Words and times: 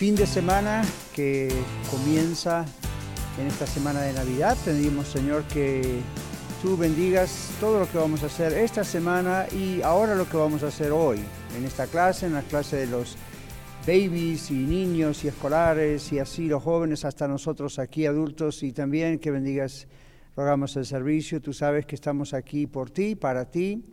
fin 0.00 0.16
de 0.16 0.26
semana 0.26 0.82
que 1.14 1.50
comienza 1.90 2.64
en 3.38 3.46
esta 3.46 3.66
semana 3.66 4.00
de 4.00 4.14
Navidad. 4.14 4.56
Pedimos, 4.64 5.08
Señor, 5.08 5.44
que 5.44 6.00
tú 6.62 6.78
bendigas 6.78 7.50
todo 7.60 7.80
lo 7.80 7.86
que 7.86 7.98
vamos 7.98 8.22
a 8.22 8.26
hacer 8.26 8.54
esta 8.54 8.82
semana 8.82 9.44
y 9.52 9.82
ahora 9.82 10.14
lo 10.14 10.26
que 10.26 10.38
vamos 10.38 10.62
a 10.62 10.68
hacer 10.68 10.90
hoy, 10.90 11.18
en 11.54 11.66
esta 11.66 11.86
clase, 11.86 12.24
en 12.24 12.32
la 12.32 12.40
clase 12.40 12.76
de 12.76 12.86
los 12.86 13.18
babies 13.86 14.50
y 14.50 14.54
niños 14.54 15.22
y 15.22 15.28
escolares 15.28 16.10
y 16.14 16.18
así 16.18 16.46
los 16.46 16.62
jóvenes 16.62 17.04
hasta 17.04 17.28
nosotros 17.28 17.78
aquí 17.78 18.06
adultos 18.06 18.62
y 18.62 18.72
también 18.72 19.18
que 19.18 19.30
bendigas, 19.30 19.86
rogamos 20.34 20.76
el 20.76 20.86
servicio. 20.86 21.42
Tú 21.42 21.52
sabes 21.52 21.84
que 21.84 21.94
estamos 21.94 22.32
aquí 22.32 22.66
por 22.66 22.88
ti, 22.88 23.16
para 23.16 23.50
ti 23.50 23.84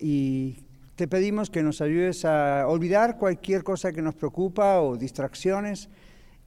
y 0.00 0.56
te 0.96 1.06
pedimos 1.06 1.50
que 1.50 1.62
nos 1.62 1.82
ayudes 1.82 2.24
a 2.24 2.66
olvidar 2.66 3.18
cualquier 3.18 3.62
cosa 3.62 3.92
que 3.92 4.00
nos 4.00 4.14
preocupa 4.14 4.80
o 4.80 4.96
distracciones 4.96 5.90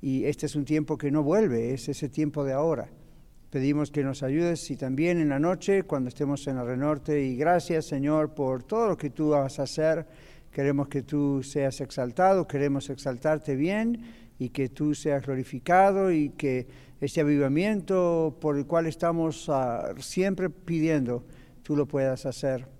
y 0.02 0.25
este 0.25 0.48
es 0.48 0.55
un 0.55 0.66
tiempo 0.66 0.97
que 0.97 1.11
no 1.11 1.22
vuelve, 1.22 1.72
es 1.75 1.88
ese 1.88 2.09
tiempo 2.09 2.44
de 2.44 2.53
ahora. 2.53 2.89
Pedimos 3.52 3.91
que 3.91 4.03
nos 4.03 4.23
ayudes 4.23 4.72
y 4.72 4.75
también 4.75 5.19
en 5.19 5.30
la 5.30 5.38
noche 5.38 5.83
cuando 5.83 6.09
estemos 6.09 6.47
en 6.47 6.58
el 6.58 6.66
Renorte 6.66 7.22
y 7.22 7.36
gracias 7.36 7.86
Señor 7.86 8.33
por 8.33 8.64
todo 8.64 8.88
lo 8.88 8.97
que 8.97 9.11
tú 9.11 9.30
vas 9.30 9.59
a 9.59 9.64
hacer. 9.64 10.08
Queremos 10.52 10.88
que 10.88 11.03
tú 11.03 11.44
seas 11.44 11.80
exaltado, 11.80 12.47
queremos 12.47 12.89
exaltarte 12.89 13.56
bien 13.56 14.02
y 14.39 14.50
que 14.50 14.69
tú 14.69 14.95
seas 14.95 15.23
glorificado 15.23 16.11
y 16.11 16.30
que 16.30 16.67
este 17.00 17.22
avivamiento 17.22 18.36
por 18.41 18.58
el 18.58 18.66
cual 18.66 18.88
estamos 18.88 19.47
uh, 19.47 19.95
siempre 20.00 20.50
pidiendo, 20.50 21.23
tú 21.61 21.75
lo 21.75 21.86
puedas 21.86 22.25
hacer. 22.25 22.78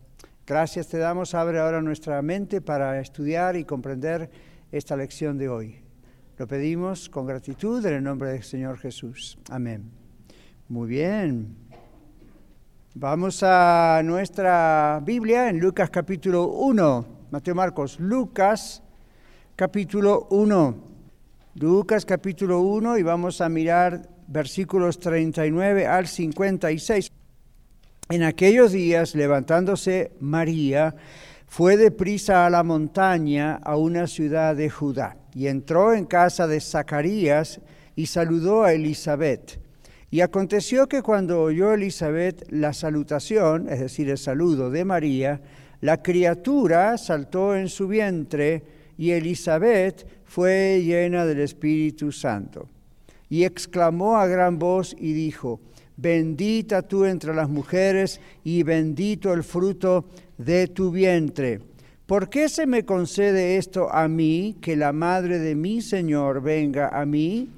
Gracias 0.50 0.88
te 0.88 0.98
damos, 0.98 1.36
abre 1.36 1.60
ahora 1.60 1.80
nuestra 1.80 2.20
mente 2.24 2.60
para 2.60 3.00
estudiar 3.00 3.56
y 3.56 3.66
comprender 3.66 4.32
esta 4.72 4.98
lección 4.98 5.38
de 5.38 5.48
hoy. 5.48 5.76
Lo 6.40 6.48
pedimos 6.48 7.08
con 7.08 7.28
gratitud 7.28 7.86
en 7.86 7.94
el 7.94 8.04
nombre 8.04 8.32
del 8.32 8.42
Señor 8.42 8.80
Jesús. 8.80 9.38
Amén. 9.52 9.92
Muy 10.68 10.88
bien. 10.88 11.56
Vamos 12.96 13.44
a 13.44 14.02
nuestra 14.04 15.00
Biblia 15.06 15.50
en 15.50 15.60
Lucas 15.60 15.92
capítulo 15.92 16.48
1. 16.48 17.06
Mateo 17.30 17.54
Marcos, 17.54 18.00
Lucas 18.00 18.82
capítulo 19.56 20.30
1. 20.32 20.76
Lucas 21.58 22.08
capítulo 22.08 22.62
1 22.62 22.98
y 22.98 23.04
vamos 23.04 23.40
a 23.40 23.50
mirar 23.50 24.10
versículos 24.28 25.00
39 25.00 25.86
al 25.86 26.08
56. 26.08 27.19
En 28.12 28.24
aquellos 28.24 28.72
días, 28.72 29.14
levantándose 29.14 30.14
María, 30.20 30.96
fue 31.46 31.78
deprisa 31.78 32.48
a 32.48 32.50
la 32.50 32.64
montaña, 32.64 33.58
a 33.58 33.76
una 33.76 34.08
ciudad 34.08 34.56
de 34.56 34.68
Judá, 34.68 35.16
y 35.36 35.46
entró 35.46 35.94
en 35.94 36.06
casa 36.06 36.48
de 36.48 36.60
Zacarías 36.60 37.62
y 37.96 38.08
saludó 38.08 38.64
a 38.64 38.74
Elizabeth. 38.74 39.60
Y 40.10 40.22
aconteció 40.22 40.88
que 40.88 41.04
cuando 41.04 41.40
oyó 41.40 41.72
Elizabeth 41.72 42.48
la 42.50 42.74
salutación, 42.74 43.70
es 43.70 43.80
decir, 43.80 44.10
el 44.10 44.18
saludo 44.18 44.72
de 44.72 44.86
María, 44.86 45.40
la 45.80 46.02
criatura 46.02 46.98
saltó 46.98 47.56
en 47.56 47.70
su 47.70 47.88
vientre 47.88 48.64
y 48.98 49.12
Elizabeth 49.12 50.08
fue 50.26 50.82
llena 50.84 51.28
del 51.28 51.42
Espíritu 51.42 52.12
Santo. 52.12 52.70
Y 53.30 53.44
exclamó 53.44 54.18
a 54.18 54.26
gran 54.26 54.58
voz 54.58 54.96
y 54.98 55.14
dijo, 55.14 55.60
bendita 56.02 56.82
tú 56.82 57.06
entre 57.06 57.34
las 57.34 57.50
mujeres 57.50 58.22
y 58.44 58.64
bendito 58.64 59.34
el 59.34 59.44
fruto 59.44 60.06
de 60.38 60.68
tu 60.68 60.92
vientre. 60.92 61.60
¿Por 62.06 62.30
qué 62.30 62.50
se 62.50 62.66
me 62.66 62.86
concede 62.86 63.58
esto 63.58 63.92
a 63.92 64.08
mí, 64.08 64.58
que 64.62 64.76
la 64.76 64.94
madre 64.94 65.40
de 65.40 65.56
mi 65.56 65.82
Señor 65.82 66.42
venga 66.42 66.88
a 66.88 67.06
mí? 67.06 67.50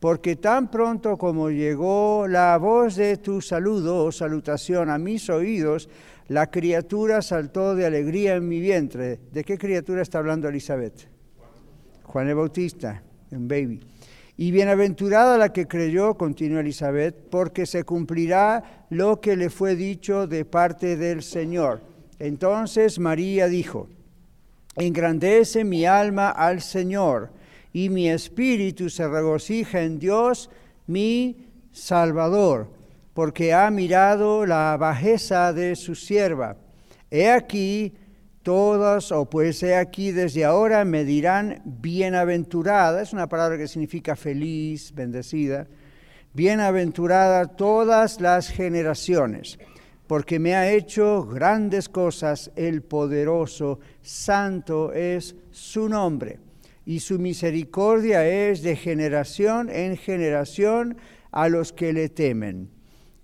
Porque 0.00 0.36
tan 0.36 0.70
pronto 0.70 1.18
como 1.18 1.50
llegó 1.50 2.26
la 2.26 2.56
voz 2.56 2.96
de 2.96 3.18
tu 3.18 3.40
saludo 3.42 4.06
o 4.06 4.12
salutación 4.12 4.88
a 4.88 4.98
mis 4.98 5.28
oídos, 5.28 5.88
la 6.28 6.50
criatura 6.50 7.22
saltó 7.22 7.74
de 7.74 7.86
alegría 7.86 8.34
en 8.34 8.48
mi 8.48 8.60
vientre. 8.60 9.20
¿De 9.30 9.44
qué 9.44 9.58
criatura 9.58 10.02
está 10.02 10.18
hablando 10.18 10.48
Elizabeth? 10.48 11.06
Juan 12.04 12.28
el 12.28 12.34
Bautista, 12.34 13.02
un 13.30 13.46
baby. 13.46 13.80
Y 14.40 14.52
bienaventurada 14.52 15.36
la 15.36 15.52
que 15.52 15.68
creyó, 15.68 16.14
continuó 16.14 16.60
Elizabeth, 16.60 17.14
porque 17.28 17.66
se 17.66 17.84
cumplirá 17.84 18.86
lo 18.88 19.20
que 19.20 19.36
le 19.36 19.50
fue 19.50 19.76
dicho 19.76 20.26
de 20.26 20.46
parte 20.46 20.96
del 20.96 21.22
Señor. 21.22 21.82
Entonces 22.18 22.98
María 22.98 23.48
dijo, 23.48 23.90
engrandece 24.76 25.62
mi 25.62 25.84
alma 25.84 26.30
al 26.30 26.62
Señor, 26.62 27.28
y 27.74 27.90
mi 27.90 28.08
espíritu 28.08 28.88
se 28.88 29.06
regocija 29.06 29.82
en 29.82 29.98
Dios, 29.98 30.48
mi 30.86 31.50
Salvador, 31.70 32.68
porque 33.12 33.52
ha 33.52 33.70
mirado 33.70 34.46
la 34.46 34.74
bajeza 34.78 35.52
de 35.52 35.76
su 35.76 35.94
sierva. 35.94 36.56
He 37.10 37.28
aquí, 37.28 37.92
Todas, 38.42 39.12
o 39.12 39.28
pues 39.28 39.62
he 39.62 39.76
aquí 39.76 40.12
desde 40.12 40.46
ahora, 40.46 40.86
me 40.86 41.04
dirán 41.04 41.60
bienaventurada, 41.64 43.02
es 43.02 43.12
una 43.12 43.28
palabra 43.28 43.58
que 43.58 43.68
significa 43.68 44.16
feliz, 44.16 44.94
bendecida, 44.94 45.66
bienaventurada 46.32 47.48
todas 47.48 48.18
las 48.18 48.48
generaciones, 48.48 49.58
porque 50.06 50.38
me 50.38 50.54
ha 50.54 50.72
hecho 50.72 51.26
grandes 51.26 51.90
cosas 51.90 52.50
el 52.56 52.80
poderoso, 52.80 53.78
santo 54.00 54.94
es 54.94 55.36
su 55.50 55.90
nombre, 55.90 56.38
y 56.86 57.00
su 57.00 57.18
misericordia 57.18 58.26
es 58.26 58.62
de 58.62 58.74
generación 58.74 59.68
en 59.68 59.98
generación 59.98 60.96
a 61.30 61.50
los 61.50 61.74
que 61.74 61.92
le 61.92 62.08
temen. 62.08 62.70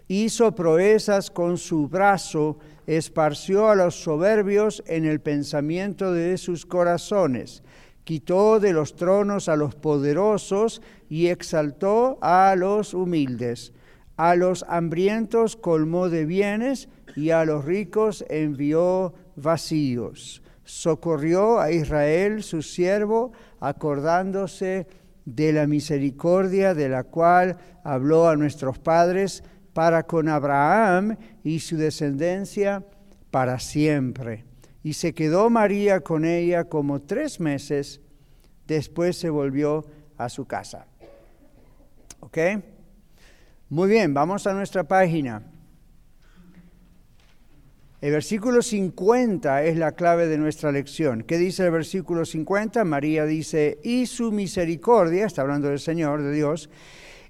Hizo 0.09 0.55
proezas 0.55 1.31
con 1.31 1.57
su 1.57 1.89
brazo, 1.89 2.59
esparció 2.87 3.69
a 3.69 3.75
los 3.75 4.03
soberbios 4.03 4.83
en 4.87 5.05
el 5.05 5.21
pensamiento 5.21 6.13
de 6.13 6.39
sus 6.39 6.67
corazones, 6.67 7.63
quitó 8.05 8.61
de 8.61 8.73
los 8.73 8.95
tronos 8.95 9.49
a 9.49 9.57
los 9.57 9.75
poderosos 9.75 10.81
y 11.09 11.27
exaltó 11.27 12.19
a 12.21 12.55
los 12.57 12.95
humildes. 12.95 13.73
A 14.17 14.37
los 14.37 14.65
hambrientos 14.69 15.57
colmó 15.57 16.09
de 16.09 16.25
bienes 16.25 16.89
y 17.17 17.31
a 17.31 17.45
los 17.45 17.65
ricos 17.65 18.25
envió 18.31 19.13
vacíos. 19.35 20.43
Socorrió 20.65 21.61
a 21.61 21.71
Israel 21.73 22.43
su 22.43 22.63
siervo, 22.63 23.33
acordándose 23.61 24.87
de 25.25 25.53
la 25.53 25.67
misericordia 25.67 26.75
de 26.75 26.89
la 26.89 27.05
cual 27.05 27.59
habló 27.85 28.29
a 28.29 28.37
nuestros 28.37 28.79
padres 28.79 29.43
para 29.77 30.05
con 30.05 30.27
Abraham 30.27 31.19
y 31.45 31.61
su 31.61 31.77
descendencia 31.77 32.83
para 33.31 33.59
siempre. 33.59 34.47
Y 34.83 34.95
se 34.95 35.13
quedó 35.13 35.51
María 35.51 36.01
con 36.01 36.25
ella 36.25 36.65
como 36.65 37.03
tres 37.03 37.41
meses, 37.41 38.01
después 38.67 39.19
se 39.19 39.29
volvió 39.29 39.85
a 40.17 40.31
su 40.31 40.47
casa. 40.47 40.87
¿Ok? 42.21 42.39
Muy 43.69 43.91
bien, 43.91 44.15
vamos 44.15 44.47
a 44.47 44.55
nuestra 44.55 44.85
página. 44.85 45.43
El 48.01 48.13
versículo 48.13 48.63
50 48.63 49.63
es 49.65 49.77
la 49.77 49.93
clave 49.93 50.27
de 50.27 50.39
nuestra 50.39 50.73
lección. 50.73 51.23
¿Qué 51.23 51.37
dice 51.37 51.67
el 51.67 51.71
versículo 51.71 52.25
50? 52.25 52.83
María 52.87 53.27
dice, 53.27 53.79
y 53.85 54.07
su 54.07 54.33
misericordia, 54.33 55.27
está 55.27 55.43
hablando 55.43 55.69
del 55.69 55.81
Señor, 55.81 56.23
de 56.23 56.33
Dios, 56.33 56.71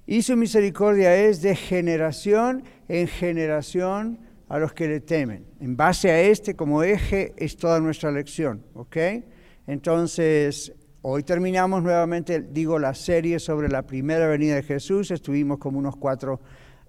y 0.07 0.21
su 0.21 0.37
misericordia 0.37 1.15
es 1.15 1.41
de 1.41 1.55
generación 1.55 2.63
en 2.87 3.07
generación 3.07 4.19
a 4.47 4.57
los 4.57 4.71
que 4.73 4.87
le 4.87 5.01
temen. 5.01 5.45
En 5.59 5.75
base 5.75 6.09
a 6.09 6.21
este 6.21 6.55
como 6.55 6.81
eje 6.81 7.33
es 7.35 7.57
toda 7.57 7.81
nuestra 7.81 8.09
lección, 8.09 8.65
¿ok? 8.73 8.97
Entonces, 9.67 10.73
hoy 11.01 11.23
terminamos 11.23 11.83
nuevamente, 11.83 12.39
digo, 12.39 12.79
la 12.79 12.93
serie 12.93 13.37
sobre 13.39 13.67
la 13.67 13.81
primera 13.81 14.27
venida 14.27 14.55
de 14.55 14.63
Jesús. 14.63 15.11
Estuvimos 15.11 15.57
como 15.57 15.77
unos 15.77 15.97
cuatro 15.97 16.39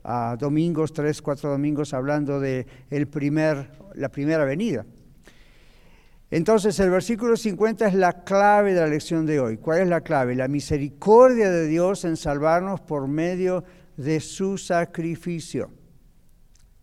uh, 0.04 0.36
domingos, 0.36 0.92
tres, 0.92 1.20
cuatro 1.20 1.50
domingos 1.50 1.92
hablando 1.92 2.38
de 2.38 2.66
el 2.88 3.08
primer, 3.08 3.68
la 3.96 4.10
primera 4.10 4.44
venida. 4.44 4.86
Entonces 6.30 6.78
el 6.80 6.90
versículo 6.90 7.36
50 7.36 7.88
es 7.88 7.94
la 7.94 8.24
clave 8.24 8.74
de 8.74 8.80
la 8.80 8.86
lección 8.86 9.24
de 9.24 9.40
hoy. 9.40 9.56
¿Cuál 9.56 9.80
es 9.80 9.88
la 9.88 10.02
clave? 10.02 10.34
La 10.34 10.48
misericordia 10.48 11.50
de 11.50 11.66
Dios 11.66 12.04
en 12.04 12.16
salvarnos 12.16 12.80
por 12.80 13.08
medio 13.08 13.64
de 13.96 14.20
su 14.20 14.58
sacrificio. 14.58 15.70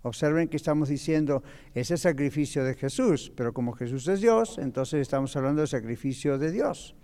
Observen 0.01 0.47
que 0.47 0.57
estamos 0.57 0.89
diciendo 0.89 1.43
ese 1.73 1.97
sacrificio 1.97 2.63
de 2.63 2.75
Jesús, 2.75 3.31
pero 3.35 3.53
como 3.53 3.73
Jesús 3.73 4.07
es 4.07 4.21
Dios, 4.21 4.57
entonces 4.57 5.01
estamos 5.01 5.35
hablando 5.35 5.61
del 5.61 5.67
sacrificio 5.67 6.37
de 6.37 6.51
Dios. 6.51 6.95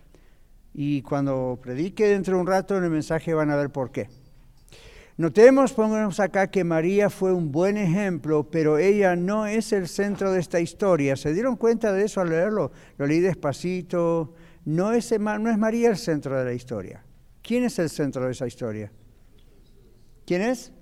Y 0.74 1.02
cuando 1.02 1.58
predique 1.62 2.08
dentro 2.08 2.34
de 2.34 2.40
un 2.40 2.46
rato 2.46 2.76
en 2.76 2.84
el 2.84 2.90
mensaje 2.90 3.34
van 3.34 3.50
a 3.50 3.56
ver 3.56 3.70
por 3.70 3.92
qué. 3.92 4.08
Notemos, 5.18 5.72
pongamos 5.72 6.20
acá 6.20 6.50
que 6.50 6.64
María 6.64 7.10
fue 7.10 7.32
un 7.32 7.52
buen 7.52 7.76
ejemplo, 7.76 8.48
pero 8.50 8.78
ella 8.78 9.14
no 9.14 9.46
es 9.46 9.72
el 9.72 9.86
centro 9.86 10.32
de 10.32 10.40
esta 10.40 10.58
historia. 10.58 11.16
¿Se 11.16 11.34
dieron 11.34 11.56
cuenta 11.56 11.92
de 11.92 12.04
eso 12.04 12.22
al 12.22 12.30
leerlo? 12.30 12.72
Lo 12.96 13.06
leí 13.06 13.20
despacito. 13.20 14.34
No 14.64 14.92
es, 14.92 15.12
no 15.18 15.50
es 15.50 15.58
María 15.58 15.90
el 15.90 15.98
centro 15.98 16.38
de 16.38 16.44
la 16.46 16.54
historia. 16.54 17.04
¿Quién 17.42 17.64
es 17.64 17.78
el 17.78 17.90
centro 17.90 18.24
de 18.24 18.32
esa 18.32 18.46
historia? 18.46 18.90
¿Quién 20.24 20.40
es? 20.40 20.72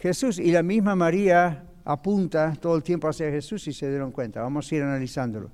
Jesús. 0.00 0.38
Y 0.38 0.52
la 0.52 0.62
misma 0.62 0.94
María 0.94 1.64
apunta 1.84 2.52
todo 2.60 2.76
el 2.76 2.82
tiempo 2.82 3.08
hacia 3.08 3.30
Jesús 3.30 3.66
y 3.66 3.72
se 3.72 3.88
dieron 3.88 4.12
cuenta. 4.12 4.42
Vamos 4.42 4.70
a 4.70 4.74
ir 4.74 4.82
analizándolo. 4.82 5.50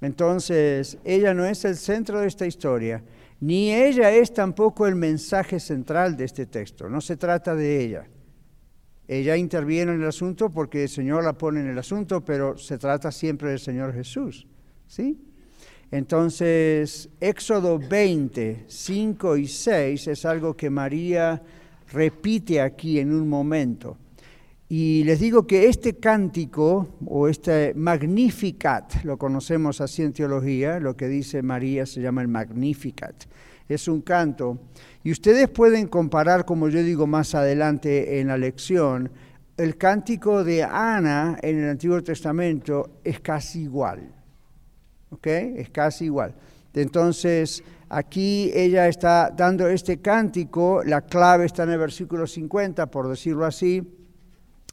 Entonces, 0.00 0.96
ella 1.04 1.34
no 1.34 1.44
es 1.44 1.64
el 1.64 1.76
centro 1.76 2.20
de 2.20 2.26
esta 2.26 2.46
historia 2.46 3.02
ni 3.42 3.74
ella 3.74 4.12
es 4.12 4.32
tampoco 4.32 4.86
el 4.86 4.94
mensaje 4.94 5.58
central 5.58 6.16
de 6.16 6.26
este 6.26 6.46
texto, 6.46 6.88
no 6.88 7.00
se 7.00 7.16
trata 7.16 7.56
de 7.56 7.84
ella. 7.84 8.06
Ella 9.08 9.36
interviene 9.36 9.92
en 9.92 10.00
el 10.00 10.06
asunto 10.06 10.48
porque 10.48 10.84
el 10.84 10.88
Señor 10.88 11.24
la 11.24 11.32
pone 11.32 11.58
en 11.58 11.66
el 11.66 11.76
asunto, 11.76 12.24
pero 12.24 12.56
se 12.56 12.78
trata 12.78 13.10
siempre 13.10 13.50
del 13.50 13.58
Señor 13.58 13.92
Jesús. 13.94 14.46
¿Sí? 14.86 15.18
Entonces, 15.90 17.08
Éxodo 17.20 17.80
20, 17.80 18.66
5 18.68 19.36
y 19.36 19.48
6 19.48 20.06
es 20.06 20.24
algo 20.24 20.56
que 20.56 20.70
María 20.70 21.42
repite 21.92 22.60
aquí 22.60 23.00
en 23.00 23.12
un 23.12 23.28
momento. 23.28 23.98
Y 24.74 25.04
les 25.04 25.20
digo 25.20 25.46
que 25.46 25.68
este 25.68 25.98
cántico 25.98 26.96
o 27.04 27.28
este 27.28 27.74
Magnificat, 27.74 29.04
lo 29.04 29.18
conocemos 29.18 29.82
así 29.82 30.00
en 30.00 30.14
teología, 30.14 30.80
lo 30.80 30.96
que 30.96 31.08
dice 31.08 31.42
María 31.42 31.84
se 31.84 32.00
llama 32.00 32.22
el 32.22 32.28
Magnificat, 32.28 33.24
es 33.68 33.86
un 33.86 34.00
canto. 34.00 34.58
Y 35.04 35.12
ustedes 35.12 35.50
pueden 35.50 35.88
comparar, 35.88 36.46
como 36.46 36.70
yo 36.70 36.82
digo 36.82 37.06
más 37.06 37.34
adelante 37.34 38.18
en 38.18 38.28
la 38.28 38.38
lección, 38.38 39.10
el 39.58 39.76
cántico 39.76 40.42
de 40.42 40.62
Ana 40.62 41.36
en 41.42 41.62
el 41.62 41.68
Antiguo 41.68 42.02
Testamento 42.02 43.00
es 43.04 43.20
casi 43.20 43.64
igual. 43.64 44.10
¿Ok? 45.10 45.26
Es 45.26 45.68
casi 45.68 46.06
igual. 46.06 46.34
Entonces, 46.72 47.62
aquí 47.90 48.50
ella 48.54 48.88
está 48.88 49.34
dando 49.36 49.68
este 49.68 49.98
cántico, 49.98 50.82
la 50.82 51.02
clave 51.02 51.44
está 51.44 51.64
en 51.64 51.72
el 51.72 51.78
versículo 51.78 52.26
50, 52.26 52.90
por 52.90 53.10
decirlo 53.10 53.44
así 53.44 53.98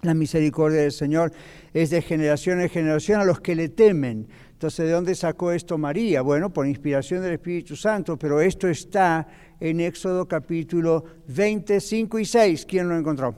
la 0.02 0.14
misericordia 0.14 0.82
del 0.82 0.92
Señor 0.92 1.32
es 1.74 1.90
de 1.90 2.02
generación 2.02 2.62
en 2.62 2.70
generación 2.70 3.20
a 3.20 3.26
los 3.26 3.42
que 3.42 3.56
le 3.56 3.70
temen. 3.70 4.28
Entonces, 4.54 4.86
¿de 4.86 4.92
dónde 4.92 5.16
sacó 5.16 5.52
esto 5.52 5.78
María? 5.78 6.22
Bueno, 6.22 6.52
por 6.52 6.68
inspiración 6.68 7.22
del 7.22 7.34
Espíritu 7.34 7.76
Santo, 7.76 8.18
pero 8.18 8.42
esto 8.42 8.68
está 8.68 9.28
en 9.60 9.80
Éxodo 9.80 10.28
capítulo 10.28 11.04
25 11.28 12.20
y 12.20 12.26
6. 12.26 12.66
¿Quién 12.66 12.90
lo 12.90 12.98
encontró? 12.98 13.36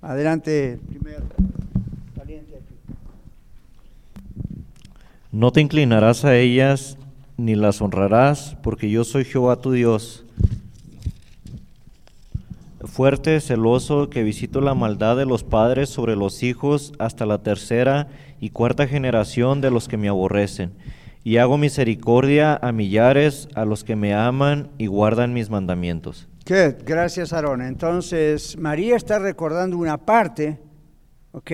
Adelante, 0.00 0.78
primero. 0.88 1.24
No 5.32 5.50
te 5.50 5.60
inclinarás 5.60 6.24
a 6.24 6.36
ellas 6.36 6.96
ni 7.36 7.56
las 7.56 7.82
honrarás, 7.82 8.56
porque 8.62 8.88
yo 8.88 9.02
soy 9.02 9.24
Jehová 9.24 9.60
tu 9.60 9.72
Dios 9.72 10.23
fuerte, 12.86 13.40
celoso, 13.40 14.10
que 14.10 14.22
visito 14.22 14.60
la 14.60 14.74
maldad 14.74 15.16
de 15.16 15.26
los 15.26 15.44
padres 15.44 15.88
sobre 15.88 16.16
los 16.16 16.42
hijos 16.42 16.92
hasta 16.98 17.26
la 17.26 17.42
tercera 17.42 18.08
y 18.40 18.50
cuarta 18.50 18.86
generación 18.86 19.60
de 19.60 19.70
los 19.70 19.88
que 19.88 19.96
me 19.96 20.08
aborrecen. 20.08 20.72
Y 21.22 21.38
hago 21.38 21.56
misericordia 21.56 22.54
a 22.54 22.72
millares, 22.72 23.48
a 23.54 23.64
los 23.64 23.84
que 23.84 23.96
me 23.96 24.14
aman 24.14 24.70
y 24.78 24.86
guardan 24.86 25.32
mis 25.32 25.50
mandamientos. 25.50 26.28
¿Qué? 26.44 26.76
Gracias, 26.84 27.32
Aarón. 27.32 27.62
Entonces, 27.62 28.58
María 28.58 28.96
está 28.96 29.18
recordando 29.18 29.78
una 29.78 29.96
parte, 29.96 30.60
¿ok? 31.32 31.50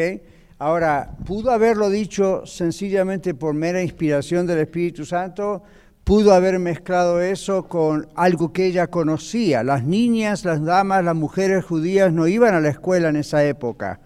Ahora, 0.58 1.16
pudo 1.24 1.52
haberlo 1.52 1.88
dicho 1.88 2.44
sencillamente 2.44 3.32
por 3.32 3.54
mera 3.54 3.82
inspiración 3.82 4.46
del 4.46 4.58
Espíritu 4.58 5.06
Santo, 5.06 5.62
pudo 6.04 6.32
haber 6.32 6.58
mezclado 6.58 7.20
eso 7.20 7.68
con 7.68 8.08
algo 8.14 8.52
que 8.52 8.66
ella 8.66 8.88
conocía. 8.88 9.62
Las 9.62 9.84
niñas, 9.84 10.44
las 10.44 10.62
damas, 10.62 11.04
las 11.04 11.14
mujeres 11.14 11.64
judías 11.64 12.12
no 12.12 12.26
iban 12.26 12.54
a 12.54 12.60
la 12.60 12.70
escuela 12.70 13.08
en 13.08 13.16
esa 13.16 13.44
época. 13.44 14.00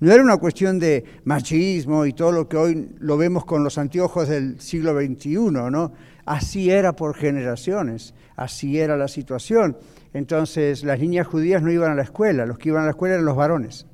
No 0.00 0.12
era 0.12 0.22
una 0.22 0.36
cuestión 0.36 0.78
de 0.78 1.04
machismo 1.24 2.04
y 2.04 2.12
todo 2.12 2.32
lo 2.32 2.48
que 2.48 2.56
hoy 2.56 2.90
lo 2.98 3.16
vemos 3.16 3.44
con 3.44 3.62
los 3.64 3.78
anteojos 3.78 4.28
del 4.28 4.60
siglo 4.60 4.98
XXI, 5.00 5.36
¿no? 5.70 5.92
Así 6.26 6.70
era 6.70 6.94
por 6.94 7.14
generaciones, 7.14 8.14
así 8.36 8.78
era 8.78 8.96
la 8.96 9.08
situación. 9.08 9.76
Entonces, 10.12 10.84
las 10.84 10.98
niñas 10.98 11.26
judías 11.26 11.62
no 11.62 11.70
iban 11.70 11.92
a 11.92 11.94
la 11.94 12.02
escuela, 12.02 12.46
los 12.46 12.58
que 12.58 12.70
iban 12.70 12.82
a 12.82 12.86
la 12.86 12.90
escuela 12.90 13.14
eran 13.14 13.26
los 13.26 13.36
varones. 13.36 13.86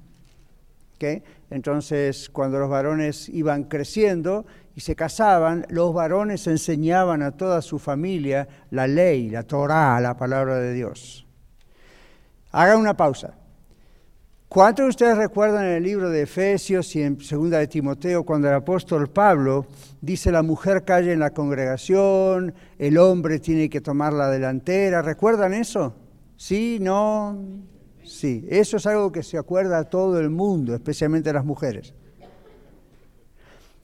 Entonces, 1.51 2.31
cuando 2.31 2.59
los 2.59 2.71
varones 2.71 3.29
iban 3.29 3.65
creciendo, 3.65 4.47
y 4.75 4.81
se 4.81 4.97
casaban, 4.97 5.67
los 5.69 5.93
varones 5.93 6.47
enseñaban 6.47 7.23
a 7.23 7.33
toda 7.33 7.61
su 7.61 7.79
familia 7.79 8.49
la 8.71 8.87
ley, 8.87 9.29
la 9.29 9.43
Torá, 9.43 10.01
la 10.01 10.17
palabra 10.17 10.57
de 10.57 10.73
Dios. 10.73 11.27
Hagan 12.53 12.79
una 12.81 12.97
pausa. 12.97 13.35
¿Cuántos 14.49 14.85
de 14.85 14.91
ustedes 14.91 15.17
recuerdan 15.17 15.67
en 15.67 15.73
el 15.73 15.83
libro 15.83 16.11
de 16.11 16.23
Efesios 16.23 16.97
y 16.97 17.03
en 17.03 17.21
segunda 17.21 17.59
de 17.59 17.69
Timoteo 17.69 18.25
cuando 18.25 18.49
el 18.49 18.55
apóstol 18.55 19.09
Pablo 19.09 19.67
dice 20.01 20.33
la 20.33 20.43
mujer 20.43 20.85
calle 20.85 21.13
en 21.13 21.21
la 21.21 21.31
congregación, 21.31 22.55
el 22.79 22.99
hombre 22.99 23.39
tiene 23.39 23.69
que 23.69 23.81
tomar 23.81 24.13
la 24.13 24.29
delantera? 24.29 25.03
¿Recuerdan 25.03 25.55
eso? 25.55 25.95
¿Sí? 26.37 26.79
¿No? 26.81 27.39
Sí, 28.05 28.47
eso 28.49 28.77
es 28.77 28.87
algo 28.87 29.13
que 29.13 29.23
se 29.23 29.39
acuerda 29.39 29.79
a 29.79 29.85
todo 29.85 30.19
el 30.19 30.31
mundo, 30.31 30.75
especialmente 30.75 31.31
a 31.31 31.35
las 31.35 31.45
mujeres 31.45 31.95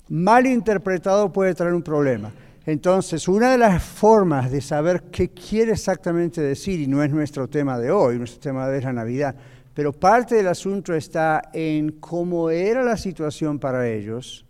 mal 0.09 0.47
interpretado 0.47 1.33
puede 1.33 1.55
traer 1.55 1.75
un 1.75 1.83
problema. 1.83 2.33
Entonces, 2.65 3.29
una 3.29 3.53
de 3.53 3.59
las 3.59 3.83
formas 3.83 4.51
de 4.51 4.61
saber 4.61 5.05
qué 5.05 5.31
quiere 5.31 5.73
exactamente 5.73 6.41
decir, 6.41 6.81
y 6.81 6.87
no 6.87 7.03
es 7.03 7.11
nuestro 7.11 7.49
tema 7.49 7.79
de 7.79 7.91
hoy, 7.91 8.19
nuestro 8.19 8.41
tema 8.41 8.67
de 8.67 8.73
hoy 8.73 8.79
es 8.79 8.85
la 8.85 8.93
Navidad, 8.93 9.37
pero 9.73 9.93
parte 9.93 10.35
del 10.35 10.49
asunto 10.49 10.95
está 10.95 11.51
en 11.53 11.93
cómo 11.93 12.51
era 12.51 12.83
la 12.83 12.97
situación 12.97 13.59
para 13.59 13.89
ellos. 13.89 14.47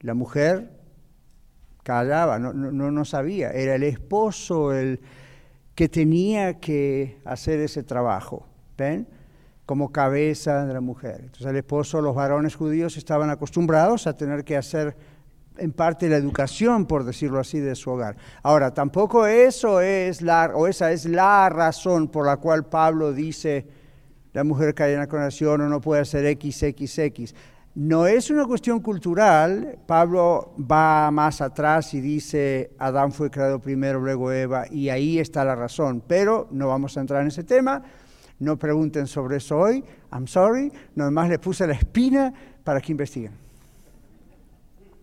La 0.00 0.14
mujer 0.14 0.70
callaba, 1.82 2.38
no, 2.38 2.52
no, 2.52 2.90
no 2.90 3.04
sabía, 3.04 3.50
era 3.50 3.76
el 3.76 3.84
esposo 3.84 4.72
el 4.72 5.00
que 5.80 5.88
tenía 5.88 6.60
que 6.60 7.16
hacer 7.24 7.58
ese 7.58 7.82
trabajo. 7.82 8.46
¿Ven? 8.76 9.08
como 9.64 9.90
cabeza 9.90 10.66
de 10.66 10.74
la 10.74 10.82
mujer. 10.82 11.20
Entonces 11.22 11.46
el 11.46 11.56
esposo, 11.56 12.02
los 12.02 12.14
varones 12.14 12.54
judíos 12.54 12.98
estaban 12.98 13.30
acostumbrados 13.30 14.06
a 14.06 14.14
tener 14.14 14.44
que 14.44 14.58
hacer 14.58 14.94
en 15.56 15.72
parte 15.72 16.10
la 16.10 16.16
educación, 16.16 16.84
por 16.84 17.04
decirlo 17.04 17.38
así, 17.38 17.60
de 17.60 17.74
su 17.76 17.88
hogar. 17.90 18.16
Ahora, 18.42 18.74
tampoco 18.74 19.26
eso 19.26 19.80
es 19.80 20.20
la, 20.20 20.50
o 20.54 20.66
esa 20.66 20.92
es 20.92 21.06
la 21.06 21.48
razón 21.48 22.08
por 22.08 22.26
la 22.26 22.36
cual 22.36 22.66
Pablo 22.66 23.14
dice 23.14 23.66
la 24.32 24.44
mujer 24.44 24.74
cae 24.74 24.92
en 24.92 24.98
la 24.98 25.06
coronación 25.06 25.62
o 25.62 25.68
no 25.68 25.80
puede 25.80 26.02
hacer 26.02 26.26
XXX. 26.26 27.34
No 27.74 28.06
es 28.08 28.30
una 28.30 28.46
cuestión 28.46 28.80
cultural. 28.80 29.78
Pablo 29.86 30.54
va 30.58 31.10
más 31.12 31.40
atrás 31.40 31.94
y 31.94 32.00
dice 32.00 32.72
Adán 32.78 33.12
fue 33.12 33.30
creado 33.30 33.60
primero, 33.60 34.00
luego 34.00 34.32
Eva, 34.32 34.64
y 34.68 34.88
ahí 34.88 35.20
está 35.20 35.44
la 35.44 35.54
razón. 35.54 36.02
Pero 36.06 36.48
no 36.50 36.68
vamos 36.68 36.96
a 36.96 37.00
entrar 37.00 37.22
en 37.22 37.28
ese 37.28 37.44
tema. 37.44 37.82
No 38.40 38.58
pregunten 38.58 39.06
sobre 39.06 39.36
eso 39.36 39.58
hoy. 39.58 39.84
I'm 40.12 40.26
sorry. 40.26 40.72
Nomás 40.96 41.28
le 41.28 41.38
puse 41.38 41.66
la 41.66 41.74
espina 41.74 42.32
para 42.64 42.80
que 42.80 42.90
investiguen. 42.90 43.32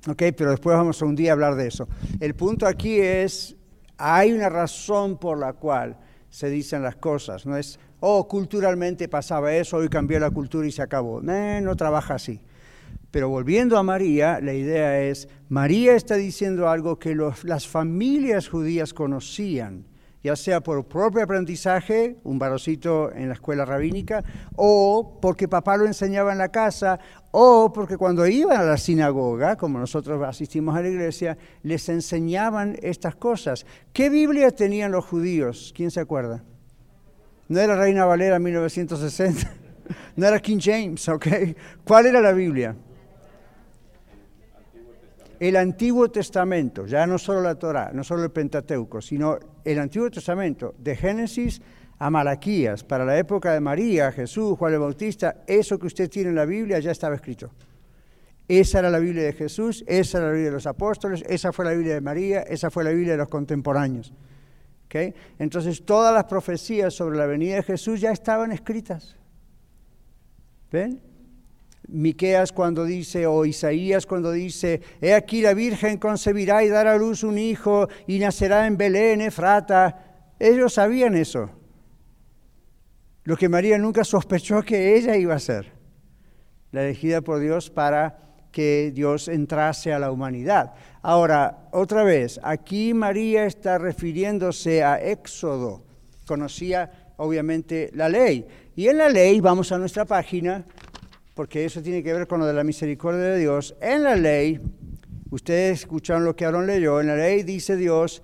Ok, 0.09 0.24
pero 0.36 0.51
después 0.51 0.75
vamos 0.75 1.01
a 1.01 1.05
un 1.05 1.15
día 1.15 1.31
a 1.31 1.33
hablar 1.33 1.55
de 1.55 1.67
eso. 1.67 1.88
El 2.19 2.36
punto 2.36 2.65
aquí 2.65 3.00
es, 3.00 3.55
hay 3.97 4.33
una 4.33 4.50
razón 4.50 5.17
por 5.17 5.39
la 5.39 5.53
cual 5.53 5.97
se 6.29 6.50
dicen 6.50 6.81
las 6.81 6.97
cosas. 6.97 7.45
No 7.45 7.55
es, 7.55 7.79
oh, 8.01 8.27
culturalmente 8.27 9.07
pasaba 9.07 9.53
eso, 9.53 9.77
hoy 9.77 9.88
cambió 9.88 10.19
la 10.19 10.31
cultura 10.31 10.67
y 10.67 10.71
se 10.71 10.81
acabó. 10.81 11.21
No, 11.21 11.62
no 11.62 11.75
trabaja 11.75 12.15
así. 12.15 12.41
Pero 13.12 13.30
volviendo 13.30 13.78
a 13.78 13.84
María, 13.84 14.40
la 14.42 14.54
idea 14.54 15.02
es, 15.02 15.28
María 15.50 15.96
está 15.96 16.16
diciendo 16.16 16.70
algo 16.70 17.00
que 17.00 17.16
las 17.16 17.68
familias 17.68 18.50
judías 18.50 18.94
conocían 18.94 19.86
ya 20.28 20.36
sea 20.36 20.62
por 20.62 20.86
propio 20.86 21.24
aprendizaje, 21.24 22.18
un 22.24 22.38
varocito 22.38 23.14
en 23.14 23.30
la 23.30 23.36
escuela 23.36 23.64
rabínica, 23.64 24.24
o 24.56 25.20
porque 25.22 25.48
papá 25.48 25.78
lo 25.78 25.86
enseñaba 25.86 26.34
en 26.34 26.38
la 26.38 26.50
casa, 26.50 27.00
o 27.32 27.72
porque 27.72 27.98
cuando 27.98 28.28
iban 28.28 28.60
a 28.60 28.64
la 28.64 28.78
sinagoga, 28.78 29.56
como 29.56 29.80
nosotros 29.80 30.22
asistimos 30.24 30.76
a 30.76 30.82
la 30.82 30.90
iglesia, 30.90 31.38
les 31.64 31.88
enseñaban 31.88 32.78
estas 32.82 33.16
cosas. 33.16 33.66
¿Qué 33.94 34.10
Biblia 34.10 34.52
tenían 34.52 34.92
los 34.92 35.06
judíos? 35.06 35.72
¿Quién 35.76 35.92
se 35.92 36.02
acuerda? 36.02 36.44
No 37.48 37.60
era 37.60 37.78
Reina 37.78 38.04
Valera 38.04 38.40
1960, 38.40 39.50
no 40.18 40.28
era 40.28 40.40
King 40.40 40.60
James, 40.62 41.08
¿ok? 41.08 41.28
¿Cuál 41.86 42.08
era 42.08 42.20
la 42.20 42.34
Biblia? 42.34 42.76
El 45.39 45.56
Antiguo 45.56 46.10
Testamento, 46.10 46.86
ya 46.86 47.06
no 47.06 47.17
solo 47.17 47.41
la 47.41 47.56
Torá, 47.56 47.91
no 47.94 48.03
solo 48.03 48.24
el 48.24 48.32
Pentateuco, 48.32 49.01
sino 49.01 49.38
el 49.63 49.79
Antiguo 49.79 50.10
Testamento, 50.10 50.75
de 50.77 50.96
Génesis 50.96 51.62
a 52.00 52.10
Malaquías, 52.10 52.84
para 52.84 53.06
la 53.06 53.17
época 53.17 53.53
de 53.53 53.60
María, 53.60 54.12
Jesús, 54.12 54.58
Juan 54.58 54.74
el 54.74 54.79
Bautista, 54.79 55.44
eso 55.48 55.77
que 55.79 55.88
usted 55.88 56.10
tiene 56.10 56.29
en 56.29 56.36
la 56.36 56.46
Biblia 56.46 56.79
ya 56.79 56.91
estaba 56.91 57.15
escrito. 57.15 57.51
Esa 58.48 58.79
era 58.79 58.89
la 58.89 59.00
Biblia 59.00 59.24
de 59.24 59.34
Jesús, 59.34 59.84
esa 59.88 60.20
era 60.20 60.27
la 60.27 60.34
Biblia 60.34 60.50
de 60.50 60.56
los 60.56 60.67
apóstoles, 60.67 61.24
esa 61.27 61.51
fue 61.51 61.65
la 61.65 61.72
Biblia 61.72 61.96
de 61.96 62.01
María, 62.01 62.41
esa 62.41 62.70
fue 62.70 62.84
la 62.84 62.91
Biblia 62.91 63.13
de 63.13 63.17
los 63.17 63.29
contemporáneos. 63.29 64.13
¿Okay? 64.86 65.13
Entonces 65.38 65.84
todas 65.84 66.13
las 66.13 66.24
profecías 66.25 66.94
sobre 66.94 67.17
la 67.17 67.25
venida 67.25 67.56
de 67.56 67.63
Jesús 67.63 68.00
ya 68.00 68.12
estaban 68.12 68.53
escritas. 68.53 69.17
¿Ven? 70.72 71.01
Miqueas 71.88 72.51
cuando 72.51 72.84
dice, 72.84 73.25
o 73.27 73.46
Isaías 73.46 74.06
cuando 74.06 74.32
dice, 74.32 74.82
he 75.01 75.13
aquí 75.13 75.41
la 75.41 75.53
Virgen 75.53 75.98
concebirá 75.98 76.63
y 76.63 76.70
dará 76.70 76.94
a 76.94 76.98
luz 76.98 77.24
un 77.24 77.38
hijo 77.38 77.88
y 78.08 78.20
nacerá 78.20 78.67
en 78.67 78.77
Belén, 78.77 79.22
Efrata. 79.22 80.34
Ellos 80.39 80.74
sabían 80.74 81.15
eso. 81.15 81.50
Lo 83.24 83.38
que 83.38 83.50
María 83.50 83.77
nunca 83.77 84.03
sospechó 84.03 84.62
que 84.63 84.98
ella 84.98 85.15
iba 85.17 85.36
a 85.36 85.39
ser, 85.39 85.72
la 86.72 86.84
elegida 86.84 87.22
por 87.22 87.39
Dios 87.39 87.70
para 87.70 88.20
que 88.51 88.91
Dios 88.94 89.27
entrase 89.27 89.94
a 89.94 90.00
la 90.00 90.12
humanidad. 90.12 90.74
Ahora, 91.01 91.67
otra 91.72 92.03
vez, 92.03 92.39
aquí 92.44 92.94
María 92.94 93.46
está 93.46 93.77
refiriéndose 93.77 94.84
a 94.84 95.01
Éxodo. 95.01 95.84
Conocía 96.25 97.13
obviamente 97.17 97.91
la 97.94 98.10
ley. 98.10 98.48
Y 98.75 98.88
en 98.88 98.98
la 98.98 99.10
ley, 99.10 99.41
vamos 99.41 99.72
a 99.72 99.77
nuestra 99.77 100.06
página, 100.06 100.65
porque 101.38 101.63
eso 101.63 101.84
tiene 101.84 102.01
que 102.01 102.12
ver 102.12 102.25
con 102.27 102.39
lo 102.39 102.48
de 102.48 102.53
la 102.53 102.63
misericordia 102.63 103.22
de 103.22 103.38
Dios. 103.38 103.75
En 103.79 104.01
la 104.01 104.15
ley, 104.15 104.60
ustedes 105.29 105.82
escucharon 105.82 106.25
lo 106.25 106.36
que 106.36 106.46
Aarón 106.46 106.65
leyó, 106.65 107.00
en 107.00 107.08
la 107.08 107.15
ley 107.15 107.44
dice 107.44 107.75
Dios, 107.75 108.24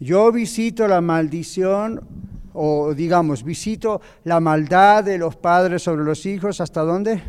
yo 0.00 0.32
visito 0.32 0.88
la 0.88 1.02
maldición, 1.02 2.00
o 2.54 2.94
digamos, 2.94 3.44
visito 3.44 4.00
la 4.24 4.40
maldad 4.40 5.04
de 5.04 5.18
los 5.18 5.36
padres 5.36 5.82
sobre 5.82 6.02
los 6.02 6.24
hijos, 6.24 6.62
¿hasta 6.62 6.80
dónde? 6.80 7.22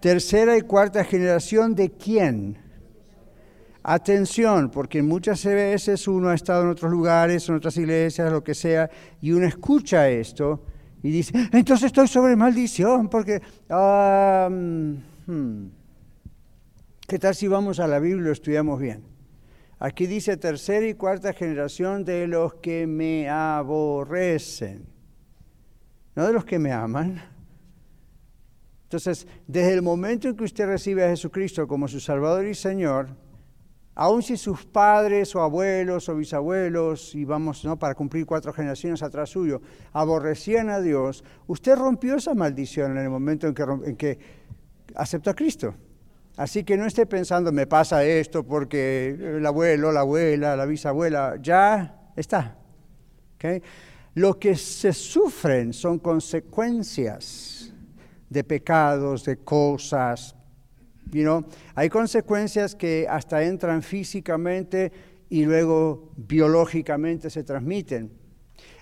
Tercera 0.00 0.56
y 0.56 0.62
cuarta 0.62 1.04
generación 1.04 1.74
de 1.74 1.90
quién? 1.90 2.56
Atención, 3.82 4.70
porque 4.70 5.02
muchas 5.02 5.44
veces 5.44 6.08
uno 6.08 6.30
ha 6.30 6.34
estado 6.34 6.62
en 6.62 6.70
otros 6.70 6.90
lugares, 6.90 7.46
en 7.50 7.56
otras 7.56 7.76
iglesias, 7.76 8.32
lo 8.32 8.42
que 8.42 8.54
sea, 8.54 8.88
y 9.20 9.32
uno 9.32 9.46
escucha 9.46 10.08
esto 10.08 10.62
y 11.04 11.10
dice, 11.10 11.34
entonces 11.52 11.86
estoy 11.86 12.08
sobre 12.08 12.34
maldición, 12.34 13.08
porque... 13.10 13.42
Hmm, 15.26 15.66
¿Qué 17.06 17.18
tal 17.18 17.34
si 17.34 17.46
vamos 17.46 17.78
a 17.78 17.86
la 17.86 17.98
Biblia 17.98 18.22
y 18.22 18.24
lo 18.24 18.32
estudiamos 18.32 18.80
bien? 18.80 19.04
Aquí 19.78 20.06
dice 20.06 20.38
tercera 20.38 20.86
y 20.86 20.94
cuarta 20.94 21.34
generación 21.34 22.06
de 22.06 22.26
los 22.26 22.54
que 22.54 22.86
me 22.86 23.28
aborrecen, 23.28 24.86
no 26.16 26.26
de 26.26 26.32
los 26.32 26.46
que 26.46 26.58
me 26.58 26.72
aman. 26.72 27.22
Entonces, 28.84 29.26
desde 29.46 29.74
el 29.74 29.82
momento 29.82 30.28
en 30.28 30.36
que 30.36 30.44
usted 30.44 30.66
recibe 30.66 31.04
a 31.04 31.10
Jesucristo 31.10 31.68
como 31.68 31.86
su 31.86 32.00
Salvador 32.00 32.46
y 32.46 32.54
Señor, 32.54 33.08
Aun 33.96 34.22
si 34.22 34.36
sus 34.36 34.64
padres 34.64 35.34
o 35.36 35.40
abuelos 35.40 36.08
o 36.08 36.16
bisabuelos, 36.16 37.14
y 37.14 37.24
vamos 37.24 37.64
¿no? 37.64 37.78
para 37.78 37.94
cumplir 37.94 38.26
cuatro 38.26 38.52
generaciones 38.52 39.02
atrás 39.02 39.30
suyo, 39.30 39.62
aborrecían 39.92 40.68
a 40.68 40.80
Dios, 40.80 41.22
usted 41.46 41.76
rompió 41.76 42.16
esa 42.16 42.34
maldición 42.34 42.92
en 42.92 43.04
el 43.04 43.10
momento 43.10 43.46
en 43.46 43.54
que, 43.54 43.62
en 43.62 43.96
que 43.96 44.18
aceptó 44.96 45.30
a 45.30 45.34
Cristo. 45.34 45.74
Así 46.36 46.64
que 46.64 46.76
no 46.76 46.86
esté 46.86 47.06
pensando, 47.06 47.52
me 47.52 47.68
pasa 47.68 48.04
esto 48.04 48.42
porque 48.42 49.10
el 49.36 49.46
abuelo, 49.46 49.92
la 49.92 50.00
abuela, 50.00 50.56
la 50.56 50.66
bisabuela, 50.66 51.36
ya 51.40 52.10
está. 52.16 52.58
Lo 54.14 54.38
que 54.38 54.56
se 54.56 54.92
sufren 54.92 55.72
son 55.72 55.98
consecuencias 55.98 57.72
de 58.28 58.44
pecados, 58.44 59.24
de 59.24 59.38
cosas, 59.38 60.34
hay 61.74 61.88
consecuencias 61.88 62.74
que 62.74 63.06
hasta 63.08 63.42
entran 63.42 63.82
físicamente 63.82 64.92
y 65.28 65.44
luego 65.44 66.12
biológicamente 66.16 67.30
se 67.30 67.44
transmiten. 67.44 68.10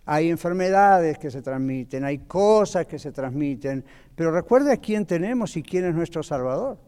Hay 0.05 0.31
enfermedades 0.31 1.19
que 1.19 1.31
se 1.31 1.43
transmiten, 1.43 2.05
hay 2.05 2.19
cosas 2.19 2.87
que 2.87 2.99
se 2.99 3.13
transmiten, 3.13 3.85
pero 4.15 4.33
recuerde 4.33 4.73
a 4.73 4.77
quién 4.77 5.07
tenemos 5.07 5.57
y 5.57 5.63
quién 5.63 5.85
es 5.85 5.95
nuestro 5.95 6.23
Salvador. 6.23 6.79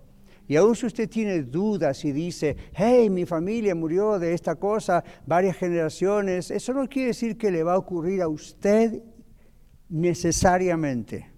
Y 0.46 0.56
aún 0.56 0.74
si 0.76 0.86
usted 0.86 1.08
tiene 1.08 1.42
dudas 1.42 2.04
y 2.04 2.12
dice, 2.12 2.56
hey, 2.74 3.08
mi 3.08 3.24
familia 3.24 3.74
murió 3.74 4.18
de 4.18 4.34
esta 4.34 4.56
cosa 4.56 5.02
varias 5.26 5.56
generaciones, 5.56 6.50
eso 6.50 6.74
no 6.74 6.88
quiere 6.88 7.08
decir 7.08 7.38
que 7.38 7.50
le 7.50 7.62
va 7.62 7.74
a 7.74 7.78
ocurrir 7.78 8.20
a 8.20 8.28
usted 8.28 9.02
necesariamente. 9.88 11.30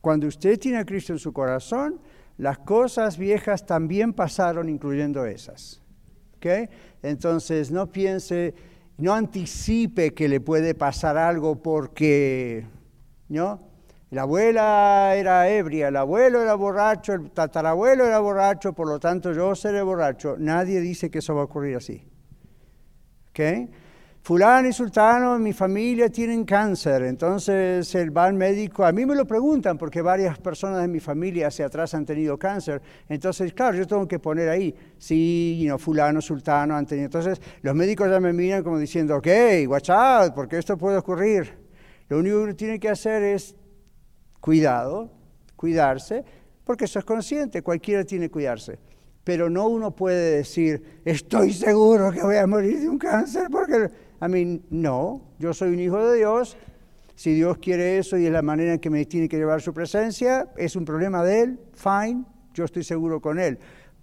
Cuando 0.00 0.26
usted 0.26 0.58
tiene 0.58 0.78
a 0.78 0.84
Cristo 0.84 1.12
en 1.12 1.18
su 1.18 1.32
corazón, 1.32 2.00
las 2.38 2.58
cosas 2.58 3.18
viejas 3.18 3.66
también 3.66 4.12
pasaron, 4.12 4.68
incluyendo 4.68 5.26
esas. 5.26 5.82
Entonces, 7.02 7.70
no 7.70 7.90
piense, 7.90 8.54
no 8.96 9.12
anticipe 9.12 10.14
que 10.14 10.28
le 10.28 10.40
puede 10.40 10.74
pasar 10.74 11.16
algo 11.16 11.60
porque, 11.60 12.64
¿no? 13.28 13.68
La 14.10 14.22
abuela 14.22 15.14
era 15.16 15.50
ebria, 15.50 15.88
el 15.88 15.96
abuelo 15.96 16.40
era 16.40 16.54
borracho, 16.54 17.12
el 17.12 17.30
tatarabuelo 17.30 18.06
era 18.06 18.20
borracho, 18.20 18.72
por 18.72 18.88
lo 18.88 18.98
tanto 18.98 19.32
yo 19.32 19.54
seré 19.54 19.82
borracho. 19.82 20.36
Nadie 20.38 20.80
dice 20.80 21.10
que 21.10 21.18
eso 21.18 21.34
va 21.34 21.42
a 21.42 21.44
ocurrir 21.44 21.76
así. 21.76 22.02
¿Okay? 23.30 23.68
Fulano 24.28 24.68
y 24.68 24.74
sultano 24.74 25.38
mi 25.38 25.54
familia 25.54 26.10
tienen 26.10 26.44
cáncer, 26.44 27.00
entonces 27.04 27.94
el 27.94 28.14
va 28.14 28.30
médico, 28.30 28.84
a 28.84 28.92
mí 28.92 29.06
me 29.06 29.14
lo 29.14 29.24
preguntan 29.24 29.78
porque 29.78 30.02
varias 30.02 30.38
personas 30.38 30.82
de 30.82 30.88
mi 30.88 31.00
familia 31.00 31.46
hacia 31.46 31.64
atrás 31.64 31.94
han 31.94 32.04
tenido 32.04 32.38
cáncer, 32.38 32.82
entonces 33.08 33.54
claro, 33.54 33.78
yo 33.78 33.86
tengo 33.86 34.06
que 34.06 34.18
poner 34.18 34.50
ahí, 34.50 34.74
sí, 34.98 35.58
you 35.62 35.78
fulano, 35.78 36.20
sultano 36.20 36.76
han 36.76 36.84
tenido, 36.84 37.06
entonces 37.06 37.40
los 37.62 37.74
médicos 37.74 38.10
ya 38.10 38.20
me 38.20 38.34
miran 38.34 38.62
como 38.62 38.78
diciendo, 38.78 39.16
ok, 39.16 39.28
watch 39.66 39.88
out, 39.88 40.34
porque 40.34 40.58
esto 40.58 40.76
puede 40.76 40.98
ocurrir. 40.98 41.50
Lo 42.10 42.18
único 42.18 42.44
que 42.44 42.52
tiene 42.52 42.78
que 42.78 42.90
hacer 42.90 43.22
es 43.22 43.56
cuidado, 44.40 45.10
cuidarse, 45.56 46.22
porque 46.64 46.84
eso 46.84 46.98
es 46.98 47.06
consciente, 47.06 47.62
cualquiera 47.62 48.04
tiene 48.04 48.26
que 48.26 48.32
cuidarse 48.32 48.78
pero 49.28 49.50
no 49.50 49.68
uno 49.68 49.94
puede 49.94 50.36
decir, 50.36 51.02
estoy 51.04 51.52
seguro 51.52 52.10
que 52.10 52.22
voy 52.22 52.36
a 52.36 52.46
morir 52.46 52.80
de 52.80 52.88
un 52.88 52.96
cáncer, 52.96 53.48
porque 53.50 53.90
a 54.20 54.28
mí 54.28 54.62
no, 54.70 55.22
yo 55.38 55.52
soy 55.54 55.70
un 55.70 55.80
hijo 55.80 55.98
de 56.06 56.18
Dios, 56.18 56.56
si 57.14 57.34
Dios 57.34 57.58
quiere 57.58 57.98
eso 57.98 58.16
y 58.16 58.26
es 58.26 58.32
la 58.32 58.42
manera 58.42 58.74
en 58.74 58.78
que 58.78 58.90
me 58.90 59.04
tiene 59.04 59.28
que 59.28 59.36
llevar 59.36 59.60
su 59.60 59.72
presencia, 59.72 60.48
es 60.56 60.76
un 60.76 60.84
problema 60.84 61.24
de 61.24 61.42
Él, 61.42 61.60
fine, 61.74 62.24
yo 62.54 62.64
estoy 62.64 62.84
seguro 62.84 63.20
con 63.20 63.38
Él, 63.38 63.58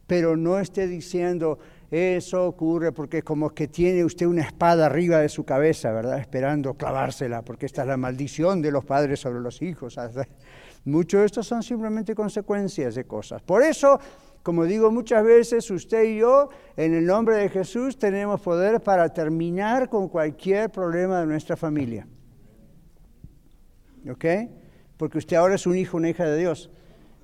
pero 0.07 0.35
no 0.35 0.59
esté 0.59 0.87
diciendo, 0.87 1.59
eso 1.91 2.45
ocurre 2.45 2.91
porque 2.91 3.21
como 3.21 3.51
que 3.51 3.67
tiene 3.67 4.03
usted 4.03 4.25
una 4.25 4.41
espada 4.41 4.87
arriba 4.87 5.19
de 5.19 5.29
su 5.29 5.43
cabeza, 5.45 5.91
¿verdad? 5.91 6.19
Esperando 6.19 6.73
clavársela, 6.73 7.41
porque 7.41 7.65
esta 7.65 7.83
es 7.83 7.87
la 7.87 7.97
maldición 7.97 8.61
de 8.61 8.71
los 8.71 8.83
padres 8.83 9.19
sobre 9.19 9.39
los 9.39 9.61
hijos. 9.61 9.97
Muchos 10.85 11.19
de 11.21 11.25
estos 11.25 11.47
son 11.47 11.63
simplemente 11.63 12.13
consecuencias 12.13 12.95
de 12.95 13.05
cosas. 13.05 13.41
Por 13.41 13.63
eso 13.63 13.99
como 14.45 14.65
digo 14.65 14.91
muchas 14.91 15.23
veces, 15.23 15.71
usted 15.71 16.03
y 16.03 16.17
yo, 16.17 16.49
en 16.77 16.93
el 16.93 17.07
nombre 17.07 17.35
de 17.37 17.49
Jesús, 17.49 17.97
tenemos 17.97 18.39
poder 18.41 18.79
para 18.79 19.09
terminar 19.09 19.89
con 19.89 20.07
cualquier 20.07 20.69
problema 20.69 21.21
de 21.21 21.25
nuestra 21.25 21.57
familia. 21.57 22.07
¿Ok? 24.07 24.23
Porque 24.97 25.17
usted 25.17 25.37
ahora 25.37 25.55
es 25.55 25.65
un 25.65 25.75
hijo, 25.75 25.97
una 25.97 26.11
hija 26.11 26.25
de 26.25 26.37
Dios. 26.37 26.69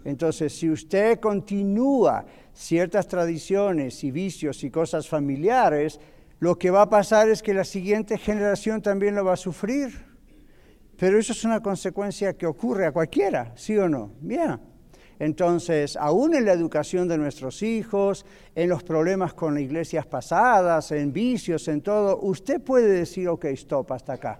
Entonces, 0.04 0.51
si 0.58 0.72
usted 0.72 1.20
continúa 1.20 2.25
ciertas 2.54 3.08
tradiciones 3.08 4.04
y 4.04 4.10
vicios 4.10 4.63
y 4.63 4.72
cosas 4.72 5.08
familiares, 5.08 6.00
lo 6.40 6.58
que 6.58 6.72
va 6.72 6.82
a 6.82 6.90
pasar 6.90 7.30
es 7.30 7.44
que 7.44 7.54
la 7.54 7.66
siguiente 7.66 8.18
generación 8.18 8.82
también 8.82 9.13
lo 9.13 9.24
va 9.24 9.34
a 9.34 9.38
sufrir. 9.38 9.92
Pero 10.98 11.20
eso 11.20 11.34
es 11.34 11.44
una 11.46 11.62
consecuencia 11.62 12.36
que 12.36 12.48
ocurre 12.48 12.88
a 12.88 12.92
cualquiera, 12.92 13.54
¿sí 13.56 13.78
o 13.78 13.88
no? 13.88 14.12
Bien. 14.22 14.71
Entonces, 15.22 15.98
aún 15.98 16.34
en 16.34 16.46
la 16.46 16.54
educación 16.54 17.08
de 17.08 17.16
nuestros 17.16 17.62
hijos, 17.62 18.25
en 18.56 18.68
los 18.68 18.82
problemas 18.82 19.36
con 19.36 19.56
iglesias 19.60 20.08
pasadas, 20.08 20.92
en 20.94 21.13
vicios, 21.13 21.68
en 21.68 21.82
todo, 21.82 22.18
usted 22.22 22.60
puede 22.60 22.88
decir, 22.88 23.30
ok, 23.30 23.46
stop, 23.46 23.92
hasta 23.92 24.13
acá. 24.13 24.40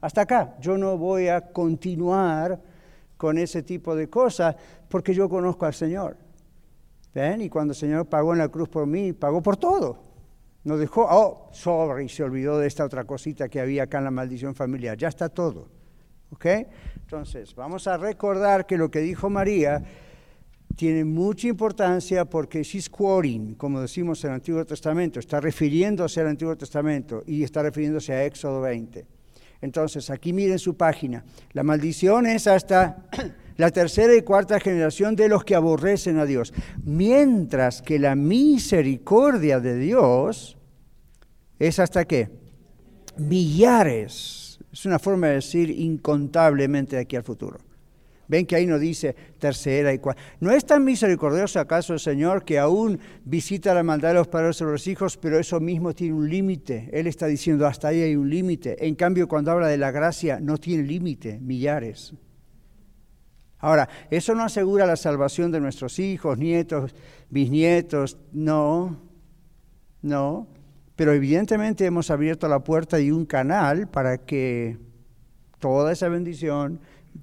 Hasta 0.00 0.20
acá. 0.20 0.54
Yo 0.60 0.78
no 0.78 0.96
voy 0.96 1.26
a 1.26 1.40
continuar 1.40 2.60
con 3.16 3.38
ese 3.38 3.64
tipo 3.64 3.96
de 3.96 4.08
cosas 4.08 4.54
porque 4.88 5.14
yo 5.14 5.28
conozco 5.28 5.66
al 5.66 5.74
Señor. 5.74 6.16
¿Ven? 7.12 7.40
Y 7.40 7.48
cuando 7.48 7.72
el 7.72 7.76
Señor 7.76 8.06
pagó 8.06 8.32
en 8.32 8.38
la 8.38 8.48
cruz 8.50 8.68
por 8.68 8.86
mí, 8.86 9.12
pagó 9.12 9.42
por 9.42 9.56
todo. 9.56 9.98
No 10.62 10.76
dejó, 10.76 11.08
oh, 11.10 11.50
y 12.00 12.08
se 12.08 12.22
olvidó 12.22 12.56
de 12.60 12.68
esta 12.68 12.84
otra 12.84 13.02
cosita 13.02 13.48
que 13.48 13.58
había 13.58 13.82
acá 13.82 13.98
en 13.98 14.04
la 14.04 14.12
maldición 14.12 14.54
familiar. 14.54 14.96
Ya 14.96 15.08
está 15.08 15.28
todo. 15.28 15.66
¿Ok? 16.32 16.46
Entonces, 17.00 17.52
vamos 17.56 17.88
a 17.88 17.96
recordar 17.96 18.64
que 18.64 18.78
lo 18.78 18.92
que 18.92 19.00
dijo 19.00 19.28
María 19.28 19.82
tiene 20.76 21.04
mucha 21.04 21.48
importancia 21.48 22.24
porque 22.24 22.62
she's 22.62 22.88
quoting, 22.88 23.54
como 23.54 23.80
decimos 23.80 24.22
en 24.24 24.30
el 24.30 24.34
Antiguo 24.36 24.64
Testamento, 24.64 25.20
está 25.20 25.40
refiriéndose 25.40 26.20
al 26.20 26.28
Antiguo 26.28 26.56
Testamento 26.56 27.22
y 27.26 27.42
está 27.42 27.62
refiriéndose 27.62 28.12
a 28.12 28.24
Éxodo 28.24 28.60
20. 28.60 29.06
Entonces, 29.62 30.08
aquí 30.10 30.32
miren 30.32 30.58
su 30.58 30.76
página. 30.76 31.24
La 31.52 31.62
maldición 31.62 32.26
es 32.26 32.46
hasta 32.46 33.08
la 33.56 33.70
tercera 33.70 34.14
y 34.14 34.22
cuarta 34.22 34.58
generación 34.58 35.16
de 35.16 35.28
los 35.28 35.44
que 35.44 35.54
aborrecen 35.54 36.18
a 36.18 36.24
Dios, 36.24 36.54
mientras 36.82 37.82
que 37.82 37.98
la 37.98 38.14
misericordia 38.14 39.60
de 39.60 39.76
Dios 39.76 40.56
es 41.58 41.78
hasta 41.78 42.06
qué? 42.06 42.30
Millares. 43.18 44.58
Es 44.72 44.86
una 44.86 44.98
forma 44.98 45.26
de 45.26 45.34
decir 45.34 45.68
incontablemente 45.70 46.96
de 46.96 47.02
aquí 47.02 47.16
al 47.16 47.24
futuro. 47.24 47.58
Ven 48.30 48.46
que 48.46 48.54
ahí 48.54 48.64
no 48.64 48.78
dice 48.78 49.16
tercera 49.40 49.92
y 49.92 49.98
cuarta. 49.98 50.22
¿No 50.38 50.52
es 50.52 50.64
tan 50.64 50.84
misericordioso 50.84 51.58
acaso 51.58 51.94
el 51.94 51.98
Señor 51.98 52.44
que 52.44 52.60
aún 52.60 53.00
visita 53.24 53.74
la 53.74 53.82
maldad 53.82 54.10
de 54.10 54.14
los 54.14 54.28
padres 54.28 54.54
sobre 54.54 54.70
los 54.70 54.86
hijos, 54.86 55.16
pero 55.16 55.36
eso 55.36 55.58
mismo 55.58 55.92
tiene 55.94 56.14
un 56.14 56.30
límite? 56.30 56.88
Él 56.92 57.08
está 57.08 57.26
diciendo 57.26 57.66
hasta 57.66 57.88
ahí 57.88 58.02
hay 58.02 58.14
un 58.14 58.30
límite. 58.30 58.86
En 58.86 58.94
cambio, 58.94 59.26
cuando 59.26 59.50
habla 59.50 59.66
de 59.66 59.78
la 59.78 59.90
gracia, 59.90 60.38
no 60.38 60.58
tiene 60.58 60.84
límite, 60.84 61.40
millares. 61.40 62.14
Ahora, 63.58 63.88
eso 64.12 64.32
no 64.36 64.44
asegura 64.44 64.86
la 64.86 64.94
salvación 64.94 65.50
de 65.50 65.58
nuestros 65.58 65.98
hijos, 65.98 66.38
nietos, 66.38 66.94
bisnietos, 67.30 68.16
no, 68.30 68.96
no. 70.02 70.46
Pero 70.94 71.12
evidentemente 71.14 71.84
hemos 71.84 72.12
abierto 72.12 72.46
la 72.46 72.60
puerta 72.60 73.00
y 73.00 73.10
un 73.10 73.26
canal 73.26 73.88
para 73.88 74.18
que 74.18 74.78
toda 75.58 75.90
esa 75.90 76.08
bendición 76.08 76.78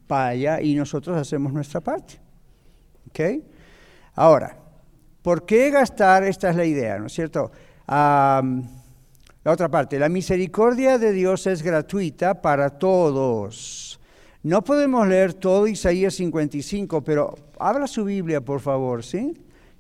vaya 0.07 0.61
y 0.61 0.75
nosotros 0.75 1.17
hacemos 1.17 1.53
nuestra 1.53 1.81
parte. 1.81 2.19
¿Ok? 3.09 3.19
Ahora, 4.15 4.57
¿por 5.21 5.45
qué 5.45 5.69
gastar? 5.69 6.23
Esta 6.23 6.49
es 6.49 6.55
la 6.55 6.65
idea, 6.65 6.97
¿no 6.97 7.07
es 7.07 7.13
cierto? 7.13 7.51
la 7.87 8.41
otra 9.45 9.69
parte, 9.69 9.97
la 9.97 10.09
misericordia 10.09 10.97
de 10.97 11.13
Dios 11.13 11.47
es 11.47 11.63
gratuita 11.63 12.41
para 12.41 12.71
todos. 12.71 13.97
No 14.43 14.63
podemos 14.63 15.07
leer 15.07 15.33
todo 15.33 15.67
Isaías 15.67 16.15
55, 16.15 17.01
pero 17.01 17.33
habla 17.59 17.87
su 17.87 18.03
Biblia, 18.03 18.41
por 18.41 18.59
favor, 18.59 19.03
¿sí? 19.03 19.33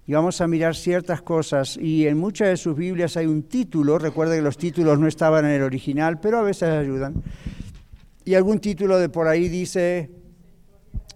Y 0.05 0.13
vamos 0.13 0.39
a 0.39 0.47
mirar 0.47 0.75
ciertas 0.75 1.21
cosas. 1.21 1.77
Y 1.77 2.07
en 2.07 2.17
muchas 2.17 2.47
de 2.47 2.57
sus 2.57 2.75
Biblias 2.75 3.17
hay 3.17 3.27
un 3.27 3.43
título, 3.43 3.99
recuerda 3.99 4.35
que 4.35 4.41
los 4.41 4.57
títulos 4.57 4.97
no 4.99 5.07
estaban 5.07 5.45
en 5.45 5.51
el 5.51 5.63
original, 5.63 6.19
pero 6.19 6.39
a 6.39 6.43
veces 6.43 6.69
ayudan. 6.69 7.15
Y 8.27 8.35
algún 8.35 8.59
título 8.59 8.99
de 8.99 9.07
por 9.07 9.29
ahí 9.29 9.47
dice 9.47 10.11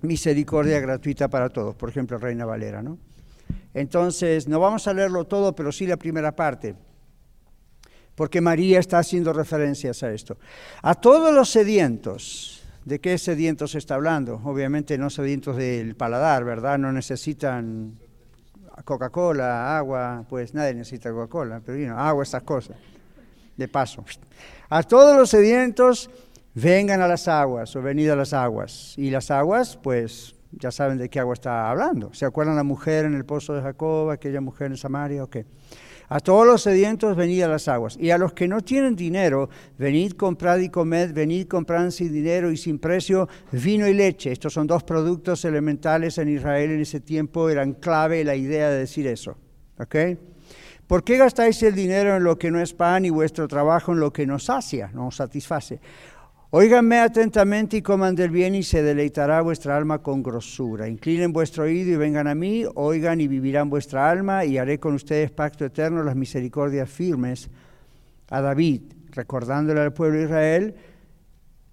misericordia 0.02 0.80
gratuita 0.80 1.28
para 1.28 1.50
todos, 1.50 1.76
por 1.76 1.90
ejemplo, 1.90 2.18
Reina 2.18 2.46
Valera, 2.46 2.82
¿no? 2.82 3.00
Entonces, 3.74 4.48
no 4.48 4.62
vamos 4.62 4.88
a 4.88 4.94
leerlo 4.94 5.26
todo, 5.26 5.54
pero 5.54 5.74
sí 5.74 5.86
la 5.86 5.98
primera 5.98 6.34
parte, 6.34 6.74
porque 8.16 8.40
María 8.40 8.80
está 8.80 9.00
haciendo 9.00 9.34
referencias 9.34 10.04
a 10.04 10.14
esto. 10.14 10.38
A 10.84 10.96
todos 10.96 11.34
los 11.34 11.50
sedientos, 11.50 12.64
¿de 12.86 13.02
qué 13.02 13.18
sedientos 13.18 13.72
se 13.72 13.80
está 13.80 13.96
hablando? 13.96 14.40
Obviamente 14.46 14.98
no 14.98 15.10
sedientos 15.10 15.58
del 15.58 15.98
paladar, 15.98 16.46
¿verdad? 16.46 16.78
No 16.78 16.94
necesitan 16.94 18.00
Coca-Cola, 18.86 19.78
agua, 19.78 20.24
pues 20.30 20.54
nadie 20.54 20.76
necesita 20.76 21.12
Coca-Cola, 21.12 21.62
pero 21.66 21.78
you 21.78 21.94
agua, 21.94 22.24
estas 22.24 22.44
cosas, 22.44 22.78
de 23.58 23.68
paso. 23.68 24.06
A 24.70 24.82
todos 24.84 25.18
los 25.18 25.30
sedientos 25.30 26.10
vengan 26.54 27.02
a 27.02 27.08
las 27.08 27.28
aguas 27.28 27.76
o 27.76 27.82
venid 27.82 28.10
a 28.10 28.16
las 28.16 28.34
aguas. 28.34 28.94
Y 28.98 29.10
las 29.10 29.32
aguas, 29.32 29.78
pues 29.82 30.36
ya 30.52 30.72
saben 30.72 30.98
de 30.98 31.10
qué 31.10 31.20
agua 31.20 31.34
está 31.34 31.70
hablando. 31.70 32.14
¿Se 32.14 32.26
acuerdan 32.26 32.56
la 32.56 32.64
mujer 32.64 33.06
en 33.06 33.14
el 33.14 33.26
pozo 33.26 33.54
de 33.54 33.62
Jacob, 33.62 34.10
aquella 34.10 34.42
mujer 34.42 34.72
en 34.72 34.78
Samaria? 34.78 35.24
Ok. 35.24 35.38
A 36.14 36.20
todos 36.20 36.46
los 36.46 36.62
sedientos, 36.62 37.16
venid 37.16 37.44
a 37.44 37.48
las 37.48 37.70
aguas. 37.70 37.96
Y 37.98 38.12
a 38.12 38.18
los 38.18 38.34
que 38.34 38.46
no 38.46 38.60
tienen 38.60 38.98
dinero, 38.98 39.50
venid, 39.78 40.12
comprad 40.12 40.60
y 40.60 40.68
comed, 40.68 41.14
venid, 41.14 41.48
comprad 41.48 41.90
sin 41.90 42.12
dinero 42.12 42.52
y 42.52 42.58
sin 42.58 42.80
precio 42.80 43.30
vino 43.54 43.88
y 43.88 43.94
leche. 43.94 44.34
Estos 44.34 44.52
son 44.52 44.68
dos 44.68 44.84
productos 44.84 45.46
elementales 45.46 46.18
en 46.18 46.28
Israel 46.28 46.72
en 46.72 46.82
ese 46.82 47.00
tiempo, 47.00 47.50
eran 47.50 47.74
clave 47.76 48.26
la 48.26 48.36
idea 48.36 48.70
de 48.70 48.80
decir 48.80 49.08
eso. 49.08 49.38
¿Ok? 49.80 49.96
¿Por 50.86 51.06
qué 51.06 51.16
gastáis 51.16 51.64
el 51.64 51.74
dinero 51.74 52.18
en 52.18 52.26
lo 52.26 52.38
que 52.38 52.52
no 52.52 52.60
es 52.60 52.74
pan 52.74 53.06
y 53.06 53.10
vuestro 53.10 53.48
trabajo 53.48 53.94
en 53.94 54.02
lo 54.02 54.12
que 54.12 54.28
nos 54.28 54.44
sacia, 54.44 54.92
nos 54.94 55.16
satisface? 55.16 55.80
Óiganme 56.54 57.00
atentamente 57.00 57.78
y 57.78 57.82
coman 57.82 58.14
del 58.14 58.30
bien 58.30 58.56
y 58.56 58.64
se 58.64 58.84
deleitará 58.84 59.42
vuestra 59.42 59.78
alma 59.78 60.00
con 60.00 60.22
grosura. 60.22 60.90
Inclinen 60.90 61.32
vuestro 61.32 61.64
oído 61.64 61.92
y 61.92 61.96
vengan 61.96 62.28
a 62.28 62.36
mí, 62.36 62.66
oigan 62.76 63.22
y 63.22 63.30
vivirán 63.30 63.70
vuestra 63.70 64.10
alma 64.10 64.44
y 64.44 64.58
haré 64.58 64.78
con 64.78 64.94
ustedes 64.94 65.32
pacto 65.32 65.64
eterno, 65.64 66.04
las 66.04 66.18
misericordias 66.18 66.90
firmes 66.90 67.50
a 68.30 68.42
David, 68.42 68.82
recordándole 69.12 69.80
al 69.80 69.94
pueblo 69.94 70.18
de 70.20 70.26
Israel 70.26 70.76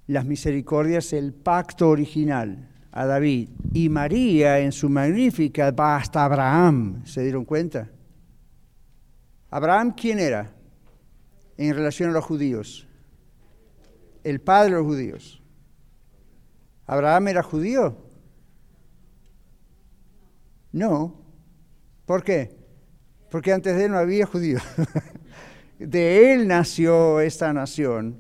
las 0.07 0.25
misericordias, 0.25 1.13
el 1.13 1.35
pacto 1.35 1.89
original 1.89 2.69
a 2.93 3.05
David. 3.05 3.49
Y 3.73 3.89
María 3.89 4.61
en 4.61 4.71
su 4.71 4.89
magnífica 4.89 5.73
va 5.73 5.97
hasta 5.97 6.25
Abraham, 6.25 7.05
¿se 7.05 7.23
dieron 7.25 7.45
cuenta? 7.45 7.91
Abraham, 9.51 9.93
¿quién 9.97 10.21
era 10.21 10.53
en 11.57 11.75
relación 11.75 12.11
a 12.11 12.13
los 12.13 12.25
judíos? 12.25 12.88
El 14.25 14.41
padre 14.41 14.71
de 14.71 14.77
los 14.77 14.87
judíos. 14.87 15.43
¿Abraham 16.87 17.29
era 17.29 17.43
judío? 17.43 17.97
No. 20.73 21.15
¿Por 22.07 22.23
qué? 22.23 22.57
Porque 23.31 23.53
antes 23.53 23.77
de 23.77 23.85
él 23.85 23.93
no 23.93 23.99
había 23.99 24.27
judíos. 24.27 24.63
de 25.79 26.33
él 26.33 26.49
nació 26.49 27.21
esta 27.21 27.53
nación, 27.53 28.19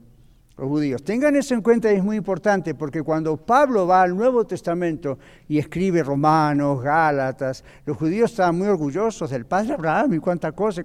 los 0.56 0.68
judíos. 0.68 1.02
Tengan 1.02 1.34
eso 1.37 1.54
en 1.54 1.62
cuenta, 1.62 1.90
es 1.90 2.04
muy 2.04 2.16
importante, 2.16 2.74
porque 2.74 3.02
cuando 3.02 3.37
Pablo 3.37 3.87
va 3.87 4.02
al 4.02 4.14
Nuevo 4.14 4.46
Testamento 4.46 5.18
y 5.48 5.58
escribe 5.58 6.02
Romanos, 6.02 6.82
Gálatas, 6.82 7.64
los 7.87 7.96
judíos 7.96 8.30
estaban 8.32 8.58
muy 8.58 8.68
orgullosos 8.68 9.30
del 9.30 9.46
padre 9.46 9.72
Abraham 9.72 10.14
y 10.14 10.18
cuánta 10.18 10.52
cosa. 10.52 10.82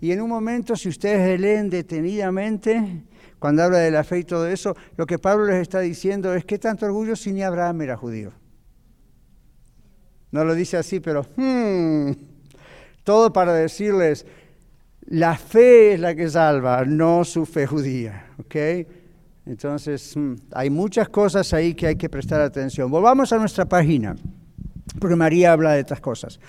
Y 0.00 0.10
en 0.10 0.22
un 0.22 0.30
momento, 0.30 0.74
si 0.74 0.88
ustedes 0.88 1.38
leen 1.38 1.68
detenidamente, 1.68 3.04
cuando 3.46 3.62
habla 3.62 3.78
de 3.78 3.92
la 3.92 4.02
fe 4.02 4.18
y 4.18 4.24
todo 4.24 4.48
eso, 4.48 4.76
lo 4.96 5.06
que 5.06 5.20
Pablo 5.20 5.46
les 5.46 5.62
está 5.62 5.78
diciendo 5.78 6.34
es 6.34 6.44
que 6.44 6.58
tanto 6.58 6.84
orgullo 6.84 7.14
si 7.14 7.30
ni 7.30 7.44
Abraham 7.44 7.82
era 7.82 7.96
judío. 7.96 8.32
No 10.32 10.42
lo 10.42 10.52
dice 10.52 10.76
así, 10.76 10.98
pero 10.98 11.24
hmm, 11.36 12.10
todo 13.04 13.32
para 13.32 13.52
decirles, 13.52 14.26
la 15.02 15.36
fe 15.36 15.92
es 15.92 16.00
la 16.00 16.16
que 16.16 16.28
salva, 16.28 16.84
no 16.84 17.22
su 17.22 17.46
fe 17.46 17.68
judía. 17.68 18.30
¿ok? 18.40 18.56
Entonces, 19.46 20.16
hmm, 20.16 20.34
hay 20.50 20.68
muchas 20.68 21.08
cosas 21.08 21.52
ahí 21.52 21.72
que 21.74 21.86
hay 21.86 21.94
que 21.94 22.08
prestar 22.08 22.40
atención. 22.40 22.90
Volvamos 22.90 23.32
a 23.32 23.38
nuestra 23.38 23.64
página, 23.64 24.16
porque 24.98 25.14
María 25.14 25.52
habla 25.52 25.74
de 25.74 25.80
estas 25.82 26.00
cosas. 26.00 26.40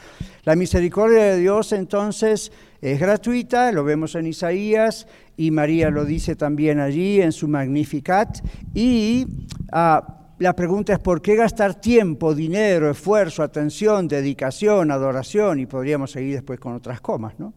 La 0.46 0.56
misericordia 0.56 1.26
de 1.26 1.38
Dios 1.38 1.74
entonces 1.74 2.52
es 2.82 3.00
gratuita, 3.00 3.72
lo 3.72 3.84
vemos 3.84 4.16
en 4.16 4.28
Isaías, 4.28 5.08
y 5.36 5.52
María 5.52 5.90
lo 5.90 6.06
dice 6.06 6.36
también 6.36 6.80
allí 6.80 7.22
en 7.22 7.32
su 7.32 7.48
Magnificat. 7.48 8.40
Y 8.74 9.26
ah, 9.72 10.34
la 10.40 10.56
pregunta 10.56 10.94
es, 10.94 11.00
¿por 11.00 11.22
qué 11.22 11.36
gastar 11.36 11.76
tiempo, 11.76 12.36
dinero, 12.36 12.92
esfuerzo, 12.92 13.44
atención, 13.44 14.08
dedicación, 14.08 14.92
adoración? 14.92 15.60
Y 15.60 15.66
podríamos 15.66 16.12
seguir 16.12 16.36
después 16.36 16.60
con 16.60 16.74
otras 16.74 17.02
comas, 17.02 17.40
¿no? 17.40 17.54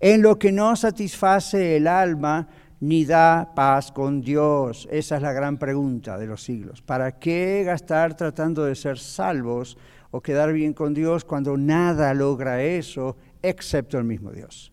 En 0.00 0.22
lo 0.22 0.38
que 0.38 0.52
no 0.52 0.76
satisface 0.76 1.76
el 1.76 1.86
alma 1.86 2.48
ni 2.80 3.04
da 3.04 3.52
paz 3.54 3.92
con 3.92 4.20
Dios. 4.20 4.88
Esa 4.90 5.16
es 5.16 5.22
la 5.22 5.32
gran 5.32 5.56
pregunta 5.58 6.18
de 6.18 6.26
los 6.26 6.42
siglos. 6.42 6.82
¿Para 6.82 7.18
qué 7.18 7.62
gastar 7.64 8.14
tratando 8.14 8.64
de 8.64 8.74
ser 8.74 8.98
salvos 8.98 9.78
o 10.10 10.20
quedar 10.20 10.52
bien 10.52 10.74
con 10.74 10.94
Dios 10.94 11.24
cuando 11.24 11.56
nada 11.56 12.12
logra 12.14 12.62
eso 12.62 13.16
excepto 13.42 13.98
el 13.98 14.04
mismo 14.04 14.32
Dios? 14.32 14.72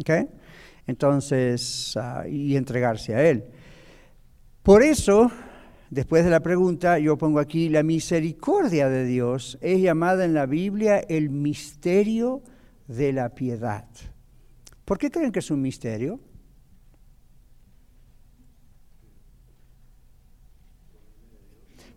¿Okay? 0.00 0.26
entonces, 0.86 1.96
ah, 1.96 2.26
y 2.28 2.56
entregarse 2.56 3.14
a 3.14 3.28
Él. 3.28 3.44
Por 4.62 4.82
eso 4.82 5.30
después 5.90 6.24
de 6.24 6.30
la 6.30 6.40
pregunta, 6.40 6.98
yo 6.98 7.18
pongo 7.18 7.38
aquí, 7.38 7.68
la 7.68 7.82
misericordia 7.82 8.88
de 8.88 9.04
Dios 9.04 9.58
es 9.60 9.80
llamada 9.80 10.24
en 10.24 10.34
la 10.34 10.46
Biblia 10.46 10.98
el 10.98 11.30
misterio 11.30 12.42
de 12.88 13.12
la 13.12 13.34
piedad. 13.34 13.86
¿Por 14.84 14.98
qué 14.98 15.10
creen 15.10 15.32
que 15.32 15.40
es 15.40 15.50
un 15.50 15.60
misterio? 15.60 16.20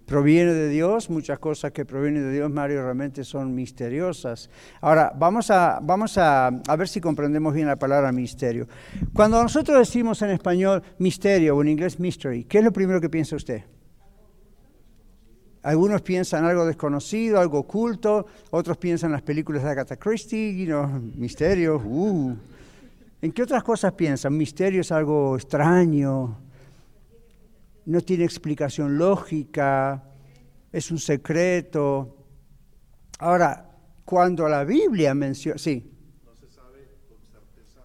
Proviene 0.06 0.54
de 0.54 0.70
Dios, 0.70 1.10
muchas 1.10 1.40
cosas 1.40 1.72
que 1.72 1.86
provienen 1.86 2.24
de 2.24 2.32
Dios, 2.32 2.52
Mario, 2.52 2.84
realmente 2.84 3.24
son 3.24 3.54
misteriosas. 3.54 4.50
Ahora, 4.82 5.12
vamos, 5.18 5.50
a, 5.50 5.80
vamos 5.82 6.18
a, 6.18 6.48
a, 6.48 6.76
ver 6.76 6.88
si 6.88 7.02
comprendemos 7.02 7.54
bien 7.54 7.68
la 7.68 7.76
palabra 7.76 8.12
misterio. 8.12 8.68
Cuando 9.14 9.42
nosotros 9.42 9.78
decimos 9.80 10.22
en 10.22 10.32
español 10.32 10.84
misterio 11.00 11.56
o 11.56 11.62
en 11.62 11.70
inglés 11.70 12.00
mystery, 12.00 12.44
¿qué 12.44 12.60
es 12.60 12.64
lo 12.64 12.72
primero 12.72 13.02
que 13.02 13.10
piensa 13.10 13.36
usted? 13.36 13.64
Algunos 15.64 16.04
piensan 16.04 16.46
algo 16.46 16.64
desconocido, 16.64 17.40
algo 17.40 17.58
oculto, 17.60 18.28
otros 18.52 18.78
piensan 18.78 19.10
en 19.10 19.14
las 19.14 19.24
películas 19.24 19.64
de 19.64 19.70
Agatha 19.72 19.96
Christie, 19.96 20.56
you 20.56 20.66
know, 20.68 20.88
misterio. 21.16 21.78
Uh. 21.84 22.36
¿En 23.20 23.32
qué 23.32 23.42
otras 23.42 23.64
cosas 23.64 23.92
piensan? 23.94 24.38
Misterio 24.38 24.82
es 24.82 24.92
algo 24.92 25.36
extraño, 25.36 26.38
no 27.86 28.02
tiene 28.02 28.24
explicación 28.24 28.98
lógica, 28.98 30.04
es 30.72 30.92
un 30.92 31.00
secreto. 31.00 32.18
Ahora, 33.20 33.72
cuando 34.04 34.48
la 34.50 34.64
Biblia 34.64 35.14
menciona, 35.14 35.58
sí. 35.58 35.92
No 36.24 36.36
se 36.36 36.48
sabe 36.48 36.88
con 37.08 37.20
certeza 37.32 37.82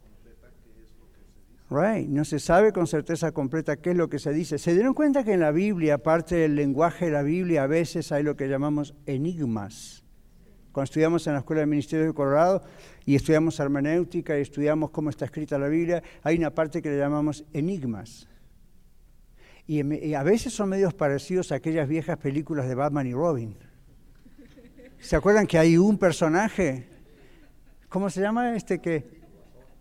completa 0.00 0.48
qué 0.62 0.70
es 0.70 0.92
lo 0.98 1.06
que 1.12 1.18
se 1.18 1.20
dice. 1.20 1.70
Right, 1.70 2.08
no 2.08 2.24
se 2.24 2.38
sabe 2.38 2.72
con 2.72 2.86
certeza 2.86 3.32
completa 3.32 3.76
qué 3.76 3.90
es 3.90 3.96
lo 3.96 4.08
que 4.08 4.18
se 4.18 4.32
dice. 4.32 4.58
¿Se 4.58 4.74
dieron 4.74 4.94
cuenta 4.94 5.24
que 5.24 5.34
en 5.34 5.40
la 5.40 5.52
Biblia, 5.52 5.94
aparte 5.94 6.34
del 6.36 6.56
lenguaje 6.56 7.06
de 7.06 7.12
la 7.12 7.22
Biblia, 7.22 7.62
a 7.62 7.66
veces 7.66 8.10
hay 8.12 8.22
lo 8.22 8.36
que 8.36 8.48
llamamos 8.48 8.94
enigmas? 9.06 10.04
Cuando 10.72 10.84
estudiamos 10.84 11.26
en 11.26 11.34
la 11.34 11.40
Escuela 11.40 11.60
de 11.60 11.66
Ministerio 11.66 12.06
de 12.06 12.14
Colorado 12.14 12.62
y 13.04 13.14
estudiamos 13.14 13.60
hermenéutica 13.60 14.38
y 14.38 14.40
estudiamos 14.40 14.90
cómo 14.90 15.10
está 15.10 15.26
escrita 15.26 15.58
la 15.58 15.68
Biblia, 15.68 16.02
hay 16.22 16.38
una 16.38 16.50
parte 16.50 16.80
que 16.80 16.88
le 16.88 16.98
llamamos 16.98 17.44
enigmas. 17.52 18.26
Y, 19.66 20.14
a 20.14 20.22
veces 20.22 20.52
son 20.52 20.68
medios 20.70 20.92
parecidos 20.92 21.52
a 21.52 21.56
aquellas 21.56 21.88
viejas 21.88 22.18
películas 22.18 22.68
de 22.68 22.74
Batman 22.74 23.06
y 23.06 23.12
Robin. 23.12 23.56
¿Se 25.00 25.16
acuerdan 25.16 25.46
que 25.46 25.58
hay 25.58 25.76
un 25.76 25.98
personaje? 25.98 26.88
¿Cómo 27.88 28.10
se 28.10 28.20
llama 28.20 28.54
este 28.56 28.80
que? 28.80 29.22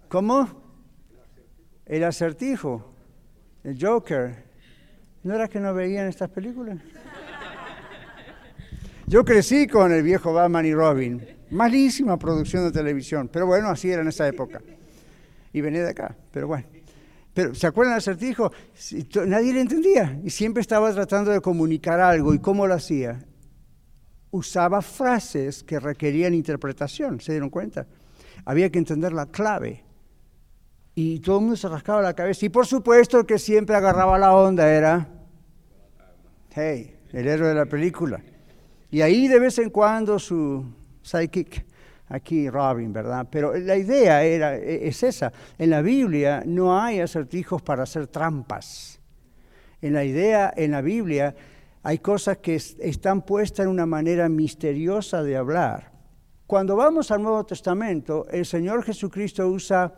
¿Cómo? 0.08 0.48
El 1.86 2.04
acertijo, 2.04 2.94
el 3.64 3.78
Joker. 3.80 4.46
¿No 5.24 5.36
era 5.36 5.48
que 5.48 5.60
no 5.60 5.74
veían 5.74 6.08
estas 6.08 6.30
películas? 6.30 6.80
Yo 9.08 9.26
crecí 9.26 9.68
con 9.68 9.92
el 9.92 10.04
viejo 10.04 10.32
Batman 10.32 10.66
y 10.66 10.74
Robin. 10.74 11.22
Malísima 11.50 12.18
producción 12.18 12.64
de 12.64 12.72
televisión, 12.72 13.30
pero 13.32 13.46
bueno, 13.46 13.68
así 13.68 13.92
era 13.92 14.02
en 14.02 14.08
esa 14.08 14.28
época. 14.28 14.62
Y 15.52 15.60
venía 15.60 15.84
de 15.84 15.90
acá, 15.90 16.16
pero 16.32 16.48
bueno. 16.48 16.66
Pero, 17.34 17.56
¿se 17.56 17.66
acuerdan 17.66 17.94
del 17.94 18.00
acertijo? 18.00 18.52
Nadie 19.26 19.54
le 19.54 19.62
entendía 19.62 20.20
y 20.24 20.30
siempre 20.30 20.62
estaba 20.62 20.92
tratando 20.94 21.32
de 21.32 21.40
comunicar 21.40 22.00
algo. 22.00 22.34
¿Y 22.34 22.40
cómo 22.40 22.68
lo 22.68 22.74
hacía? 22.74 23.24
Usaba 24.32 24.82
frases 24.82 25.64
que 25.64 25.80
requerían 25.80 26.34
interpretación, 26.34 27.20
¿se 27.22 27.34
dieron 27.34 27.50
cuenta? 27.50 27.88
Había 28.46 28.70
que 28.70 28.80
entender 28.80 29.14
la 29.14 29.28
clave. 29.28 29.84
Y 30.94 31.20
todo 31.20 31.38
el 31.38 31.42
mundo 31.44 31.58
se 31.58 31.70
rascaba 31.70 32.02
la 32.02 32.14
cabeza. 32.14 32.46
Y 32.46 32.50
por 32.50 32.68
supuesto 32.68 33.20
el 33.20 33.26
que 33.26 33.40
siempre 33.40 33.76
agarraba 33.76 34.18
la 34.18 34.36
onda 34.36 34.70
era, 34.70 35.08
hey, 36.54 36.98
el 37.14 37.28
héroe 37.28 37.50
de 37.50 37.56
la 37.56 37.66
película. 37.66 38.22
Y 38.90 39.02
ahí 39.02 39.30
de 39.30 39.40
vez 39.40 39.58
en 39.58 39.70
cuando 39.70 40.20
su 40.20 40.66
psychic 41.02 41.66
aquí 42.12 42.50
Robin, 42.50 42.92
¿verdad? 42.92 43.28
Pero 43.32 43.58
la 43.58 43.76
idea 43.76 44.24
era, 44.24 44.56
e, 44.56 44.88
es 44.88 45.02
esa. 45.04 45.32
En 45.58 45.70
la 45.70 45.82
Biblia 45.82 46.44
no 46.46 46.80
hay 46.80 47.00
acertijos 47.00 47.62
para 47.62 47.84
hacer 47.84 48.08
trampas. 48.08 49.00
En 49.82 49.94
la 49.94 50.04
idea, 50.04 50.54
en 50.56 50.72
la 50.72 50.82
Biblia, 50.82 51.34
hay 51.84 51.98
cosas 52.00 52.38
que 52.38 52.56
están 52.56 53.24
puestas 53.24 53.66
en 53.66 53.72
una 53.72 53.86
manera 53.86 54.30
misteriosa 54.30 55.24
de 55.24 55.38
hablar. 55.38 55.92
Cuando 56.46 56.76
vamos 56.76 57.10
al 57.12 57.24
Nuevo 57.24 57.46
Testamento, 57.46 58.28
el 58.30 58.46
Señor 58.46 58.84
Jesucristo 58.84 59.48
usa 59.48 59.92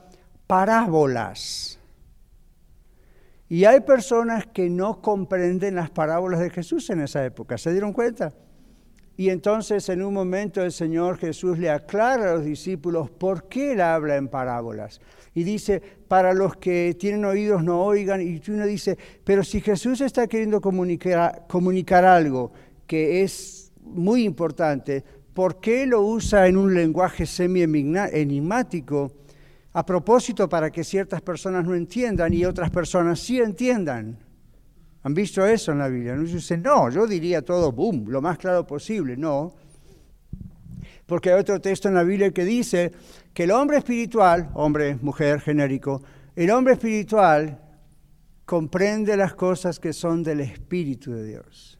parábolas. 0.47 1.80
Y 3.49 3.65
hay 3.65 3.82
personas 3.82 4.45
que 4.47 4.69
no 4.69 5.02
comprenden 5.02 5.76
las 5.76 5.89
parábolas 5.89 6.39
de 6.39 6.49
Jesús 6.49 6.89
en 6.89 7.02
esa 7.02 7.26
época. 7.26 7.58
¿Se 7.58 7.71
dieron 7.71 7.91
cuenta? 7.91 8.34
Y 9.15 9.30
entonces 9.30 9.88
en 9.89 10.02
un 10.02 10.13
momento 10.13 10.63
el 10.63 10.71
Señor 10.71 11.17
Jesús 11.17 11.60
le 11.60 11.69
aclara 11.69 12.32
a 12.32 12.36
los 12.36 12.45
discípulos 12.45 13.12
por 13.12 13.47
qué 13.47 13.73
él 13.73 13.82
habla 13.82 14.15
en 14.15 14.28
parábolas. 14.28 14.99
Y 15.36 15.43
dice, 15.43 15.82
para 16.08 16.34
los 16.34 16.56
que 16.58 16.95
tienen 16.99 17.26
oídos 17.26 17.63
no 17.63 17.84
oigan. 17.84 18.21
Y 18.21 18.41
uno 18.49 18.65
dice, 18.65 18.97
pero 19.23 19.43
si 19.43 19.62
Jesús 19.62 20.02
está 20.02 20.28
queriendo 20.28 20.62
comunicar, 20.62 21.45
comunicar 21.47 22.06
algo 22.06 22.52
que 22.88 23.21
es 23.23 23.71
muy 23.82 24.23
importante, 24.23 25.04
¿por 25.34 25.60
qué 25.60 25.86
lo 25.86 26.02
usa 26.02 26.47
en 26.47 26.58
un 26.58 26.73
lenguaje 26.73 27.26
semi-enigmático? 27.26 29.12
A 29.73 29.86
propósito, 29.86 30.49
para 30.49 30.71
que 30.71 30.84
ciertas 30.84 31.21
personas 31.21 31.65
no 31.65 31.76
entiendan 31.76 32.34
y 32.34 32.45
otras 32.45 32.69
personas 32.69 33.19
sí 33.19 33.39
entiendan. 33.39 34.23
¿Han 35.04 35.13
visto 35.13 35.46
eso 35.46 35.74
en 35.74 35.80
la 35.80 35.89
Biblia? 35.89 36.16
No 36.16 36.89
yo 36.89 37.08
diría 37.08 37.42
todo, 37.42 37.74
boom, 37.74 38.06
lo 38.08 38.22
más 38.22 38.38
claro 38.38 38.66
posible. 38.66 39.18
No. 39.18 39.54
Porque 41.06 41.32
hay 41.32 41.39
otro 41.42 41.60
texto 41.60 41.89
en 41.89 41.96
la 41.96 42.04
Biblia 42.04 42.32
que 42.32 42.46
dice 42.46 42.92
que 43.34 43.44
el 43.44 43.52
hombre 43.52 43.78
espiritual, 43.78 44.50
hombre, 44.54 44.96
mujer, 45.02 45.42
genérico, 45.42 46.02
el 46.36 46.50
hombre 46.52 46.74
espiritual 46.74 47.60
comprende 48.46 49.18
las 49.18 49.34
cosas 49.34 49.78
que 49.78 49.92
son 49.92 50.24
del 50.24 50.39
Espíritu 50.39 51.12
de 51.12 51.28
Dios. 51.28 51.78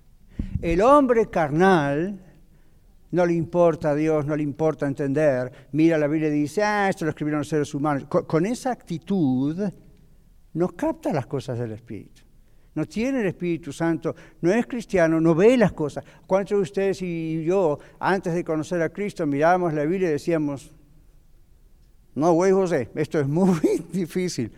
El 0.62 0.82
hombre 0.82 1.30
carnal 1.30 2.20
no 3.12 3.26
le 3.26 3.34
importa 3.34 3.92
a 3.92 3.96
Dios, 3.96 4.26
no 4.26 4.36
le 4.36 4.44
importa 4.44 4.86
entender. 4.86 5.50
Mira 5.72 5.98
la 5.98 6.08
Biblia 6.08 6.28
y 6.28 6.42
dice, 6.42 6.62
ah, 6.62 6.90
esto 6.90 7.06
lo 7.06 7.12
escribieron 7.12 7.40
los 7.40 7.48
seres 7.48 7.74
humanos. 7.74 8.06
con 8.06 8.46
esa 8.46 8.72
actitud 8.72 9.64
no 10.54 10.68
capta 10.70 11.14
las 11.14 11.26
cosas 11.26 11.58
del 11.58 11.72
Espíritu 11.72 12.23
no 12.76 12.86
tiene 12.86 13.22
el 13.22 13.28
Espíritu 13.28 13.72
Santo, 13.72 14.16
no 14.42 14.52
es 14.52 14.66
cristiano, 14.66 15.22
no 15.22 15.36
ve 15.36 15.56
las 15.58 15.74
cosas. 15.74 16.04
¿Cuántos 16.26 16.58
de 16.58 16.62
ustedes 16.62 17.02
y 17.02 17.44
yo, 17.44 17.80
antes 18.00 18.34
de 18.34 18.44
conocer 18.44 18.82
a 18.82 18.90
Cristo, 18.90 19.26
mirábamos 19.26 19.74
la 19.74 19.86
Biblia 19.86 20.10
y 20.10 20.14
decíamos, 20.14 20.74
no, 22.16 22.34
güey 22.34 22.52
José, 22.52 22.90
esto 22.96 23.20
es 23.20 23.28
muy 23.30 23.86
difícil. 23.92 24.52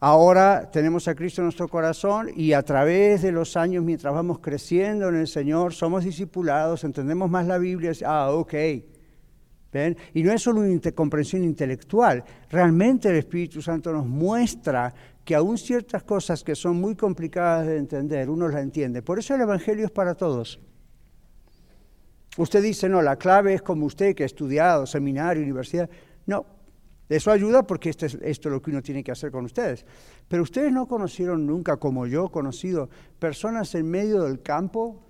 Ahora 0.00 0.70
tenemos 0.70 1.08
a 1.08 1.14
Cristo 1.14 1.40
en 1.40 1.46
nuestro 1.46 1.68
corazón 1.68 2.28
y 2.36 2.52
a 2.52 2.62
través 2.62 3.22
de 3.22 3.32
los 3.32 3.56
años, 3.56 3.82
mientras 3.82 4.12
vamos 4.12 4.38
creciendo 4.38 5.08
en 5.08 5.16
el 5.16 5.26
Señor, 5.26 5.72
somos 5.72 6.04
discipulados, 6.04 6.84
entendemos 6.84 7.30
más 7.30 7.46
la 7.46 7.56
Biblia. 7.56 7.92
Ah, 8.04 8.30
ok. 8.30 8.54
¿Ven? 9.72 9.96
Y 10.12 10.22
no 10.22 10.30
es 10.30 10.42
solo 10.42 10.60
una 10.60 10.92
comprensión 10.92 11.42
intelectual, 11.42 12.22
realmente 12.50 13.08
el 13.08 13.16
Espíritu 13.16 13.60
Santo 13.60 13.92
nos 13.92 14.06
muestra 14.06 14.94
que 15.24 15.34
aún 15.34 15.58
ciertas 15.58 16.02
cosas 16.02 16.44
que 16.44 16.54
son 16.54 16.76
muy 16.76 16.94
complicadas 16.96 17.66
de 17.66 17.78
entender, 17.78 18.28
uno 18.28 18.48
las 18.48 18.62
entiende. 18.62 19.02
Por 19.02 19.18
eso 19.18 19.34
el 19.34 19.40
Evangelio 19.40 19.86
es 19.86 19.90
para 19.90 20.14
todos. 20.14 20.60
Usted 22.36 22.62
dice, 22.62 22.88
no, 22.88 23.00
la 23.00 23.16
clave 23.16 23.54
es 23.54 23.62
como 23.62 23.86
usted 23.86 24.14
que 24.14 24.24
ha 24.24 24.26
estudiado, 24.26 24.86
seminario, 24.86 25.42
universidad. 25.42 25.88
No, 26.26 26.44
eso 27.08 27.30
ayuda 27.30 27.66
porque 27.66 27.90
esto 27.90 28.06
es, 28.06 28.18
esto 28.22 28.48
es 28.48 28.52
lo 28.52 28.60
que 28.60 28.70
uno 28.70 28.82
tiene 28.82 29.04
que 29.04 29.12
hacer 29.12 29.30
con 29.30 29.44
ustedes. 29.44 29.86
Pero 30.28 30.42
ustedes 30.42 30.72
no 30.72 30.86
conocieron 30.86 31.46
nunca, 31.46 31.76
como 31.76 32.06
yo 32.06 32.26
he 32.26 32.30
conocido, 32.30 32.90
personas 33.18 33.74
en 33.74 33.88
medio 33.88 34.22
del 34.24 34.42
campo, 34.42 35.02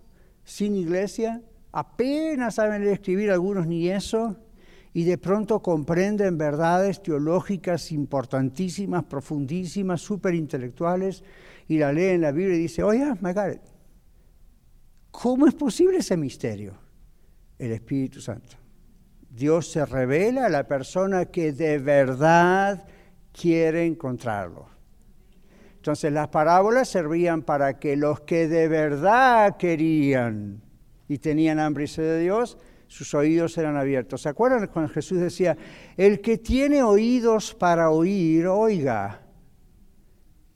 sin 0.44 0.76
iglesia, 0.76 1.42
apenas 1.72 2.56
saben 2.56 2.82
escribir 2.84 3.30
algunos 3.30 3.66
ni 3.66 3.88
eso, 3.88 4.36
y 4.96 5.02
de 5.02 5.18
pronto 5.18 5.60
comprenden 5.60 6.38
verdades 6.38 7.02
teológicas 7.02 7.90
importantísimas, 7.90 9.02
profundísimas, 9.04 10.00
súper 10.00 10.34
intelectuales, 10.34 11.24
y 11.66 11.78
la 11.78 11.92
leen 11.92 12.16
en 12.16 12.20
la 12.20 12.32
Biblia 12.32 12.56
y 12.56 12.60
dice, 12.60 12.84
oye, 12.84 13.04
my 13.20 13.32
God, 13.32 13.56
¿cómo 15.10 15.48
es 15.48 15.54
posible 15.54 15.98
ese 15.98 16.16
misterio? 16.16 16.74
El 17.58 17.72
Espíritu 17.72 18.20
Santo. 18.20 18.56
Dios 19.30 19.72
se 19.72 19.84
revela 19.84 20.46
a 20.46 20.48
la 20.48 20.68
persona 20.68 21.24
que 21.24 21.52
de 21.52 21.78
verdad 21.78 22.86
quiere 23.32 23.84
encontrarlo. 23.84 24.68
Entonces 25.74 26.12
las 26.12 26.28
parábolas 26.28 26.88
servían 26.88 27.42
para 27.42 27.80
que 27.80 27.96
los 27.96 28.20
que 28.20 28.46
de 28.46 28.68
verdad 28.68 29.56
querían 29.56 30.62
y 31.08 31.18
tenían 31.18 31.58
hambre 31.58 31.84
y 31.84 31.88
sed 31.88 32.04
de 32.04 32.20
Dios, 32.20 32.58
sus 32.86 33.14
oídos 33.14 33.56
eran 33.58 33.76
abiertos. 33.76 34.22
¿Se 34.22 34.28
acuerdan 34.28 34.68
cuando 34.68 34.92
Jesús 34.92 35.20
decía, 35.20 35.56
el 35.96 36.20
que 36.20 36.38
tiene 36.38 36.82
oídos 36.82 37.54
para 37.54 37.90
oír, 37.90 38.46
oiga? 38.46 39.22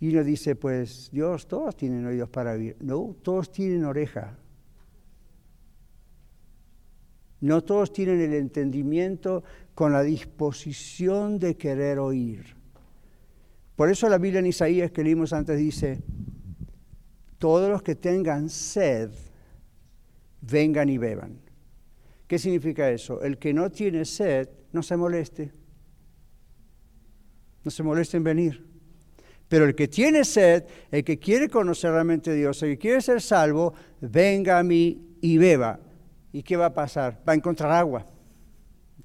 Y 0.00 0.10
uno 0.10 0.22
dice, 0.22 0.54
pues 0.54 1.10
Dios, 1.10 1.48
todos 1.48 1.76
tienen 1.76 2.06
oídos 2.06 2.28
para 2.28 2.52
oír. 2.52 2.76
No, 2.80 3.16
todos 3.22 3.50
tienen 3.50 3.84
oreja. 3.84 4.38
No 7.40 7.62
todos 7.62 7.92
tienen 7.92 8.20
el 8.20 8.34
entendimiento 8.34 9.44
con 9.74 9.92
la 9.92 10.02
disposición 10.02 11.38
de 11.38 11.56
querer 11.56 11.98
oír. 11.98 12.56
Por 13.76 13.90
eso 13.90 14.08
la 14.08 14.18
Biblia 14.18 14.40
en 14.40 14.46
Isaías 14.46 14.90
que 14.90 15.04
leímos 15.04 15.32
antes 15.32 15.56
dice, 15.56 16.02
todos 17.38 17.70
los 17.70 17.82
que 17.82 17.94
tengan 17.94 18.48
sed, 18.48 19.10
vengan 20.40 20.88
y 20.88 20.98
beban. 20.98 21.38
¿Qué 22.28 22.38
significa 22.38 22.90
eso? 22.90 23.22
El 23.22 23.38
que 23.38 23.54
no 23.54 23.70
tiene 23.70 24.04
sed, 24.04 24.48
no 24.72 24.82
se 24.82 24.96
moleste. 24.96 25.50
No 27.64 27.70
se 27.70 27.82
moleste 27.82 28.18
en 28.18 28.24
venir. 28.24 28.68
Pero 29.48 29.64
el 29.64 29.74
que 29.74 29.88
tiene 29.88 30.24
sed, 30.24 30.64
el 30.90 31.02
que 31.02 31.18
quiere 31.18 31.48
conocer 31.48 31.90
realmente 31.90 32.30
a 32.30 32.34
Dios, 32.34 32.62
el 32.62 32.72
que 32.72 32.78
quiere 32.78 33.00
ser 33.00 33.22
salvo, 33.22 33.72
venga 34.02 34.58
a 34.58 34.62
mí 34.62 35.16
y 35.22 35.38
beba. 35.38 35.80
¿Y 36.30 36.42
qué 36.42 36.58
va 36.58 36.66
a 36.66 36.74
pasar? 36.74 37.18
Va 37.26 37.32
a 37.32 37.36
encontrar 37.36 37.72
agua. 37.72 38.06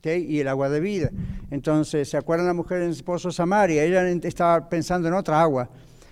Y 0.04 0.40
el 0.42 0.50
agua 0.50 0.68
de 0.68 0.82
vida. 0.82 1.10
Entonces, 1.50 2.10
¿se 2.10 2.18
acuerdan 2.18 2.48
la 2.48 2.54
mujer 2.54 2.80
en 2.80 2.88
el 2.88 2.92
esposo 2.92 3.32
Samaria? 3.32 3.86
Ella 3.86 4.06
estaba 4.28 4.68
pensando 4.68 5.08
en 5.08 5.14
otra 5.14 5.42
agua. 5.42 5.70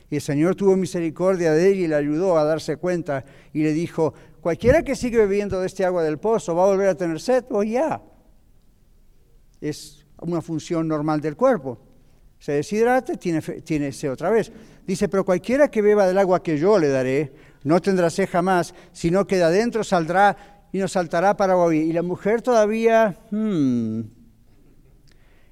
Y 0.10 0.15
el 0.15 0.21
Señor 0.21 0.56
tuvo 0.56 0.78
misericordia 0.78 1.52
de 1.52 1.69
ella 1.69 1.82
y 1.82 1.88
le 1.88 1.95
ayudó 1.95 2.38
a 2.38 2.45
darse 2.45 2.78
cuenta 2.78 3.26
y 3.52 3.63
le 3.63 3.74
dijo, 3.74 4.13
cualquiera 4.41 4.84
que 4.84 4.95
sigue 4.95 5.17
bebiendo 5.17 5.60
de 5.60 5.67
este 5.67 5.86
agua 5.86 6.04
del 6.04 6.17
pozo 6.17 6.56
va 6.56 6.63
a 6.63 6.67
volver 6.67 6.89
a 6.89 6.95
tener 6.95 7.19
sed 7.19 7.45
o 7.49 7.63
ya. 7.63 8.01
Es 9.62 10.06
una 10.19 10.41
función 10.41 10.88
normal 10.88 11.21
del 11.21 11.36
cuerpo. 11.36 11.80
Se 12.39 12.54
deshidrata, 12.54 13.13
tiene, 13.13 13.41
tiene 13.41 13.91
sed 13.91 14.12
otra 14.12 14.32
vez. 14.32 14.51
Dice, 14.86 15.08
pero 15.08 15.23
cualquiera 15.23 15.69
que 15.69 15.82
beba 15.82 16.08
del 16.08 16.17
agua 16.17 16.41
que 16.41 16.58
yo 16.58 16.80
le 16.80 16.89
daré, 16.89 17.32
no 17.63 17.80
tendrá 17.80 18.10
sed 18.10 18.27
jamás, 18.30 18.73
sino 18.91 19.27
que 19.27 19.38
de 19.38 19.43
adentro 19.43 19.84
saldrá 19.84 20.36
y 20.71 20.80
nos 20.80 20.93
saltará 20.93 21.38
para 21.38 21.56
oír. 21.58 21.84
Y 21.84 21.93
la 21.93 22.01
mujer 22.01 22.41
todavía, 22.41 23.17
hmm. 23.30 24.01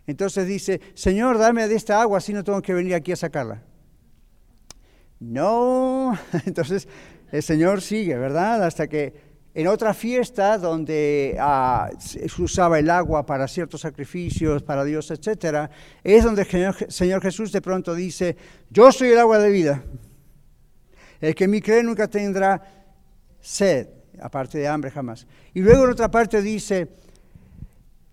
entonces 0.08 0.48
dice, 0.48 0.82
Señor, 0.96 1.38
dame 1.38 1.68
de 1.68 1.76
esta 1.76 2.02
agua, 2.02 2.18
así 2.18 2.34
no 2.34 2.44
tengo 2.44 2.62
que 2.62 2.74
venir 2.74 2.96
aquí 2.96 3.12
a 3.12 3.16
sacarla. 3.16 3.64
No, 5.20 6.18
entonces 6.46 6.88
el 7.32 7.44
Señor 7.44 7.82
sigue, 7.82 8.18
¿verdad? 8.18 8.64
Hasta 8.64 8.88
que 8.88 9.30
en 9.54 9.68
otra 9.68 9.94
fiesta 9.94 10.58
donde 10.58 11.36
ah, 11.40 11.90
se 12.00 12.28
usaba 12.42 12.80
el 12.80 12.90
agua 12.90 13.26
para 13.26 13.48
ciertos 13.48 13.82
sacrificios, 13.82 14.64
para 14.64 14.84
Dios, 14.84 15.12
etcétera, 15.12 15.70
es 16.04 16.24
donde 16.24 16.44
el 16.44 16.92
Señor 16.92 17.22
Jesús 17.22 17.52
de 17.52 17.62
pronto 17.62 17.96
dice, 17.96 18.38
yo 18.70 18.92
soy 18.92 19.10
el 19.10 19.20
agua 19.20 19.40
de 19.40 19.50
vida. 19.50 19.84
El 21.20 21.36
que 21.36 21.48
me 21.48 21.62
cree 21.62 21.84
nunca 21.84 22.08
tendrá 22.08 22.62
sed 23.42 23.88
aparte 24.22 24.58
de 24.58 24.68
hambre 24.68 24.92
jamás. 24.92 25.28
Y 25.54 25.62
luego 25.62 25.86
en 25.86 25.92
otra 25.92 26.12
parte 26.12 26.42
dice, 26.42 26.88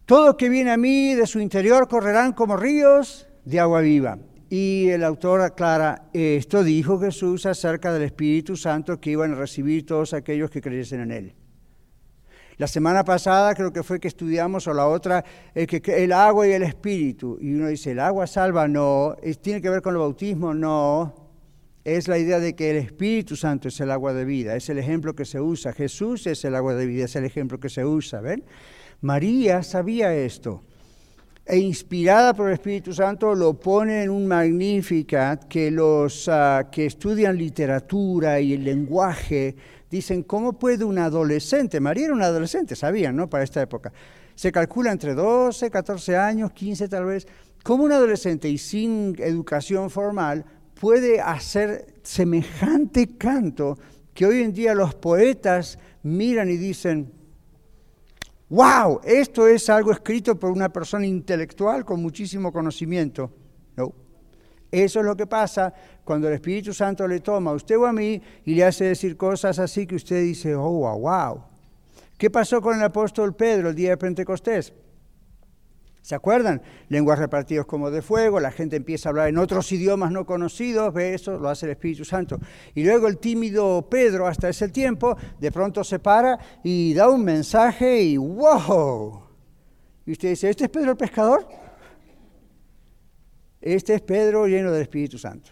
todo 0.05 0.37
que 0.37 0.48
viene 0.48 0.70
a 0.70 0.76
mí 0.76 1.14
de 1.14 1.26
su 1.26 1.40
interior 1.40 1.88
correrán 1.88 2.33
como 2.33 2.57
ríos 2.57 3.29
de 3.44 3.61
agua 3.61 3.81
viva. 3.81 4.18
Y 4.48 4.88
el 4.90 5.02
autor 5.02 5.40
aclara, 5.40 6.09
esto 6.12 6.62
dijo 6.62 7.00
Jesús 7.00 7.46
acerca 7.46 7.92
del 7.92 8.02
Espíritu 8.02 8.56
Santo 8.56 9.00
que 9.00 9.11
iban 9.11 9.32
a 9.32 9.37
recibir 9.37 9.85
todos 9.85 10.12
aquellos 10.12 10.50
que 10.50 10.61
creyesen 10.61 11.00
en 11.00 11.11
Él. 11.11 11.35
La 12.56 12.66
semana 12.68 13.04
pasada 13.04 13.54
creo 13.54 13.72
que 13.72 13.82
fue 13.82 14.00
que 14.00 14.09
estudiamos, 14.09 14.66
o 14.66 14.72
la 14.72 14.87
otra, 14.87 15.24
el, 15.54 15.66
que, 15.66 15.82
el 16.02 16.12
agua 16.12 16.46
y 16.46 16.52
el 16.52 16.62
Espíritu. 16.62 17.37
Y 17.40 17.52
uno 17.52 17.68
dice, 17.68 17.90
¿el 17.90 18.00
agua 18.00 18.26
salva? 18.26 18.66
No. 18.66 19.16
¿Tiene 19.42 19.61
que 19.61 19.68
ver 19.68 19.82
con 19.82 19.94
el 19.94 20.00
bautismo? 20.00 20.54
No 20.54 21.26
es 21.87 22.09
la 22.09 22.18
idea 22.18 22.40
de 22.40 22.56
que 22.56 22.70
el 22.70 22.78
Espíritu 22.78 23.37
Santo 23.37 23.68
es 23.68 23.80
el 23.80 23.92
agua 23.92 24.12
de 24.12 24.24
vida, 24.24 24.56
es 24.56 24.68
el 24.68 24.78
ejemplo 24.78 25.14
que 25.14 25.24
se 25.24 25.40
usa. 25.40 25.72
Jesús 25.72 26.26
es 26.26 26.44
el 26.44 26.56
agua 26.56 26.74
de 26.74 26.85
vida, 26.85 27.04
es 27.04 27.14
el 27.14 27.24
ejemplo 27.24 27.61
que 27.61 27.68
se 27.68 27.85
usa, 27.85 28.20
¿ven? 28.20 28.42
María 29.02 29.62
sabía 29.62 30.12
esto 30.12 30.64
e 31.46 31.59
inspirada 31.59 32.35
por 32.35 32.48
el 32.48 32.54
Espíritu 32.54 32.92
Santo 32.92 33.32
lo 33.32 33.54
pone 33.54 34.02
en 34.02 34.11
un 34.11 34.26
Magnificat 34.26 35.44
que 35.44 35.70
los 35.70 36.28
ah, 36.28 36.68
que 36.72 36.87
estudian 36.87 37.38
literatura 37.38 38.40
y 38.40 38.54
el 38.54 38.64
lenguaje 38.64 39.54
dicen, 39.88 40.24
¿cómo 40.24 40.59
puede 40.59 40.85
un 40.85 40.98
adolescente? 40.98 41.78
María 41.78 42.06
era 42.06 42.14
un 42.14 42.22
adolescente, 42.22 42.74
sabían, 42.74 43.14
¿no? 43.14 43.30
Para 43.30 43.44
esta 43.44 43.62
época. 43.62 43.92
Se 44.35 44.50
calcula 44.50 44.90
entre 44.90 45.14
12, 45.14 45.70
14 45.70 46.16
años, 46.16 46.52
15 46.52 46.88
tal 46.88 47.04
vez. 47.04 47.28
¿Cómo 47.62 47.85
un 47.85 47.92
adolescente 47.92 48.48
y 48.48 48.59
sin 48.59 49.14
educación 49.18 49.88
formal 49.88 50.44
puede 50.80 51.20
hacer 51.20 51.94
semejante 52.02 53.16
canto 53.16 53.78
que 54.14 54.26
hoy 54.26 54.42
en 54.42 54.52
día 54.52 54.74
los 54.74 54.96
poetas 54.96 55.78
miran 56.02 56.50
y 56.50 56.56
dicen, 56.56 57.12
wow, 58.48 59.00
esto 59.04 59.46
es 59.46 59.68
algo 59.68 59.92
escrito 59.92 60.38
por 60.38 60.50
una 60.50 60.68
persona 60.68 61.06
intelectual 61.06 61.85
con 61.85 62.00
muchísimo 62.00 62.52
conocimiento. 62.52 63.30
No. 63.76 63.92
Eso 64.70 65.00
es 65.00 65.06
lo 65.06 65.16
que 65.16 65.26
pasa 65.26 65.72
cuando 66.04 66.28
el 66.28 66.35
Espíritu 66.35 66.72
Santo 66.72 67.06
le 67.06 67.20
toma 67.20 67.50
a 67.50 67.54
usted 67.54 67.78
o 67.78 67.87
a 67.87 67.92
mí 67.92 68.20
y 68.44 68.54
le 68.54 68.64
hace 68.64 68.85
decir 68.85 69.16
cosas 69.16 69.59
así 69.59 69.87
que 69.87 69.96
usted 69.96 70.22
dice, 70.22 70.54
oh, 70.54 70.70
wow, 70.70 70.98
wow. 70.98 71.44
¿Qué 72.18 72.30
pasó 72.30 72.61
con 72.61 72.76
el 72.76 72.82
apóstol 72.82 73.35
Pedro 73.35 73.70
el 73.70 73.74
día 73.74 73.90
de 73.90 73.96
Pentecostés? 73.96 74.72
¿Se 76.07 76.14
acuerdan? 76.14 76.62
Lenguas 76.88 77.19
repartidos 77.19 77.66
como 77.66 77.90
de 77.90 78.01
fuego, 78.01 78.38
la 78.38 78.53
gente 78.53 78.77
empieza 78.77 79.09
a 79.09 79.11
hablar 79.11 79.29
en 79.29 79.38
otros 79.38 79.73
idiomas 79.73 80.12
no 80.12 80.25
conocidos, 80.25 80.95
ve 80.95 81.14
eso, 81.14 81.37
lo 81.37 81.49
hace 81.49 81.66
el 81.66 81.73
Espíritu 81.73 82.05
Santo. 82.05 82.38
Y 82.77 82.85
luego 82.85 83.09
el 83.09 83.19
tímido 83.19 83.88
Pedro, 83.90 84.29
hasta 84.29 84.49
ese 84.49 84.69
tiempo, 84.69 85.16
de 85.40 85.51
pronto 85.51 85.83
se 85.83 85.99
para 85.99 86.38
y 86.62 86.95
da 86.95 87.09
un 87.11 87.25
mensaje 87.25 88.03
y 88.03 88.19
¡wow! 88.19 89.21
Y 90.07 90.12
usted 90.12 90.29
dice, 90.29 90.49
¿este 90.49 90.66
es 90.66 90.71
Pedro 90.71 90.92
el 90.92 90.97
pescador? 90.97 91.45
Este 93.61 93.95
es 93.95 94.01
Pedro 94.01 94.47
lleno 94.47 94.71
del 94.71 94.83
Espíritu 94.83 95.19
Santo. 95.19 95.51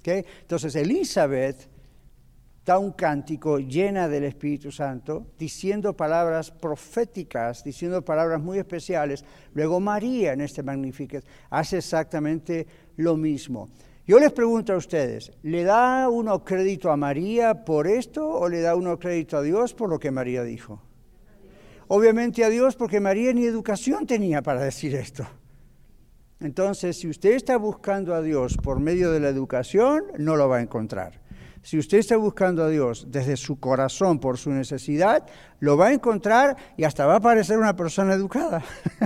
¿Okay? 0.00 0.24
Entonces 0.40 0.74
Elizabeth 0.74 1.68
da 2.64 2.78
un 2.78 2.92
cántico 2.92 3.58
llena 3.58 4.08
del 4.08 4.24
Espíritu 4.24 4.72
Santo, 4.72 5.26
diciendo 5.38 5.94
palabras 5.94 6.50
proféticas, 6.50 7.62
diciendo 7.62 8.02
palabras 8.02 8.40
muy 8.40 8.58
especiales. 8.58 9.24
Luego 9.52 9.80
María 9.80 10.32
en 10.32 10.40
este 10.40 10.62
Magnificat 10.62 11.24
hace 11.50 11.78
exactamente 11.78 12.66
lo 12.96 13.16
mismo. 13.16 13.68
Yo 14.06 14.18
les 14.18 14.32
pregunto 14.32 14.72
a 14.72 14.76
ustedes, 14.76 15.32
¿le 15.42 15.64
da 15.64 16.08
uno 16.08 16.44
crédito 16.44 16.90
a 16.90 16.96
María 16.96 17.64
por 17.64 17.86
esto 17.86 18.26
o 18.28 18.48
le 18.48 18.60
da 18.60 18.76
uno 18.76 18.98
crédito 18.98 19.36
a 19.36 19.42
Dios 19.42 19.74
por 19.74 19.88
lo 19.88 19.98
que 19.98 20.10
María 20.10 20.42
dijo? 20.42 20.82
Obviamente 21.88 22.44
a 22.44 22.48
Dios 22.48 22.76
porque 22.76 23.00
María 23.00 23.32
ni 23.32 23.44
educación 23.44 24.06
tenía 24.06 24.42
para 24.42 24.62
decir 24.62 24.94
esto. 24.94 25.26
Entonces, 26.40 26.98
si 26.98 27.08
usted 27.08 27.32
está 27.32 27.56
buscando 27.56 28.14
a 28.14 28.20
Dios 28.20 28.56
por 28.56 28.80
medio 28.80 29.10
de 29.10 29.20
la 29.20 29.28
educación, 29.28 30.04
no 30.18 30.36
lo 30.36 30.48
va 30.48 30.58
a 30.58 30.62
encontrar. 30.62 31.23
Si 31.64 31.78
usted 31.78 31.96
está 31.96 32.18
buscando 32.18 32.62
a 32.62 32.68
Dios 32.68 33.06
desde 33.08 33.38
su 33.38 33.58
corazón 33.58 34.20
por 34.20 34.36
su 34.36 34.50
necesidad, 34.50 35.24
lo 35.60 35.78
va 35.78 35.86
a 35.86 35.92
encontrar 35.94 36.58
y 36.76 36.84
hasta 36.84 37.06
va 37.06 37.16
a 37.16 37.20
parecer 37.20 37.56
una 37.56 37.74
persona 37.74 38.12
educada, 38.12 38.62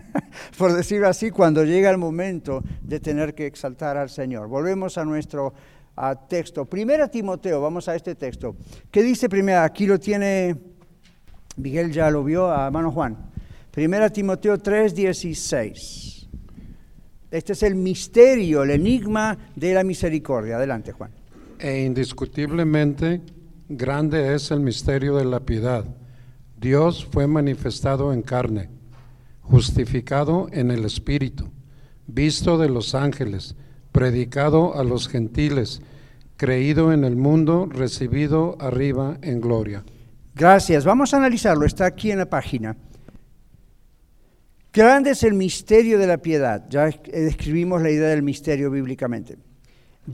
por 0.59 0.73
decirlo 0.73 1.07
así, 1.09 1.31
cuando 1.31 1.65
llega 1.65 1.89
el 1.89 1.99
momento 1.99 2.65
de 2.83 2.99
tener 2.99 3.37
que 3.37 3.47
exaltar 3.47 3.97
al 3.97 4.11
Señor. 4.11 4.49
Volvemos 4.49 4.99
a 4.99 5.05
nuestro 5.05 5.55
texto. 6.29 6.65
Primera 6.65 7.07
Timoteo, 7.07 7.61
vamos 7.61 7.87
a 7.87 7.95
este 7.95 8.17
texto. 8.17 8.57
¿Qué 8.91 9.05
dice 9.05 9.29
primero? 9.29 9.61
Aquí 9.61 9.87
lo 9.87 10.01
tiene, 10.01 10.57
Miguel 11.59 11.93
ya 11.93 12.11
lo 12.11 12.25
vio, 12.25 12.51
a 12.51 12.73
mano 12.73 12.91
Juan. 12.91 13.31
Primera 13.71 14.11
Timoteo 14.11 14.59
3, 14.59 14.97
16. 14.97 16.29
Este 17.31 17.53
es 17.53 17.63
el 17.63 17.77
misterio, 17.77 18.65
el 18.65 18.73
enigma 18.73 19.39
de 19.55 19.75
la 19.75 19.85
misericordia. 19.85 20.57
Adelante, 20.57 20.91
Juan 20.91 21.18
e 21.59 21.85
indiscutiblemente 21.85 23.21
grande 23.69 24.35
es 24.35 24.51
el 24.51 24.61
misterio 24.61 25.17
de 25.17 25.25
la 25.25 25.41
piedad. 25.41 25.85
Dios 26.61 27.07
fue 27.11 27.27
manifestado 27.27 28.13
en 28.13 28.23
carne, 28.23 28.69
justificado 29.43 30.49
en 30.53 30.71
el 30.71 30.85
Espíritu, 30.85 31.51
visto 32.07 32.59
de 32.59 32.69
los 32.69 32.95
ángeles, 32.95 33.57
predicado 33.93 34.77
a 34.77 34.85
los 34.85 35.09
gentiles, 35.09 35.83
creído 36.37 36.93
en 36.93 37.05
el 37.05 37.17
mundo, 37.17 37.69
recibido 37.71 38.57
arriba 38.61 39.19
en 39.23 39.41
gloria. 39.41 39.85
Gracias. 40.35 40.85
Vamos 40.85 41.13
a 41.13 41.17
analizarlo. 41.17 41.67
Está 41.67 41.87
aquí 41.87 42.11
en 42.11 42.19
la 42.19 42.31
página. 42.31 42.77
Grande 44.73 45.11
es 45.11 45.25
el 45.25 45.35
misterio 45.35 45.99
de 45.99 46.07
la 46.07 46.19
piedad. 46.19 46.67
Ya 46.69 46.91
describimos 47.13 47.83
la 47.83 47.91
idea 47.91 48.09
del 48.11 48.23
misterio 48.23 48.71
bíblicamente. 48.71 49.39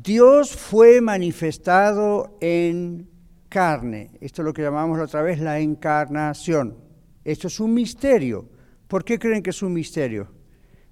Dios 0.02 0.56
fue 0.56 1.00
manifestado 1.00 2.36
en 2.40 3.08
carne. 3.48 4.10
Esto 4.20 4.42
es 4.42 4.46
lo 4.46 4.52
que 4.52 4.62
llamamos 4.62 4.98
otra 4.98 5.22
vez 5.22 5.38
la 5.38 5.60
encarnación. 5.60 6.76
Esto 7.22 7.46
es 7.46 7.60
un 7.60 7.74
misterio. 7.74 8.48
¿Por 8.88 9.04
qué 9.04 9.20
creen 9.20 9.40
que 9.40 9.50
es 9.50 9.62
un 9.62 9.72
misterio? 9.72 10.32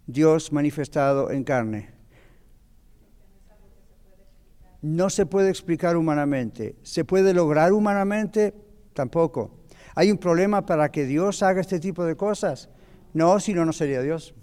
Dios 0.06 0.52
manifestado 0.52 1.32
en 1.32 1.42
carne. 1.42 1.90
no 4.82 5.10
se 5.10 5.26
puede 5.26 5.48
explicar 5.48 5.96
humanamente. 5.96 6.76
¿Se 6.82 7.04
puede 7.04 7.34
lograr 7.34 7.72
humanamente? 7.72 8.54
Tampoco. 8.94 9.64
¿Hay 9.96 10.12
un 10.12 10.18
problema 10.18 10.64
para 10.64 10.92
que 10.92 11.06
Dios 11.06 11.42
haga 11.42 11.60
este 11.60 11.80
tipo 11.80 12.04
de 12.04 12.16
cosas? 12.16 12.68
No, 13.14 13.40
si 13.40 13.52
no, 13.52 13.64
no 13.64 13.72
sería 13.72 14.00
Dios. 14.00 14.34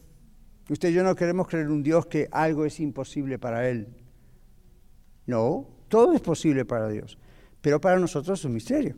Usted 0.69 0.89
y 0.89 0.93
yo 0.93 1.04
no 1.04 1.15
queremos 1.15 1.48
creer 1.48 1.65
en 1.65 1.72
un 1.72 1.84
Dios 1.84 2.08
que 2.08 2.28
algo 2.32 2.65
es 2.65 2.80
imposible 2.82 3.39
para 3.39 3.69
Él. 3.69 3.99
No, 5.30 5.68
todo 5.89 6.13
es 6.13 6.22
posible 6.22 6.65
para 6.65 6.89
Dios, 6.89 7.15
pero 7.62 7.80
para 7.80 8.00
nosotros 8.00 8.39
es 8.39 8.46
un 8.46 8.54
misterio. 8.54 8.96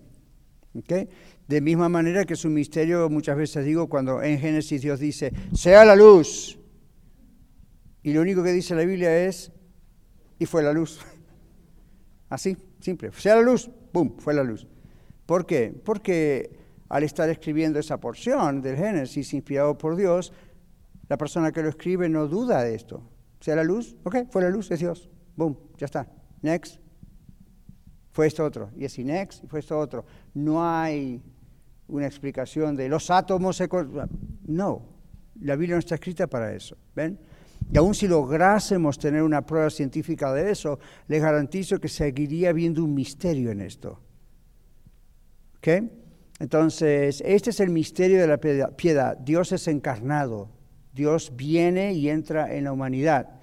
De 1.45 1.59
misma 1.59 1.89
manera 1.89 2.23
que 2.23 2.35
es 2.35 2.45
un 2.45 2.53
misterio, 2.53 3.09
muchas 3.09 3.35
veces 3.35 3.65
digo, 3.65 3.89
cuando 3.89 4.23
en 4.23 4.39
Génesis 4.39 4.81
Dios 4.81 5.01
dice, 5.01 5.33
sea 5.53 5.83
la 5.83 5.93
luz. 5.93 6.57
Y 8.01 8.13
lo 8.13 8.21
único 8.21 8.43
que 8.43 8.53
dice 8.53 8.73
la 8.75 8.85
Biblia 8.85 9.25
es, 9.25 9.51
y 10.39 10.45
fue 10.45 10.63
la 10.63 10.71
luz. 10.71 11.01
Así, 12.29 12.55
simple. 12.79 13.11
Sea 13.11 13.35
la 13.35 13.41
luz, 13.41 13.69
¡pum!, 13.91 14.15
fue 14.17 14.33
la 14.33 14.45
luz. 14.45 14.65
¿Por 15.25 15.45
qué? 15.45 15.75
Porque 15.83 16.57
al 16.87 17.03
estar 17.03 17.29
escribiendo 17.29 17.77
esa 17.77 17.99
porción 17.99 18.61
del 18.61 18.77
Génesis 18.77 19.33
inspirado 19.33 19.77
por 19.77 19.97
Dios, 19.97 20.31
la 21.09 21.17
persona 21.17 21.51
que 21.51 21.61
lo 21.61 21.67
escribe 21.67 22.07
no 22.07 22.27
duda 22.29 22.63
de 22.63 22.73
esto. 22.73 23.03
Sea 23.41 23.57
la 23.57 23.65
luz, 23.65 23.97
ok, 24.05 24.31
fue 24.31 24.43
la 24.43 24.49
luz, 24.49 24.71
es 24.71 24.79
Dios. 24.79 25.09
¡Boom! 25.35 25.57
Ya 25.77 25.85
está. 25.85 26.07
Next. 26.41 26.79
Fue 28.11 28.27
esto 28.27 28.43
otro. 28.43 28.71
Y 28.77 28.85
así, 28.85 29.03
next, 29.03 29.45
fue 29.47 29.59
esto 29.59 29.79
otro. 29.79 30.05
No 30.33 30.65
hay 30.65 31.21
una 31.87 32.07
explicación 32.07 32.75
de 32.75 32.89
los 32.89 33.09
átomos. 33.09 33.61
No, 34.45 34.85
la 35.39 35.55
Biblia 35.55 35.75
no 35.75 35.79
está 35.79 35.95
escrita 35.95 36.27
para 36.27 36.53
eso. 36.53 36.77
¿Ven? 36.95 37.19
Y 37.71 37.77
aun 37.77 37.93
si 37.93 38.07
lográsemos 38.07 38.97
tener 38.97 39.23
una 39.23 39.45
prueba 39.45 39.69
científica 39.69 40.33
de 40.33 40.51
eso, 40.51 40.79
les 41.07 41.21
garantizo 41.21 41.79
que 41.79 41.87
seguiría 41.87 42.49
habiendo 42.49 42.83
un 42.83 42.93
misterio 42.93 43.51
en 43.51 43.61
esto. 43.61 43.99
¿Ok? 45.57 45.67
Entonces, 46.39 47.21
este 47.25 47.51
es 47.51 47.59
el 47.59 47.69
misterio 47.69 48.19
de 48.19 48.27
la 48.27 48.37
piedad. 48.37 49.17
Dios 49.17 49.51
es 49.51 49.67
encarnado. 49.67 50.49
Dios 50.91 51.31
viene 51.35 51.93
y 51.93 52.09
entra 52.09 52.53
en 52.53 52.65
la 52.65 52.73
humanidad. 52.73 53.40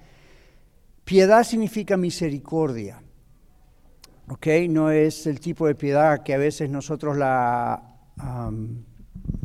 Piedad 1.09 1.43
significa 1.43 1.97
misericordia. 1.97 3.01
¿Ok? 4.27 4.45
No 4.69 4.91
es 4.91 5.25
el 5.25 5.39
tipo 5.39 5.65
de 5.65 5.73
piedad 5.73 6.21
que 6.21 6.35
a 6.35 6.37
veces 6.37 6.69
nosotros 6.69 7.17
la 7.17 7.81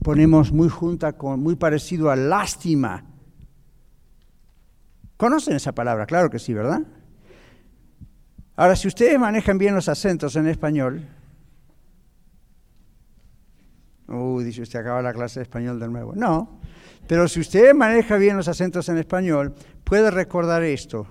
ponemos 0.02 0.52
muy 0.52 0.68
junta 0.68 1.14
con, 1.14 1.40
muy 1.40 1.56
parecido 1.56 2.10
a 2.10 2.16
lástima 2.16 3.06
¿Conocen 5.16 5.56
esa 5.56 5.72
palabra? 5.72 6.04
Claro 6.04 6.28
que 6.28 6.38
sí, 6.38 6.52
¿verdad? 6.52 6.82
Ahora, 8.56 8.76
si 8.76 8.86
ustedes 8.86 9.18
manejan 9.18 9.56
bien 9.56 9.74
los 9.74 9.88
acentos 9.88 10.36
en 10.36 10.48
español, 10.48 11.08
uy, 14.08 14.44
dice 14.44 14.60
usted, 14.60 14.80
acaba 14.80 15.00
la 15.00 15.14
clase 15.14 15.40
de 15.40 15.44
español 15.44 15.80
de 15.80 15.88
nuevo. 15.88 16.14
No, 16.14 16.60
pero 17.06 17.26
si 17.26 17.40
usted 17.40 17.72
maneja 17.72 18.18
bien 18.18 18.36
los 18.36 18.48
acentos 18.48 18.86
en 18.90 18.98
español, 18.98 19.54
puede 19.82 20.10
recordar 20.10 20.62
esto. 20.62 21.06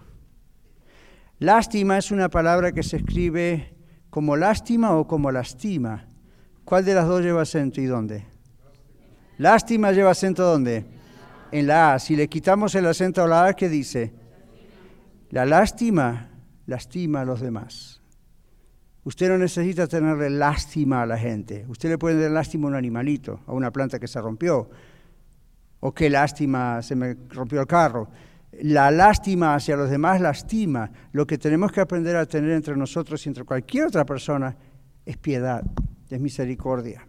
Lástima 1.39 1.98
es 1.98 2.12
una 2.12 2.30
palabra 2.30 2.72
que 2.72 2.84
se 2.84 2.98
escribe 2.98 3.76
como 4.10 4.36
lástima 4.36 4.96
o 4.96 5.08
como 5.08 5.32
lastima. 5.32 6.08
¿Cuál 6.63 6.86
de 6.86 6.93
las 6.93 7.08
dos 7.08 7.22
lleva 7.22 7.41
acento 7.41 7.82
y 7.82 7.86
dónde? 7.86 8.26
Lástima 9.38 9.91
lleva 9.91 10.12
acento 10.12 10.43
dónde? 10.43 10.86
en 11.54 11.67
la 11.67 11.93
A. 11.93 12.00
Si 12.00 12.15
le 12.15 12.28
quitamos 12.28 12.74
el 12.74 12.88
acento 12.88 13.24
a 13.24 13.28
la 13.28 13.46
A, 13.46 13.54
¿qué 13.54 13.69
dice? 13.69 14.12
La 15.30 15.46
lástima 15.46 16.30
lastima 16.65 17.22
a 17.22 17.26
los 17.26 17.41
demás. 17.41 18.02
Usted 19.04 19.30
no 19.30 19.38
necesita 19.38 19.86
tenerle 19.86 20.32
lástima 20.32 21.04
a 21.04 21.06
la 21.06 21.17
gente. 21.17 21.65
Usted 21.67 21.89
le 21.89 21.98
puede 22.00 22.22
dar 22.22 22.32
lástima 22.32 22.65
a 22.67 22.69
un 22.69 22.76
animalito, 22.76 23.41
a 23.46 23.54
una 23.54 23.69
planta 23.72 24.00
que 24.00 24.08
se 24.08 24.19
rompió. 24.19 24.69
O 25.80 25.93
qué 25.93 26.10
lástima, 26.10 26.82
se 26.82 26.96
me 26.96 27.15
rompió 27.30 27.62
el 27.62 27.67
carro. 27.67 28.10
La 28.62 28.92
lástima 28.92 29.56
hacia 29.56 29.76
los 29.76 29.89
demás 29.89 30.22
lastima. 30.22 30.92
Lo 31.12 31.26
que 31.26 31.38
tenemos 31.38 31.72
que 31.72 31.82
aprender 31.82 32.16
a 32.16 32.26
tener 32.26 32.52
entre 32.52 32.76
nosotros 32.76 33.26
y 33.26 33.30
entre 33.30 33.44
cualquier 33.44 33.88
otra 33.88 34.06
persona 34.06 34.56
es 35.06 35.18
piedad, 35.18 35.63
es 36.10 36.20
misericordia. 36.20 37.08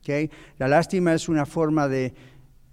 ¿Okay? 0.00 0.30
La 0.58 0.68
lástima 0.68 1.12
es 1.14 1.28
una 1.28 1.46
forma 1.46 1.88
de, 1.88 2.14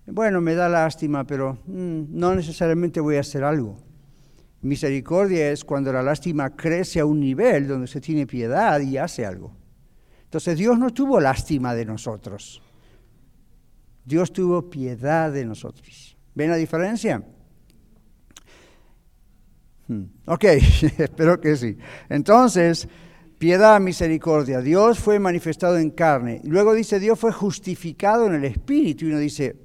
bueno, 0.08 0.42
me 0.42 0.56
da 0.56 0.70
lástima, 0.70 1.26
pero 1.26 1.60
mm, 1.66 2.06
no 2.10 2.34
necesariamente 2.34 3.00
voy 3.00 3.18
a 3.18 3.22
hacer 3.22 3.44
algo. 3.44 3.78
Misericordia 4.62 5.52
es 5.52 5.64
cuando 5.64 5.94
la 5.94 6.02
lástima 6.02 6.50
crece 6.56 7.00
a 7.00 7.06
un 7.06 7.20
nivel 7.20 7.68
donde 7.68 7.88
se 7.88 8.02
tiene 8.02 8.26
piedad 8.26 8.80
y 8.82 8.98
hace 8.98 9.26
algo. 9.26 9.54
Entonces 10.24 10.58
Dios 10.58 10.78
no 10.78 10.92
tuvo 10.92 11.20
lástima 11.20 11.74
de 11.74 11.86
nosotros. 11.86 12.62
Dios 14.06 14.34
tuvo 14.34 14.70
piedad 14.70 15.32
de 15.32 15.46
nosotros. 15.46 16.18
¿Ven 16.34 16.50
la 16.50 16.56
diferencia? 16.56 17.24
Hmm, 19.89 20.06
ok, 20.25 20.43
espero 20.97 21.41
que 21.41 21.58
sí. 21.58 21.78
Entonces, 22.08 22.88
piedad, 23.38 23.82
misericordia. 23.82 24.62
Dios 24.62 24.99
fue 24.99 25.19
manifestado 25.19 25.78
en 25.78 25.89
carne. 25.89 26.39
Luego 26.45 26.73
dice, 26.73 26.97
Dios 26.97 27.19
fue 27.19 27.34
justificado 27.34 28.25
en 28.28 28.36
el 28.36 28.45
Espíritu. 28.45 29.04
Y 29.04 29.10
uno 29.10 29.19
dice, 29.19 29.58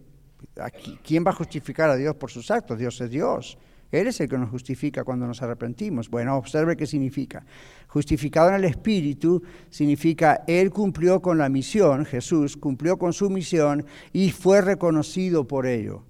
¿Quién 1.02 1.24
va 1.24 1.30
a 1.30 1.34
justificar 1.34 1.90
a 1.90 1.96
Dios 1.96 2.14
por 2.16 2.30
sus 2.30 2.50
actos? 2.50 2.78
Dios 2.78 3.00
es 3.00 3.10
Dios. 3.10 3.58
Él 3.90 4.08
es 4.08 4.20
el 4.20 4.28
que 4.28 4.38
nos 4.38 4.50
justifica 4.50 5.04
cuando 5.04 5.26
nos 5.26 5.42
arrepentimos. 5.42 6.08
Bueno, 6.10 6.36
observe 6.36 6.76
qué 6.76 6.86
significa. 6.86 7.44
Justificado 7.88 8.48
en 8.48 8.56
el 8.56 8.64
Espíritu 8.64 9.42
significa 9.70 10.42
Él 10.46 10.70
cumplió 10.70 11.20
con 11.20 11.38
la 11.38 11.48
misión, 11.48 12.04
Jesús 12.04 12.56
cumplió 12.56 12.96
con 12.96 13.12
su 13.12 13.30
misión 13.30 13.84
y 14.12 14.30
fue 14.30 14.60
reconocido 14.60 15.46
por 15.46 15.66
ello. 15.66 16.04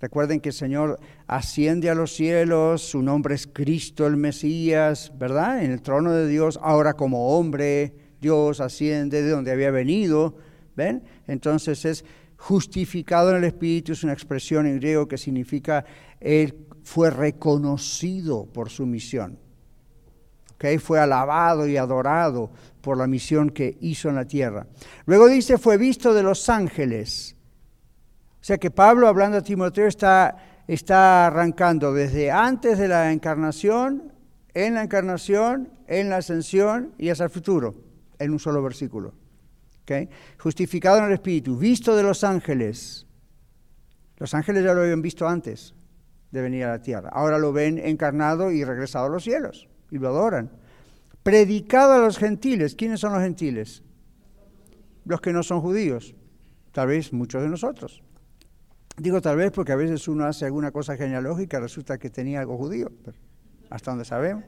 Recuerden 0.00 0.40
que 0.40 0.50
el 0.50 0.54
Señor 0.54 1.00
asciende 1.26 1.90
a 1.90 1.94
los 1.94 2.14
cielos, 2.14 2.82
su 2.82 3.02
nombre 3.02 3.34
es 3.34 3.46
Cristo 3.46 4.06
el 4.06 4.16
Mesías, 4.16 5.12
¿verdad? 5.18 5.62
En 5.64 5.70
el 5.70 5.82
trono 5.82 6.12
de 6.12 6.28
Dios, 6.28 6.58
ahora 6.62 6.94
como 6.94 7.38
hombre, 7.38 7.94
Dios 8.20 8.60
asciende 8.60 9.22
de 9.22 9.30
donde 9.30 9.52
había 9.52 9.70
venido, 9.70 10.36
¿ven? 10.74 11.02
Entonces 11.26 11.84
es 11.84 12.04
Justificado 12.36 13.30
en 13.30 13.36
el 13.36 13.44
Espíritu 13.44 13.92
es 13.92 14.04
una 14.04 14.12
expresión 14.12 14.66
en 14.66 14.76
griego 14.76 15.08
que 15.08 15.18
significa 15.18 15.84
Él 16.20 16.66
fue 16.82 17.10
reconocido 17.10 18.46
por 18.46 18.70
su 18.70 18.86
misión. 18.86 19.38
¿Okay? 20.54 20.78
Fue 20.78 21.00
alabado 21.00 21.66
y 21.66 21.76
adorado 21.76 22.50
por 22.80 22.98
la 22.98 23.06
misión 23.06 23.50
que 23.50 23.76
hizo 23.80 24.08
en 24.08 24.16
la 24.16 24.26
tierra. 24.26 24.66
Luego 25.06 25.28
dice, 25.28 25.58
fue 25.58 25.76
visto 25.76 26.14
de 26.14 26.22
los 26.22 26.48
ángeles. 26.48 27.35
Sea 28.46 28.58
que 28.58 28.70
Pablo, 28.70 29.08
hablando 29.08 29.38
a 29.38 29.42
Timoteo, 29.42 29.88
está, 29.88 30.36
está 30.68 31.26
arrancando 31.26 31.92
desde 31.92 32.30
antes 32.30 32.78
de 32.78 32.86
la 32.86 33.10
encarnación, 33.10 34.12
en 34.54 34.74
la 34.74 34.84
encarnación, 34.84 35.72
en 35.88 36.10
la 36.10 36.18
ascensión 36.18 36.92
y 36.96 37.08
hasta 37.08 37.24
el 37.24 37.30
futuro, 37.30 37.74
en 38.20 38.30
un 38.30 38.38
solo 38.38 38.62
versículo. 38.62 39.14
Justificado 40.38 40.98
en 40.98 41.06
el 41.06 41.14
Espíritu, 41.14 41.58
visto 41.58 41.96
de 41.96 42.04
los 42.04 42.22
ángeles. 42.22 43.08
Los 44.18 44.32
ángeles 44.32 44.62
ya 44.62 44.74
lo 44.74 44.82
habían 44.82 45.02
visto 45.02 45.26
antes 45.26 45.74
de 46.30 46.40
venir 46.40 46.66
a 46.66 46.68
la 46.68 46.80
tierra. 46.80 47.10
Ahora 47.12 47.40
lo 47.40 47.52
ven 47.52 47.80
encarnado 47.80 48.52
y 48.52 48.62
regresado 48.62 49.06
a 49.06 49.08
los 49.08 49.24
cielos 49.24 49.68
y 49.90 49.98
lo 49.98 50.06
adoran. 50.06 50.52
Predicado 51.24 51.94
a 51.94 51.98
los 51.98 52.16
gentiles. 52.16 52.76
¿Quiénes 52.76 53.00
son 53.00 53.12
los 53.12 53.22
gentiles? 53.22 53.82
Los 55.04 55.20
que 55.20 55.32
no 55.32 55.42
son 55.42 55.60
judíos. 55.60 56.14
Tal 56.70 56.86
vez 56.86 57.12
muchos 57.12 57.42
de 57.42 57.48
nosotros. 57.48 58.05
Digo 58.96 59.20
tal 59.20 59.36
vez 59.36 59.50
porque 59.50 59.72
a 59.72 59.76
veces 59.76 60.08
uno 60.08 60.24
hace 60.24 60.46
alguna 60.46 60.70
cosa 60.70 60.96
genealógica, 60.96 61.60
resulta 61.60 61.98
que 61.98 62.10
tenía 62.10 62.40
algo 62.40 62.56
judío, 62.56 62.90
hasta 63.68 63.90
donde 63.90 64.04
sabemos. 64.04 64.44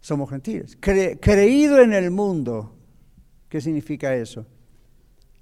Somos 0.00 0.28
gentiles. 0.30 0.76
creído 0.80 1.80
en 1.80 1.92
el 1.92 2.10
mundo, 2.10 2.74
¿Qué 3.52 3.60
significa 3.60 4.16
eso? 4.16 4.46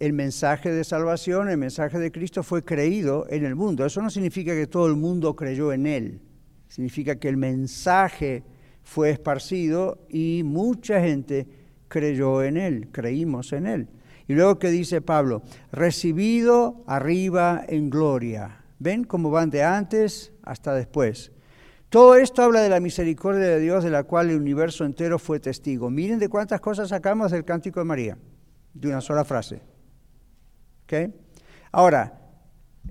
El 0.00 0.12
mensaje 0.14 0.72
de 0.72 0.82
salvación, 0.82 1.48
el 1.48 1.58
mensaje 1.58 1.96
de 2.00 2.10
Cristo 2.10 2.42
fue 2.42 2.64
creído 2.64 3.24
en 3.30 3.44
el 3.44 3.54
mundo. 3.54 3.86
Eso 3.86 4.02
no 4.02 4.10
significa 4.10 4.52
que 4.52 4.66
todo 4.66 4.88
el 4.88 4.96
mundo 4.96 5.36
creyó 5.36 5.72
en 5.72 5.86
Él. 5.86 6.20
Significa 6.66 7.20
que 7.20 7.28
el 7.28 7.36
mensaje 7.36 8.42
fue 8.82 9.10
esparcido 9.10 10.04
y 10.08 10.42
mucha 10.44 11.00
gente 11.00 11.46
creyó 11.86 12.42
en 12.42 12.56
Él, 12.56 12.88
creímos 12.90 13.52
en 13.52 13.68
Él. 13.68 13.88
Y 14.30 14.34
luego 14.34 14.60
que 14.60 14.70
dice 14.70 15.00
Pablo, 15.00 15.42
recibido 15.72 16.84
arriba 16.86 17.64
en 17.66 17.90
gloria. 17.90 18.62
¿Ven 18.78 19.02
cómo 19.02 19.28
van 19.32 19.50
de 19.50 19.64
antes 19.64 20.30
hasta 20.44 20.72
después? 20.72 21.32
Todo 21.88 22.14
esto 22.14 22.40
habla 22.44 22.60
de 22.60 22.68
la 22.68 22.78
misericordia 22.78 23.44
de 23.48 23.58
Dios 23.58 23.82
de 23.82 23.90
la 23.90 24.04
cual 24.04 24.30
el 24.30 24.36
universo 24.36 24.84
entero 24.84 25.18
fue 25.18 25.40
testigo. 25.40 25.90
Miren 25.90 26.20
de 26.20 26.28
cuántas 26.28 26.60
cosas 26.60 26.90
sacamos 26.90 27.32
del 27.32 27.44
cántico 27.44 27.80
de 27.80 27.86
María, 27.86 28.18
de 28.72 28.86
una 28.86 29.00
sola 29.00 29.24
frase. 29.24 29.62
¿Okay? 30.84 31.12
Ahora, 31.72 32.20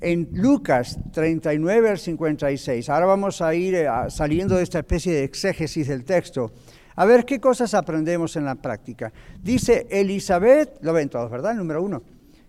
en 0.02 0.28
Lucas 0.34 1.00
39 1.14 1.90
al 1.90 2.00
56. 2.00 2.90
Ahora 2.90 3.06
vamos 3.06 3.42
a 3.42 3.56
ir 3.56 3.76
eh, 3.76 3.88
saliendo 4.10 4.58
de 4.58 4.64
esta 4.64 4.80
especie 4.80 5.14
de 5.14 5.24
exégesis 5.24 5.88
del 5.88 6.04
texto. 6.04 6.52
A 7.00 7.06
ver 7.06 7.24
qué 7.24 7.40
cosas 7.40 7.74
aprendemos 7.76 8.36
en 8.36 8.44
la 8.44 8.56
práctica. 8.56 9.14
Dice 9.42 9.88
Elizabeth, 9.90 10.80
lo 10.82 10.92
ven 10.92 11.08
todos, 11.08 11.32
¿verdad? 11.32 11.56
número 11.56 11.82
uno. 11.82 12.04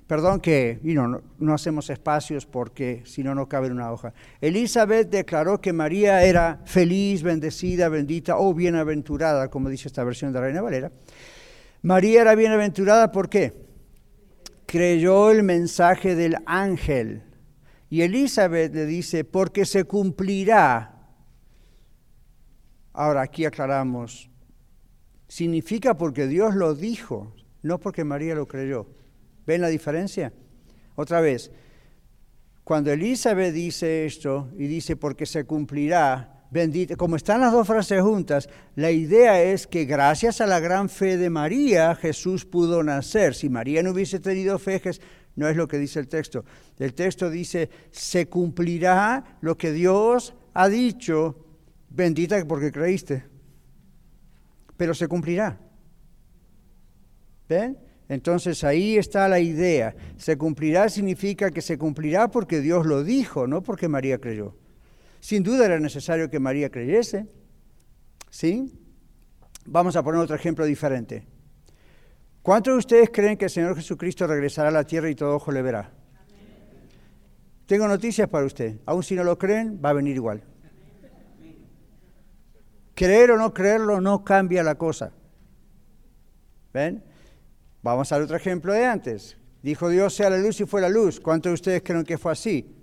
Perdón 0.09 0.41
que 0.41 0.81
no, 0.83 1.23
no, 1.39 1.55
hacemos 1.55 1.89
espacios 1.89 2.47
porque 2.47 3.05
si 3.07 3.23
no, 3.23 3.33
no 3.33 3.49
cabe 3.49 3.69
en 3.69 3.75
una 3.75 3.93
hoja. 3.93 4.13
Elizabeth 4.41 5.09
declaró 5.09 5.61
que 5.61 5.73
María 5.73 6.25
era 6.25 6.63
feliz, 6.65 7.23
bendecida, 7.23 7.89
bendita 7.89 8.39
o 8.39 8.53
bienaventurada, 8.53 9.49
como 9.51 9.69
dice 9.69 9.87
esta 9.87 10.03
versión 10.03 10.33
de 10.33 10.41
Reina 10.41 10.63
Valera. 10.63 10.91
María 11.83 12.23
era 12.23 12.35
bienaventurada, 12.35 13.13
¿por 13.13 13.29
qué? 13.29 13.53
Creyó 14.67 15.31
el 15.31 15.45
mensaje 15.45 16.17
del 16.17 16.39
ángel. 16.45 17.23
Y 17.89 18.03
Elizabeth 18.03 18.75
le 18.75 18.87
dice, 18.87 19.23
porque 19.23 19.65
se 19.65 19.85
cumplirá. 19.85 20.97
Ahora 22.93 23.23
aquí 23.23 23.45
aclaramos, 23.45 24.30
significa 25.31 25.97
porque 25.97 26.27
Dios 26.27 26.57
lo 26.57 26.75
dijo, 26.75 27.33
no 27.63 27.79
porque 27.79 28.03
María 28.03 28.35
lo 28.35 28.49
creyó. 28.49 28.89
¿Ven 29.47 29.61
la 29.61 29.69
diferencia? 29.69 30.33
Otra 30.97 31.21
vez, 31.21 31.53
cuando 32.65 32.91
Elizabeth 32.91 33.55
dice 33.55 34.07
esto 34.07 34.49
y 34.59 34.67
dice 34.67 34.97
porque 34.97 35.27
se 35.27 35.45
cumplirá, 35.45 36.47
bendita, 36.51 36.97
como 36.97 37.15
están 37.15 37.41
las 37.41 37.53
dos 37.53 37.65
frases 37.65 38.03
juntas, 38.03 38.49
la 38.75 38.91
idea 38.91 39.41
es 39.41 39.69
que 39.69 39.85
gracias 39.85 40.41
a 40.41 40.49
la 40.49 40.59
gran 40.59 40.89
fe 40.89 41.17
de 41.17 41.31
María 41.31 41.95
Jesús 41.95 42.45
pudo 42.45 42.83
nacer. 42.83 43.37
Si 43.37 43.49
María 43.49 43.85
no 43.85 43.93
hubiese 43.93 44.19
tenido 44.19 44.59
fe, 44.59 44.83
no 45.37 45.49
es 45.49 45.57
lo 45.57 45.69
que 45.69 45.79
dice 45.79 46.01
el 46.01 46.09
texto. 46.09 46.45
El 46.77 46.93
texto 46.93 47.31
dice, 47.31 47.71
se 47.93 48.27
cumplirá 48.27 49.39
lo 49.43 49.57
que 49.57 49.71
Dios 49.71 50.35
ha 50.55 50.69
dicho, 50.69 51.37
bendita 51.89 52.45
porque 52.45 52.73
creíste 52.73 53.31
pero 54.81 54.95
se 54.95 55.09
cumplirá. 55.09 55.61
¿Ven? 57.51 57.77
Entonces 58.09 58.65
ahí 58.65 58.97
está 58.97 59.29
la 59.29 59.39
idea. 59.39 59.95
Se 60.17 60.39
cumplirá 60.39 60.89
significa 60.89 61.51
que 61.51 61.61
se 61.61 61.77
cumplirá 61.77 62.31
porque 62.31 62.63
Dios 62.63 62.87
lo 62.87 63.05
dijo, 63.05 63.47
no 63.47 63.63
porque 63.63 63.89
María 63.89 64.17
creyó. 64.17 64.57
Sin 65.21 65.43
duda 65.43 65.67
era 65.67 65.79
necesario 65.79 66.31
que 66.31 66.41
María 66.41 66.71
creyese. 66.71 67.27
¿Sí? 68.31 68.73
Vamos 69.67 69.97
a 69.97 70.03
poner 70.03 70.23
otro 70.23 70.35
ejemplo 70.35 70.65
diferente. 70.65 71.27
¿Cuántos 72.41 72.73
de 72.73 72.79
ustedes 72.79 73.11
creen 73.11 73.37
que 73.37 73.45
el 73.45 73.51
Señor 73.51 73.77
Jesucristo 73.77 74.27
regresará 74.27 74.71
a 74.71 74.73
la 74.73 74.85
tierra 74.85 75.11
y 75.11 75.15
todo 75.15 75.37
ojo 75.37 75.53
le 75.53 75.61
verá? 75.61 75.93
Tengo 77.67 77.87
noticias 77.87 78.31
para 78.31 78.47
usted. 78.47 78.81
Aun 78.87 79.03
si 79.03 79.15
no 79.15 79.25
lo 79.25 79.37
creen, 79.37 79.79
va 79.85 79.91
a 79.91 79.93
venir 79.93 80.17
igual. 80.17 80.43
Creer 83.01 83.31
o 83.31 83.39
no 83.39 83.55
creerlo 83.55 83.99
no 83.99 84.23
cambia 84.27 84.63
la 84.63 84.75
cosa. 84.75 85.11
¿Ven? 86.75 87.03
Vamos 87.81 88.13
al 88.13 88.21
otro 88.21 88.37
ejemplo 88.37 88.75
de 88.75 88.85
antes. 88.85 89.39
Dijo 89.63 89.89
Dios 89.89 90.15
sea 90.15 90.29
la 90.29 90.37
luz 90.37 90.61
y 90.61 90.67
fue 90.67 90.83
la 90.83 90.91
luz. 90.91 91.19
¿Cuántos 91.19 91.49
de 91.49 91.55
ustedes 91.55 91.83
creen 91.83 92.05
que 92.05 92.19
fue 92.19 92.33
así? 92.33 92.77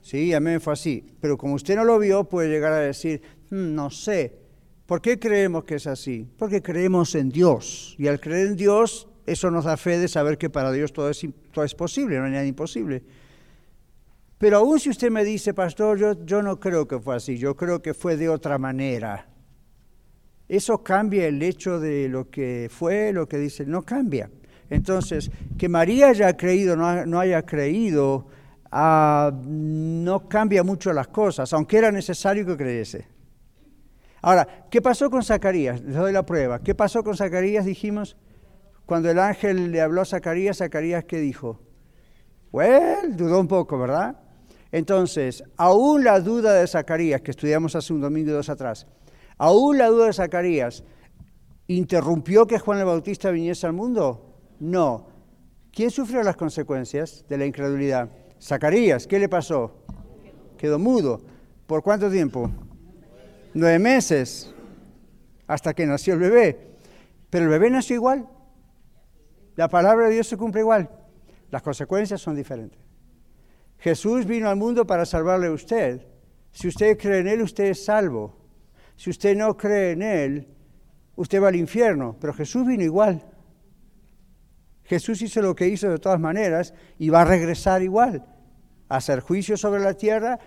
Sí, 0.00 0.32
a 0.32 0.40
mí 0.40 0.58
fue 0.58 0.72
así. 0.72 1.14
Pero 1.20 1.36
como 1.36 1.52
usted 1.52 1.76
no 1.76 1.84
lo 1.84 1.98
vio, 1.98 2.24
puede 2.24 2.48
llegar 2.48 2.72
a 2.72 2.78
decir, 2.78 3.20
hmm, 3.50 3.74
no 3.74 3.90
sé. 3.90 4.38
¿Por 4.86 5.02
qué 5.02 5.18
creemos 5.18 5.64
que 5.64 5.74
es 5.74 5.86
así? 5.86 6.26
Porque 6.38 6.62
creemos 6.62 7.14
en 7.14 7.28
Dios. 7.28 7.94
Y 7.98 8.08
al 8.08 8.20
creer 8.20 8.46
en 8.46 8.56
Dios, 8.56 9.06
eso 9.26 9.50
nos 9.50 9.66
da 9.66 9.76
fe 9.76 9.98
de 9.98 10.08
saber 10.08 10.38
que 10.38 10.48
para 10.48 10.72
Dios 10.72 10.94
todo 10.94 11.10
es, 11.10 11.26
todo 11.52 11.66
es 11.66 11.74
posible, 11.74 12.16
no 12.16 12.24
hay 12.24 12.32
nada 12.32 12.46
imposible. 12.46 13.02
Pero 14.38 14.56
aún 14.56 14.80
si 14.80 14.88
usted 14.88 15.10
me 15.10 15.24
dice, 15.24 15.52
pastor, 15.52 15.98
yo, 15.98 16.24
yo 16.24 16.42
no 16.42 16.58
creo 16.58 16.88
que 16.88 16.98
fue 16.98 17.16
así, 17.16 17.36
yo 17.36 17.54
creo 17.54 17.82
que 17.82 17.92
fue 17.92 18.16
de 18.16 18.30
otra 18.30 18.56
manera. 18.56 19.28
Eso 20.48 20.82
cambia 20.82 21.26
el 21.26 21.42
hecho 21.42 21.78
de 21.78 22.08
lo 22.08 22.30
que 22.30 22.68
fue, 22.70 23.12
lo 23.12 23.28
que 23.28 23.36
dice, 23.36 23.66
no 23.66 23.82
cambia. 23.82 24.30
Entonces, 24.70 25.30
que 25.58 25.68
María 25.68 26.08
haya 26.08 26.36
creído, 26.36 26.76
no, 26.76 27.04
no 27.06 27.20
haya 27.20 27.42
creído, 27.42 28.26
ah, 28.70 29.30
no 29.44 30.28
cambia 30.28 30.62
mucho 30.62 30.92
las 30.92 31.08
cosas, 31.08 31.52
aunque 31.52 31.78
era 31.78 31.92
necesario 31.92 32.46
que 32.46 32.56
creyese. 32.56 33.06
Ahora, 34.20 34.66
¿qué 34.70 34.82
pasó 34.82 35.10
con 35.10 35.22
Zacarías? 35.22 35.80
Les 35.82 35.94
doy 35.94 36.12
la 36.12 36.24
prueba. 36.24 36.60
¿Qué 36.60 36.74
pasó 36.74 37.02
con 37.04 37.16
Zacarías? 37.16 37.64
Dijimos, 37.64 38.16
cuando 38.84 39.10
el 39.10 39.18
ángel 39.18 39.70
le 39.70 39.80
habló 39.80 40.00
a 40.00 40.04
Zacarías, 40.06 40.58
Zacarías, 40.58 41.04
¿qué 41.04 41.18
dijo? 41.18 41.60
Well, 42.50 43.16
dudó 43.16 43.38
un 43.40 43.48
poco, 43.48 43.78
¿verdad? 43.78 44.16
Entonces, 44.72 45.44
aún 45.56 46.04
la 46.04 46.20
duda 46.20 46.54
de 46.54 46.66
Zacarías, 46.66 47.20
que 47.20 47.30
estudiamos 47.30 47.76
hace 47.76 47.92
un 47.92 48.00
domingo 48.00 48.30
y 48.30 48.32
dos 48.32 48.48
atrás, 48.48 48.86
Aún 49.38 49.78
la 49.78 49.86
duda 49.86 50.06
de 50.06 50.12
Zacarías, 50.12 50.84
¿interrumpió 51.68 52.46
que 52.46 52.58
Juan 52.58 52.80
el 52.80 52.84
Bautista 52.84 53.30
viniese 53.30 53.66
al 53.66 53.72
mundo? 53.72 54.36
No. 54.58 55.06
¿Quién 55.72 55.90
sufrió 55.90 56.22
las 56.22 56.36
consecuencias 56.36 57.24
de 57.28 57.38
la 57.38 57.46
incredulidad? 57.46 58.10
Zacarías, 58.40 59.06
¿qué 59.06 59.18
le 59.18 59.28
pasó? 59.28 59.84
Quedó 60.56 60.78
mudo. 60.78 61.20
¿Por 61.66 61.82
cuánto 61.82 62.10
tiempo? 62.10 62.50
Nueve 63.54 63.78
meses, 63.78 64.52
hasta 65.46 65.72
que 65.74 65.86
nació 65.86 66.14
el 66.14 66.20
bebé. 66.20 66.68
Pero 67.30 67.44
el 67.44 67.50
bebé 67.50 67.70
nació 67.70 67.96
igual. 67.96 68.28
La 69.54 69.68
palabra 69.68 70.06
de 70.06 70.14
Dios 70.14 70.26
se 70.26 70.36
cumple 70.36 70.62
igual. 70.62 70.90
Las 71.50 71.62
consecuencias 71.62 72.20
son 72.20 72.34
diferentes. 72.34 72.78
Jesús 73.78 74.26
vino 74.26 74.48
al 74.48 74.56
mundo 74.56 74.86
para 74.86 75.06
salvarle 75.06 75.46
a 75.48 75.52
usted. 75.52 76.06
Si 76.50 76.68
usted 76.68 76.98
cree 76.98 77.20
en 77.20 77.28
Él, 77.28 77.42
usted 77.42 77.64
es 77.64 77.84
salvo. 77.84 78.37
Si 78.98 79.10
usted 79.10 79.36
no 79.36 79.56
cree 79.56 79.92
en 79.92 80.02
Él, 80.02 80.48
usted 81.14 81.40
va 81.40 81.48
al 81.48 81.56
infierno. 81.56 82.16
Pero 82.20 82.34
Jesús 82.34 82.66
vino 82.66 82.82
igual. 82.82 83.22
Jesús 84.82 85.22
hizo 85.22 85.40
lo 85.40 85.54
que 85.54 85.68
hizo 85.68 85.88
de 85.88 85.98
todas 85.98 86.18
maneras 86.18 86.74
y 86.98 87.08
va 87.08 87.20
a 87.22 87.24
regresar 87.24 87.80
igual, 87.80 88.26
a 88.88 88.96
hacer 88.96 89.20
juicio 89.20 89.56
sobre 89.56 89.82
la 89.82 89.94
tierra 89.94 90.40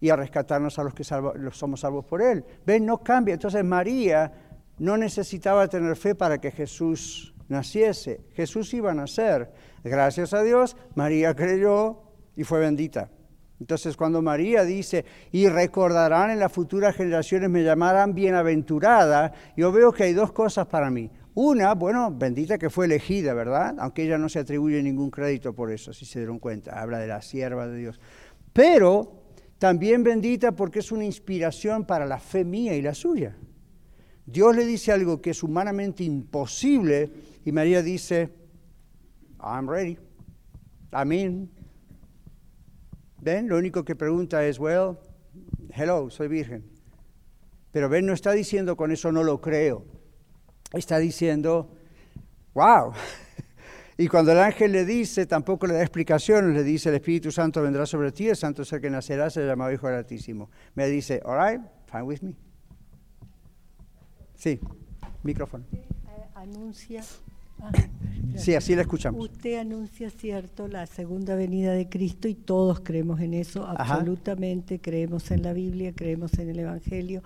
y 0.00 0.08
a 0.08 0.16
rescatarnos 0.16 0.78
a 0.78 0.84
los 0.84 0.94
que 0.94 1.04
somos 1.04 1.80
salvos 1.80 2.06
por 2.06 2.22
Él. 2.22 2.42
Ven, 2.64 2.86
no 2.86 2.96
cambia. 3.02 3.34
Entonces 3.34 3.62
María 3.62 4.32
no 4.78 4.96
necesitaba 4.96 5.68
tener 5.68 5.94
fe 5.94 6.14
para 6.14 6.38
que 6.38 6.50
Jesús 6.50 7.34
naciese. 7.48 8.22
Jesús 8.32 8.72
iba 8.72 8.90
a 8.90 8.94
nacer. 8.94 9.52
Gracias 9.84 10.32
a 10.32 10.42
Dios, 10.42 10.78
María 10.94 11.34
creyó 11.34 12.00
y 12.34 12.44
fue 12.44 12.60
bendita. 12.60 13.10
Entonces 13.60 13.96
cuando 13.96 14.22
María 14.22 14.64
dice, 14.64 15.04
y 15.32 15.48
recordarán 15.48 16.30
en 16.30 16.38
las 16.38 16.52
futuras 16.52 16.94
generaciones, 16.94 17.50
me 17.50 17.64
llamarán 17.64 18.14
bienaventurada, 18.14 19.32
yo 19.56 19.72
veo 19.72 19.92
que 19.92 20.04
hay 20.04 20.12
dos 20.12 20.32
cosas 20.32 20.66
para 20.66 20.90
mí. 20.90 21.10
Una, 21.34 21.74
bueno, 21.74 22.10
bendita 22.10 22.58
que 22.58 22.70
fue 22.70 22.86
elegida, 22.86 23.34
¿verdad? 23.34 23.76
Aunque 23.78 24.04
ella 24.04 24.18
no 24.18 24.28
se 24.28 24.40
atribuye 24.40 24.82
ningún 24.82 25.10
crédito 25.10 25.54
por 25.54 25.72
eso, 25.72 25.92
si 25.92 26.04
se 26.04 26.20
dieron 26.20 26.38
cuenta, 26.38 26.80
habla 26.80 26.98
de 26.98 27.06
la 27.06 27.22
sierva 27.22 27.66
de 27.66 27.78
Dios. 27.78 28.00
Pero 28.52 29.22
también 29.58 30.02
bendita 30.02 30.52
porque 30.52 30.78
es 30.78 30.92
una 30.92 31.04
inspiración 31.04 31.84
para 31.84 32.06
la 32.06 32.18
fe 32.18 32.44
mía 32.44 32.74
y 32.76 32.82
la 32.82 32.94
suya. 32.94 33.36
Dios 34.24 34.54
le 34.54 34.66
dice 34.66 34.92
algo 34.92 35.20
que 35.20 35.30
es 35.30 35.42
humanamente 35.42 36.04
imposible 36.04 37.10
y 37.44 37.50
María 37.50 37.82
dice, 37.82 38.28
I'm 39.40 39.68
ready, 39.68 39.96
I'm 40.92 41.12
in, 41.12 41.50
¿Ven? 43.20 43.48
Lo 43.48 43.56
único 43.56 43.84
que 43.84 43.96
pregunta 43.96 44.44
es, 44.46 44.58
well, 44.58 44.96
hello, 45.74 46.10
soy 46.10 46.28
virgen. 46.28 46.64
Pero 47.72 47.88
ven, 47.88 48.06
no 48.06 48.12
está 48.12 48.32
diciendo 48.32 48.76
con 48.76 48.90
eso 48.92 49.12
no 49.12 49.22
lo 49.22 49.40
creo. 49.40 49.84
Está 50.72 50.98
diciendo, 50.98 51.70
wow. 52.54 52.92
Y 54.00 54.06
cuando 54.06 54.30
el 54.30 54.38
ángel 54.38 54.70
le 54.70 54.84
dice, 54.84 55.26
tampoco 55.26 55.66
le 55.66 55.74
da 55.74 55.80
explicaciones, 55.80 56.54
le 56.54 56.62
dice, 56.62 56.88
el 56.88 56.94
Espíritu 56.94 57.32
Santo 57.32 57.60
vendrá 57.60 57.84
sobre 57.84 58.12
ti, 58.12 58.28
el 58.28 58.36
santo 58.36 58.64
ser 58.64 58.80
que 58.80 58.88
nacerá 58.88 59.28
se 59.28 59.44
llamará 59.44 59.74
Hijo 59.74 59.88
del 59.88 59.96
Altísimo. 59.96 60.50
Me 60.76 60.86
dice, 60.86 61.20
all 61.24 61.36
right, 61.36 61.60
fine 61.90 62.02
with 62.04 62.20
me. 62.20 62.36
Sí, 64.36 64.60
micrófono. 65.24 65.64
Eh, 65.72 66.28
anuncia 66.36 67.02
Ah, 67.60 67.72
sí, 68.36 68.54
así 68.54 68.74
la 68.74 68.82
escuchamos. 68.82 69.22
Usted 69.22 69.58
anuncia, 69.58 70.10
cierto, 70.10 70.68
la 70.68 70.86
segunda 70.86 71.34
venida 71.34 71.72
de 71.72 71.88
Cristo 71.88 72.28
y 72.28 72.34
todos 72.34 72.80
creemos 72.80 73.20
en 73.20 73.34
eso, 73.34 73.66
absolutamente, 73.66 74.80
creemos 74.80 75.30
en 75.30 75.42
la 75.42 75.52
Biblia, 75.52 75.92
creemos 75.94 76.38
en 76.38 76.50
el 76.50 76.58
Evangelio, 76.60 77.22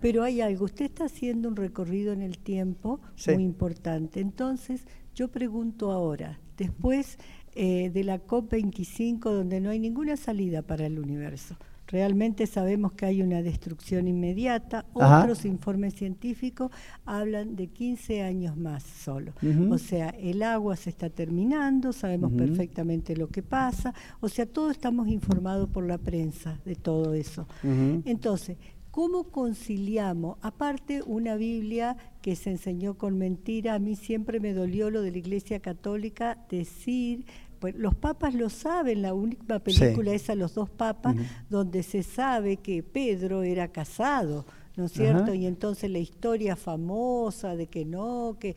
pero 0.00 0.22
hay 0.22 0.40
algo, 0.40 0.64
usted 0.64 0.86
está 0.86 1.06
haciendo 1.06 1.48
un 1.48 1.56
recorrido 1.56 2.12
en 2.12 2.22
el 2.22 2.38
tiempo 2.38 3.00
muy 3.26 3.42
importante. 3.42 4.20
Entonces, 4.20 4.82
yo 5.14 5.28
pregunto 5.28 5.92
ahora, 5.92 6.38
después 6.56 7.18
eh, 7.54 7.90
de 7.90 8.04
la 8.04 8.24
COP25, 8.26 9.30
donde 9.30 9.60
no 9.60 9.70
hay 9.70 9.78
ninguna 9.78 10.16
salida 10.16 10.62
para 10.62 10.86
el 10.86 10.98
universo, 10.98 11.56
realmente 11.92 12.46
sabemos 12.46 12.92
que 12.92 13.06
hay 13.06 13.22
una 13.22 13.42
destrucción 13.42 14.08
inmediata. 14.08 14.86
Otros 14.94 15.44
informes 15.44 15.94
científicos 15.94 16.72
hablan 17.04 17.54
de 17.54 17.68
15 17.68 18.22
años 18.22 18.56
más 18.56 18.82
solo. 18.82 19.34
O 19.70 19.78
sea, 19.78 20.08
el 20.08 20.42
agua 20.42 20.74
se 20.74 20.90
está 20.90 21.10
terminando, 21.10 21.92
sabemos 21.92 22.32
perfectamente 22.32 23.14
lo 23.14 23.28
que 23.28 23.42
pasa. 23.42 23.94
O 24.20 24.28
sea, 24.28 24.46
todos 24.46 24.72
estamos 24.72 25.06
informados 25.08 25.68
por 25.68 25.86
la 25.86 25.98
prensa 25.98 26.58
de 26.64 26.74
todo 26.74 27.14
eso. 27.14 27.46
Entonces, 27.62 28.56
¿Cómo 28.92 29.24
conciliamos? 29.30 30.36
Aparte, 30.42 31.00
una 31.06 31.36
Biblia 31.36 31.96
que 32.20 32.36
se 32.36 32.50
enseñó 32.50 32.98
con 32.98 33.16
mentira, 33.16 33.72
a 33.72 33.78
mí 33.78 33.96
siempre 33.96 34.38
me 34.38 34.52
dolió 34.52 34.90
lo 34.90 35.00
de 35.00 35.12
la 35.12 35.16
Iglesia 35.16 35.60
Católica 35.60 36.36
decir 36.50 37.24
pues, 37.62 37.76
los 37.76 37.94
papas 37.94 38.34
lo 38.34 38.50
saben, 38.50 39.02
la 39.02 39.14
única 39.14 39.60
película 39.60 40.12
es 40.12 40.28
a 40.28 40.34
los 40.34 40.52
dos 40.52 40.68
papas, 40.68 41.14
donde 41.48 41.84
se 41.84 42.02
sabe 42.02 42.56
que 42.56 42.82
Pedro 42.82 43.44
era 43.44 43.68
casado. 43.68 44.44
¿no 44.76 44.86
es 44.86 44.92
cierto? 44.92 45.34
Y 45.34 45.46
entonces 45.46 45.90
la 45.90 45.98
historia 45.98 46.56
famosa 46.56 47.54
de 47.54 47.66
que 47.66 47.84
no, 47.84 48.36
que 48.40 48.56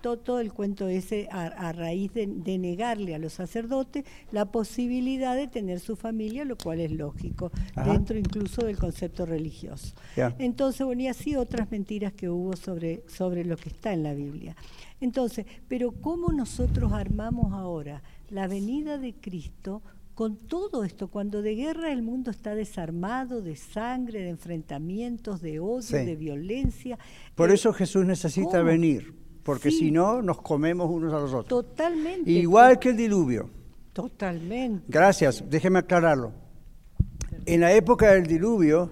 todo, 0.00 0.40
el 0.40 0.52
cuento 0.52 0.88
ese 0.88 1.28
a, 1.30 1.70
raíz 1.72 2.12
de, 2.14 2.26
negarle 2.58 3.14
a 3.14 3.18
los 3.18 3.34
sacerdotes 3.34 4.04
la 4.32 4.46
posibilidad 4.46 5.36
de 5.36 5.48
tener 5.48 5.78
su 5.78 5.96
familia, 5.96 6.44
lo 6.44 6.56
cual 6.56 6.80
es 6.80 6.90
lógico, 6.90 7.52
dentro 7.84 8.18
incluso 8.18 8.64
del 8.64 8.78
concepto 8.78 9.26
religioso. 9.26 9.94
Entonces, 10.38 10.84
bueno, 10.84 11.02
y 11.02 11.08
así 11.08 11.36
otras 11.36 11.70
mentiras 11.70 12.14
que 12.14 12.28
hubo 12.28 12.56
sobre, 12.56 13.04
sobre 13.06 13.44
lo 13.44 13.56
que 13.56 13.68
está 13.68 13.92
en 13.92 14.02
la 14.02 14.14
Biblia. 14.14 14.56
Entonces, 15.00 15.46
pero 15.68 15.92
¿cómo 15.92 16.32
nosotros 16.32 16.92
armamos 16.92 17.52
ahora 17.52 18.02
la 18.30 18.46
venida 18.46 18.98
de 18.98 19.14
Cristo 19.14 19.82
con 20.14 20.36
todo 20.36 20.84
esto, 20.84 21.08
cuando 21.08 21.40
de 21.40 21.54
guerra 21.54 21.92
el 21.92 22.02
mundo 22.02 22.30
está 22.30 22.54
desarmado, 22.54 23.40
de 23.40 23.56
sangre, 23.56 24.20
de 24.22 24.28
enfrentamientos, 24.28 25.40
de 25.40 25.60
odio, 25.60 26.04
de 26.04 26.14
violencia. 26.14 26.98
Por 27.34 27.50
eh, 27.50 27.54
eso 27.54 27.72
Jesús 27.72 28.04
necesita 28.04 28.62
venir, 28.62 29.14
porque 29.42 29.70
si 29.70 29.90
no 29.90 30.20
nos 30.20 30.42
comemos 30.42 30.90
unos 30.90 31.14
a 31.14 31.20
los 31.20 31.32
otros. 31.32 31.48
Totalmente. 31.48 32.30
Igual 32.30 32.78
que 32.78 32.90
el 32.90 32.98
diluvio. 32.98 33.48
Totalmente. 33.94 34.84
Gracias, 34.88 35.42
déjeme 35.48 35.78
aclararlo. 35.78 36.32
En 37.46 37.62
la 37.62 37.72
época 37.72 38.12
del 38.12 38.26
diluvio, 38.26 38.90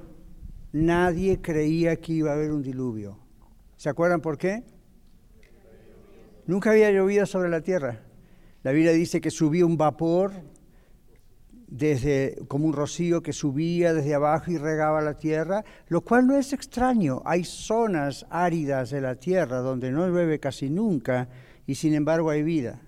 nadie 0.73 1.43
creía 1.43 1.97
que 1.97 2.15
iba 2.15 2.31
a 2.31 2.35
haber 2.35 2.53
un 2.53 2.63
diluvio. 2.63 3.19
¿Se 3.77 3.91
acuerdan 3.91 4.23
por 4.23 4.39
qué? 4.39 4.65
Nunca 6.47 6.71
había 6.71 6.91
llovido 6.91 7.27
sobre 7.27 7.51
la 7.51 7.61
tierra. 7.61 8.08
La 8.63 8.73
Biblia 8.73 8.93
dice 8.93 9.21
que 9.21 9.31
subía 9.31 9.65
un 9.65 9.77
vapor 9.77 10.33
desde 11.69 12.39
como 12.49 12.67
un 12.67 12.73
rocío 12.73 13.23
que 13.23 13.33
subía 13.33 13.93
desde 13.93 14.15
abajo 14.15 14.51
y 14.51 14.57
regaba 14.57 15.03
la 15.03 15.15
tierra, 15.15 15.65
lo 15.89 16.01
cual 16.01 16.27
no 16.27 16.37
es 16.37 16.53
extraño. 16.53 17.23
Hay 17.25 17.45
zonas 17.45 18.27
áridas 18.31 18.91
de 18.91 19.01
la 19.01 19.17
tierra 19.17 19.59
donde 19.59 19.93
no 19.93 20.09
llueve 20.09 20.41
casi 20.41 20.71
nunca 20.71 21.29
y 21.67 21.75
sin 21.75 21.95
embargo 21.95 22.31
hay 22.31 22.43
vida. 22.43 22.81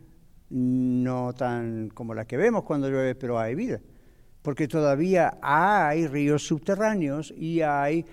No 0.49 1.33
tan 1.35 1.91
como 1.91 2.15
la 2.15 2.25
que 2.25 2.37
vemos 2.37 2.65
cuando 2.65 2.89
llueve, 2.89 3.15
pero 3.15 3.39
hay 3.39 3.55
vida. 3.55 3.81
Porque 4.43 4.67
todavía 4.67 5.39
hay 5.43 6.07
ríos 6.07 6.47
subterráneos 6.47 7.33
y 7.37 7.61
hay 7.61 8.05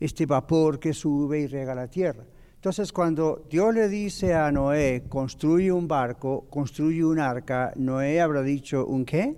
este 0.00 0.26
vapor 0.26 0.80
que 0.80 0.92
sube 0.92 1.40
y 1.40 1.46
rega 1.46 1.74
la 1.74 1.88
tierra. 1.88 2.24
Entonces, 2.58 2.92
cuando 2.92 3.46
Dios 3.48 3.72
le 3.72 3.88
dice 3.88 4.34
a 4.34 4.50
Noé, 4.50 5.04
construye 5.08 5.70
un 5.70 5.86
barco, 5.86 6.48
construye 6.50 7.04
un 7.04 7.20
arca, 7.20 7.72
Noé 7.76 8.20
habrá 8.20 8.42
dicho, 8.42 8.84
¿un 8.84 9.04
qué? 9.04 9.36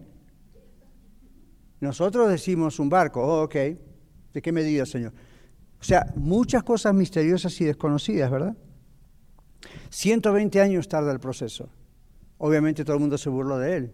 Nosotros 1.80 2.30
decimos 2.30 2.78
un 2.78 2.88
barco, 2.88 3.20
oh, 3.20 3.42
ok, 3.42 3.54
¿de 3.54 4.40
qué 4.42 4.52
medida, 4.52 4.86
Señor? 4.86 5.12
O 5.78 5.84
sea, 5.84 6.06
muchas 6.16 6.62
cosas 6.62 6.94
misteriosas 6.94 7.60
y 7.60 7.66
desconocidas, 7.66 8.30
¿verdad? 8.30 8.56
120 9.90 10.58
años 10.62 10.88
tarda 10.88 11.12
el 11.12 11.20
proceso. 11.20 11.68
Obviamente 12.38 12.86
todo 12.86 12.96
el 12.96 13.00
mundo 13.00 13.18
se 13.18 13.28
burló 13.28 13.58
de 13.58 13.76
él. 13.76 13.92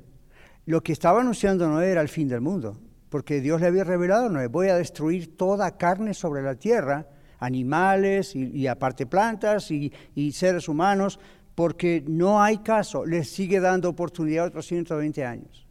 Lo 0.67 0.85
que 0.85 0.93
estaba 0.93 1.21
anunciando 1.21 1.69
Noé 1.69 1.91
era 1.91 2.01
el 2.01 2.09
fin 2.09 2.29
del 2.29 2.43
mundo, 2.43 2.79
porque 3.09 3.41
Dios 3.41 3.61
le 3.61 3.67
había 3.67 3.83
revelado 3.83 4.27
a 4.27 4.29
Noé, 4.29 4.47
voy 4.47 4.69
a 4.69 4.77
destruir 4.77 5.37
toda 5.37 5.77
carne 5.77 6.15
sobre 6.15 6.43
la 6.43 6.55
tierra 6.55 7.09
animales 7.39 8.35
y, 8.35 8.67
aparte 8.67 9.07
plantas 9.07 9.71
y, 9.71 9.93
seres 10.33 10.69
humanos, 10.69 11.19
porque 11.55 12.05
no 12.07 12.43
hay 12.43 12.59
caso, 12.59 13.07
les 13.07 13.31
sigue 13.31 13.61
dando 13.61 13.89
oportunidad 13.89 14.47
otros 14.47 14.67
120 14.67 15.25
años. 15.25 15.67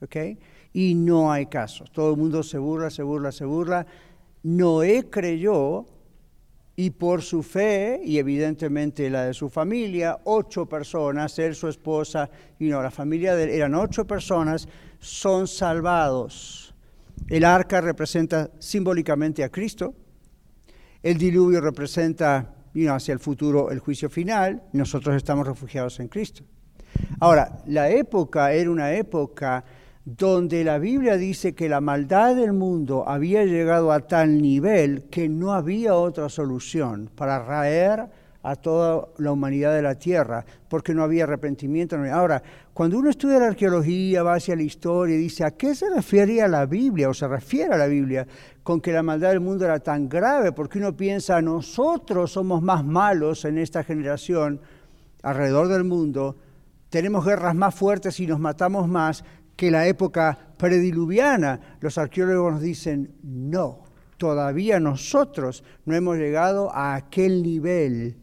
¿ok? 0.00 0.16
Y 0.72 0.94
no 0.94 1.32
hay 1.32 1.46
caso. 1.46 1.84
Todo 1.92 2.12
el 2.12 2.16
mundo 2.16 2.42
se 2.42 2.58
burla, 2.58 2.90
se 2.90 3.02
burla, 3.02 3.32
se 3.32 3.44
burla. 3.44 3.86
Noé 4.42 5.08
creyó 5.10 5.86
y 6.76 6.90
por 6.90 7.22
su 7.22 7.42
fe 7.42 8.00
y 8.04 8.18
evidentemente 8.18 9.10
la 9.10 9.24
de 9.24 9.34
su 9.34 9.48
familia, 9.48 10.18
ocho 10.24 10.66
personas, 10.66 11.36
él, 11.40 11.54
su 11.56 11.66
esposa 11.66 12.30
y 12.58 12.68
no, 12.68 12.80
la 12.80 12.90
familia 12.92 13.34
de 13.34 13.44
él, 13.44 13.50
eran 13.50 13.74
ocho 13.74 14.06
personas, 14.06 14.68
son 15.00 15.48
salvados. 15.48 16.72
El 17.28 17.44
arca 17.44 17.80
representa 17.80 18.50
simbólicamente 18.60 19.42
a 19.42 19.48
Cristo, 19.48 19.92
el 21.02 21.18
diluvio 21.18 21.60
representa 21.60 22.54
hacia 22.86 23.12
el 23.12 23.18
futuro 23.18 23.70
el 23.70 23.80
juicio 23.80 24.08
final, 24.08 24.62
nosotros 24.72 25.16
estamos 25.16 25.46
refugiados 25.46 25.98
en 25.98 26.08
Cristo. 26.08 26.44
Ahora, 27.18 27.58
la 27.66 27.90
época 27.90 28.52
era 28.52 28.70
una 28.70 28.92
época 28.92 29.64
donde 30.04 30.64
la 30.64 30.78
Biblia 30.78 31.16
dice 31.16 31.54
que 31.54 31.68
la 31.68 31.80
maldad 31.80 32.36
del 32.36 32.52
mundo 32.52 33.04
había 33.06 33.44
llegado 33.44 33.92
a 33.92 34.00
tal 34.00 34.40
nivel 34.40 35.04
que 35.10 35.28
no 35.28 35.52
había 35.52 35.94
otra 35.94 36.28
solución 36.28 37.10
para 37.14 37.44
raer 37.44 38.08
a 38.42 38.56
toda 38.56 39.08
la 39.18 39.32
humanidad 39.32 39.74
de 39.74 39.82
la 39.82 39.96
tierra, 39.96 40.44
porque 40.68 40.94
no 40.94 41.02
había 41.02 41.24
arrepentimiento. 41.24 41.96
Ahora, 42.10 42.42
cuando 42.72 42.98
uno 42.98 43.10
estudia 43.10 43.38
la 43.38 43.48
arqueología, 43.48 44.22
va 44.22 44.34
hacia 44.34 44.56
la 44.56 44.62
historia 44.62 45.16
y 45.16 45.18
dice, 45.18 45.44
¿a 45.44 45.50
qué 45.50 45.74
se 45.74 45.90
refiere 45.90 46.40
a 46.40 46.48
la 46.48 46.64
Biblia 46.64 47.10
o 47.10 47.14
se 47.14 47.28
refiere 47.28 47.74
a 47.74 47.78
la 47.78 47.86
Biblia 47.86 48.26
con 48.68 48.82
que 48.82 48.92
la 48.92 49.02
maldad 49.02 49.30
del 49.30 49.40
mundo 49.40 49.64
era 49.64 49.80
tan 49.80 50.10
grave? 50.10 50.52
Porque 50.52 50.76
uno 50.76 50.94
piensa, 50.94 51.40
nosotros 51.40 52.32
somos 52.32 52.60
más 52.60 52.84
malos 52.84 53.46
en 53.46 53.56
esta 53.56 53.82
generación 53.82 54.60
alrededor 55.22 55.68
del 55.68 55.84
mundo, 55.84 56.36
tenemos 56.90 57.24
guerras 57.24 57.54
más 57.54 57.74
fuertes 57.74 58.20
y 58.20 58.26
nos 58.26 58.38
matamos 58.38 58.86
más 58.86 59.24
que 59.56 59.70
la 59.70 59.86
época 59.86 60.38
prediluviana. 60.58 61.78
Los 61.80 61.96
arqueólogos 61.96 62.52
nos 62.52 62.60
dicen, 62.60 63.14
no, 63.22 63.84
todavía 64.18 64.78
nosotros 64.78 65.64
no 65.86 65.94
hemos 65.94 66.18
llegado 66.18 66.70
a 66.70 66.94
aquel 66.94 67.42
nivel 67.42 68.18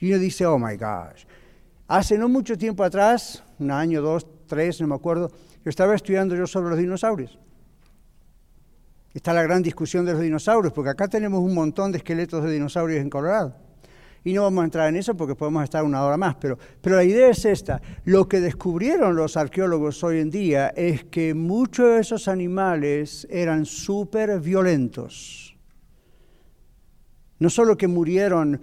y 0.00 0.10
uno 0.10 0.18
dice, 0.18 0.44
oh 0.44 0.58
my 0.58 0.76
gosh. 0.76 1.24
Hace 1.88 2.18
no 2.18 2.28
mucho 2.28 2.58
tiempo 2.58 2.84
atrás, 2.84 3.42
un 3.58 3.70
año, 3.70 4.02
dos, 4.02 4.26
tres, 4.46 4.82
no 4.82 4.86
me 4.88 4.96
acuerdo, 4.96 5.30
yo 5.64 5.70
estaba 5.70 5.94
estudiando 5.94 6.36
yo 6.36 6.46
sobre 6.46 6.68
los 6.68 6.78
dinosaurios. 6.78 7.38
Está 9.14 9.32
la 9.32 9.44
gran 9.44 9.62
discusión 9.62 10.04
de 10.04 10.12
los 10.12 10.20
dinosaurios, 10.20 10.72
porque 10.72 10.90
acá 10.90 11.06
tenemos 11.06 11.40
un 11.40 11.54
montón 11.54 11.92
de 11.92 11.98
esqueletos 11.98 12.42
de 12.42 12.50
dinosaurios 12.50 13.00
en 13.00 13.08
Colorado. 13.08 13.54
Y 14.24 14.32
no 14.32 14.42
vamos 14.42 14.62
a 14.62 14.64
entrar 14.64 14.88
en 14.88 14.96
eso 14.96 15.16
porque 15.16 15.36
podemos 15.36 15.62
estar 15.62 15.84
una 15.84 16.02
hora 16.02 16.16
más, 16.16 16.34
pero, 16.34 16.58
pero 16.80 16.96
la 16.96 17.04
idea 17.04 17.28
es 17.28 17.44
esta. 17.44 17.80
Lo 18.04 18.26
que 18.26 18.40
descubrieron 18.40 19.14
los 19.14 19.36
arqueólogos 19.36 20.02
hoy 20.02 20.18
en 20.18 20.30
día 20.30 20.68
es 20.68 21.04
que 21.04 21.32
muchos 21.32 21.94
de 21.94 22.00
esos 22.00 22.26
animales 22.26 23.26
eran 23.30 23.66
súper 23.66 24.40
violentos. 24.40 25.56
No 27.38 27.50
solo 27.50 27.76
que 27.76 27.86
murieron 27.86 28.60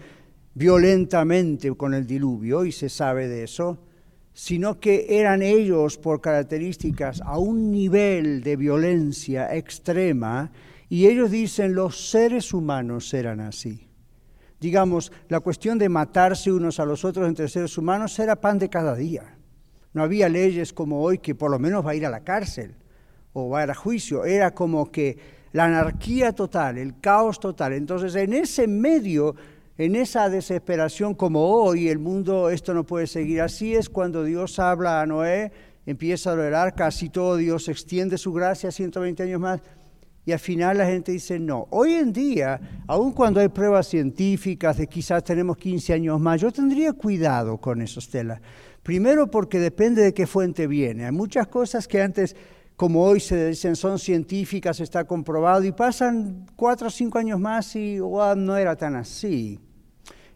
violentamente 0.54 1.74
con 1.76 1.94
el 1.94 2.06
diluvio, 2.06 2.66
y 2.66 2.74
se 2.74 2.90
sabe 2.90 3.30
de 3.30 3.44
eso, 3.44 3.78
sino 4.34 4.80
que 4.80 5.06
eran 5.10 5.42
ellos 5.42 5.98
por 5.98 6.22
características 6.22 7.22
a 7.22 7.38
un 7.38 7.72
nivel 7.72 8.44
de 8.44 8.56
violencia 8.56 9.56
extrema, 9.56 10.52
y 10.90 11.08
ellos 11.08 11.32
dicen 11.32 11.74
los 11.74 12.10
seres 12.10 12.54
humanos 12.54 13.14
eran 13.14 13.40
así. 13.40 13.88
Digamos, 14.60 15.12
la 15.28 15.40
cuestión 15.40 15.78
de 15.78 15.90
matarse 15.90 16.52
unos 16.52 16.80
a 16.80 16.86
los 16.86 17.04
otros 17.04 17.28
entre 17.28 17.48
seres 17.48 17.78
humanos 17.78 18.18
era 18.20 18.36
pan 18.36 18.60
de 18.60 18.70
cada 18.70 18.96
día. 18.96 19.38
No 19.94 20.04
había 20.04 20.30
leyes 20.30 20.72
como 20.72 21.02
hoy 21.02 21.18
que 21.18 21.34
por 21.34 21.50
lo 21.50 21.60
menos 21.60 21.86
va 21.86 21.92
a 21.92 21.96
ir 21.96 22.06
a 22.06 22.10
la 22.10 22.24
cárcel 22.24 22.76
o 23.34 23.50
va 23.50 23.62
a 23.62 23.64
ir 23.64 23.72
a 23.72 23.76
juicio. 23.76 24.24
Era 24.24 24.54
como 24.54 24.92
que 24.92 25.18
la 25.54 25.66
anarquía 25.66 26.34
total, 26.34 26.78
el 26.78 27.00
caos 27.00 27.40
total. 27.40 27.74
Entonces, 27.74 28.16
en 28.16 28.34
ese 28.34 28.68
medio 28.68 29.36
en 29.78 29.96
esa 29.96 30.30
desesperación 30.30 31.16
como 31.16 31.46
hoy 31.46 31.90
el 31.90 32.00
mundo, 32.00 32.50
esto 32.50 32.74
no 32.74 32.86
puede 32.86 33.08
seguir 33.08 33.42
así, 33.42 33.74
es 33.74 33.90
cuando 33.90 34.24
Dios 34.24 34.60
habla 34.60 35.02
a 35.02 35.06
Noé, 35.06 35.52
empieza 35.86 36.32
a 36.32 36.34
orar, 36.34 36.76
casi 36.76 37.10
todo 37.10 37.38
Dios 37.38 37.68
extiende 37.70 38.18
su 38.18 38.34
gracia 38.34 38.72
120 38.72 39.24
años 39.24 39.42
más, 39.42 39.62
y 40.24 40.32
al 40.32 40.40
final 40.40 40.78
la 40.78 40.86
gente 40.86 41.12
dice 41.12 41.40
no. 41.40 41.68
Hoy 41.72 41.94
en 41.94 42.14
día, 42.14 42.84
aun 42.86 43.12
cuando 43.12 43.40
hay 43.40 43.48
pruebas 43.48 43.88
científicas 43.88 44.78
de 44.78 44.88
quizás 44.88 45.24
tenemos 45.24 45.58
15 45.58 45.94
años 45.94 46.20
más, 46.20 46.40
yo 46.40 46.52
tendría 46.52 46.94
cuidado 46.94 47.58
con 47.58 47.82
esos 47.82 48.08
telas. 48.10 48.40
Primero 48.84 49.32
porque 49.32 49.60
depende 49.60 50.04
de 50.04 50.14
qué 50.14 50.28
fuente 50.28 50.68
viene. 50.68 51.06
Hay 51.06 51.12
muchas 51.12 51.48
cosas 51.48 51.88
que 51.88 52.02
antes 52.02 52.36
como 52.82 53.04
hoy 53.04 53.20
se 53.20 53.50
dicen 53.50 53.76
son 53.76 54.00
científicas, 54.00 54.80
está 54.80 55.04
comprobado, 55.04 55.64
y 55.64 55.72
pasan 55.72 56.48
cuatro 56.56 56.88
o 56.88 56.90
cinco 56.90 57.20
años 57.20 57.40
más 57.40 57.76
y 57.76 58.00
no 58.00 58.58
era 58.58 58.76
tan 58.76 58.96
así. 58.96 59.60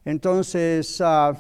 Entonces, 0.06 1.02
uh, 1.02 1.36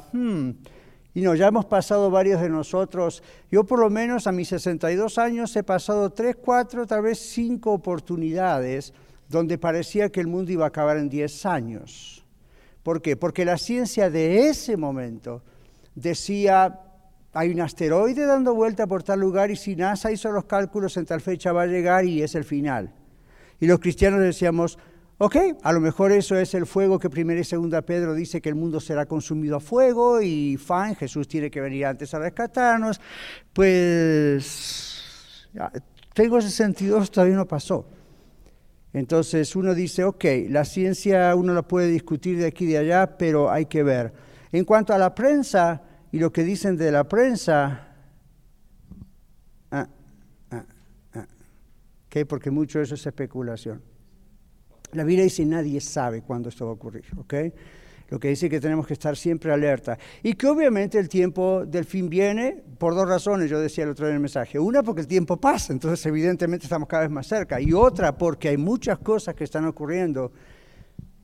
y 1.13 1.21
no, 1.21 1.35
ya 1.35 1.49
hemos 1.49 1.65
pasado 1.65 2.09
varios 2.09 2.41
de 2.41 2.49
nosotros, 2.49 3.21
yo 3.51 3.63
por 3.65 3.77
lo 3.81 3.91
menos 3.91 4.25
a 4.25 4.31
mis 4.31 4.47
62 4.47 5.19
años 5.19 5.55
he 5.55 5.61
pasado 5.61 6.09
tres, 6.09 6.37
cuatro, 6.37 6.87
tal 6.87 7.03
vez 7.03 7.19
cinco 7.19 7.73
oportunidades 7.73 8.91
donde 9.29 9.59
parecía 9.59 10.09
que 10.09 10.21
el 10.21 10.27
mundo 10.27 10.53
iba 10.53 10.65
a 10.65 10.69
acabar 10.69 10.97
en 10.97 11.07
10 11.07 11.45
años. 11.45 12.25
¿Por 12.81 13.03
qué? 13.03 13.15
Porque 13.15 13.45
la 13.45 13.59
ciencia 13.59 14.09
de 14.09 14.47
ese 14.47 14.75
momento 14.75 15.43
decía, 15.93 16.84
hay 17.35 17.51
un 17.51 17.59
asteroide 17.59 18.25
dando 18.25 18.55
vuelta 18.55 18.87
por 18.87 19.03
tal 19.03 19.19
lugar 19.19 19.51
y 19.51 19.57
si 19.57 19.75
NASA 19.75 20.09
hizo 20.09 20.31
los 20.31 20.45
cálculos 20.45 20.95
en 20.95 21.05
tal 21.05 21.19
fecha 21.19 21.51
va 21.51 21.63
a 21.63 21.67
llegar 21.67 22.05
y 22.05 22.23
es 22.23 22.33
el 22.33 22.45
final. 22.45 22.93
Y 23.59 23.67
los 23.67 23.79
cristianos 23.79 24.21
decíamos, 24.21 24.79
ok, 25.17 25.35
a 25.61 25.73
lo 25.73 25.81
mejor 25.81 26.13
eso 26.13 26.37
es 26.37 26.53
el 26.53 26.65
fuego 26.65 26.97
que 26.97 27.09
primera 27.09 27.41
y 27.41 27.43
segunda 27.43 27.81
Pedro 27.81 28.13
dice 28.13 28.41
que 28.41 28.47
el 28.47 28.55
mundo 28.55 28.79
será 28.79 29.05
consumido 29.05 29.57
a 29.57 29.59
fuego 29.59 30.21
y 30.21 30.55
fan, 30.55 30.95
Jesús 30.95 31.27
tiene 31.27 31.51
que 31.51 31.59
venir 31.59 31.85
antes 31.85 32.13
a 32.13 32.19
rescatarnos. 32.19 33.01
Pues 33.51 35.49
tengo 36.13 36.37
ese 36.37 36.51
sentido, 36.51 37.05
todavía 37.07 37.35
no 37.35 37.45
pasó. 37.45 37.85
Entonces 38.93 39.53
uno 39.57 39.75
dice, 39.75 40.05
ok, 40.05 40.23
la 40.47 40.63
ciencia 40.63 41.35
uno 41.35 41.53
la 41.53 41.63
puede 41.63 41.89
discutir 41.89 42.37
de 42.37 42.45
aquí 42.45 42.63
y 42.63 42.67
de 42.67 42.77
allá, 42.77 43.17
pero 43.17 43.51
hay 43.51 43.65
que 43.65 43.83
ver. 43.83 44.13
En 44.53 44.63
cuanto 44.63 44.93
a 44.93 44.97
la 44.97 45.13
prensa 45.13 45.81
y 46.15 46.19
lo 46.19 46.31
que 46.31 46.45
dicen 46.45 46.77
de 46.77 46.93
la 46.93 47.03
prensa, 47.03 47.89
ah, 49.69 49.89
ah, 50.49 50.65
ah, 51.13 51.27
porque 52.25 52.49
mucho 52.49 52.77
de 52.77 52.85
eso 52.85 52.95
es 52.95 53.05
especulación. 53.05 53.81
La 54.93 55.03
Biblia 55.03 55.25
dice 55.25 55.45
nadie 55.45 55.81
sabe 55.81 56.21
cuándo 56.21 56.47
esto 56.47 56.63
va 56.63 56.71
a 56.71 56.75
ocurrir, 56.75 57.03
¿ok? 57.17 57.33
Lo 58.07 58.17
que 58.17 58.29
dice 58.29 58.49
que 58.49 58.61
tenemos 58.61 58.87
que 58.87 58.93
estar 58.93 59.17
siempre 59.17 59.51
alerta. 59.51 59.97
Y 60.23 60.35
que 60.35 60.47
obviamente 60.47 60.97
el 60.99 61.09
tiempo 61.09 61.65
del 61.65 61.83
fin 61.83 62.09
viene 62.09 62.63
por 62.77 62.95
dos 62.95 63.09
razones, 63.09 63.49
yo 63.49 63.59
decía 63.59 63.83
el 63.83 63.89
otro 63.89 64.05
día 64.05 64.11
en 64.11 64.15
el 64.15 64.21
mensaje. 64.21 64.57
Una, 64.57 64.83
porque 64.83 65.01
el 65.01 65.07
tiempo 65.07 65.35
pasa, 65.35 65.73
entonces 65.73 66.05
evidentemente 66.05 66.65
estamos 66.65 66.87
cada 66.87 67.01
vez 67.01 67.11
más 67.11 67.27
cerca. 67.27 67.59
Y 67.59 67.73
otra, 67.73 68.17
porque 68.17 68.47
hay 68.47 68.57
muchas 68.57 68.99
cosas 68.99 69.35
que 69.35 69.43
están 69.43 69.65
ocurriendo 69.65 70.31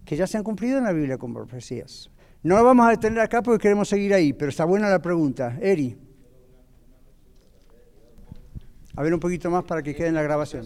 que 0.03 0.17
ya 0.17 0.27
se 0.27 0.37
han 0.37 0.43
cumplido 0.43 0.79
en 0.79 0.83
la 0.83 0.91
Biblia 0.91 1.17
con 1.17 1.33
profecías. 1.33 2.11
No 2.43 2.57
lo 2.57 2.63
vamos 2.63 2.87
a 2.87 2.89
detener 2.89 3.19
acá 3.19 3.41
porque 3.41 3.61
queremos 3.61 3.87
seguir 3.87 4.13
ahí, 4.13 4.33
pero 4.33 4.49
está 4.49 4.65
buena 4.65 4.89
la 4.89 5.01
pregunta. 5.01 5.57
Eri. 5.61 5.95
A 8.95 9.03
ver 9.03 9.13
un 9.13 9.19
poquito 9.19 9.49
más 9.49 9.63
para 9.63 9.83
que 9.83 9.93
quede 9.95 10.07
en 10.07 10.15
la 10.15 10.23
grabación. 10.23 10.65